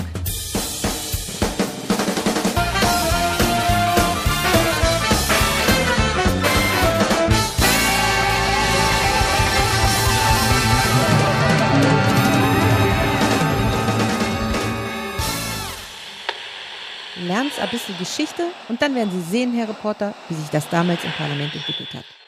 Lernen 17.34 17.50
ein 17.60 17.68
bisschen 17.68 17.98
Geschichte 17.98 18.44
und 18.68 18.80
dann 18.80 18.94
werden 18.94 19.10
Sie 19.10 19.28
sehen, 19.28 19.52
Herr 19.54 19.68
Reporter, 19.68 20.14
wie 20.28 20.34
sich 20.34 20.50
das 20.50 20.68
damals 20.68 21.02
im 21.02 21.10
Parlament 21.12 21.52
entwickelt 21.52 21.92
hat. 21.92 22.23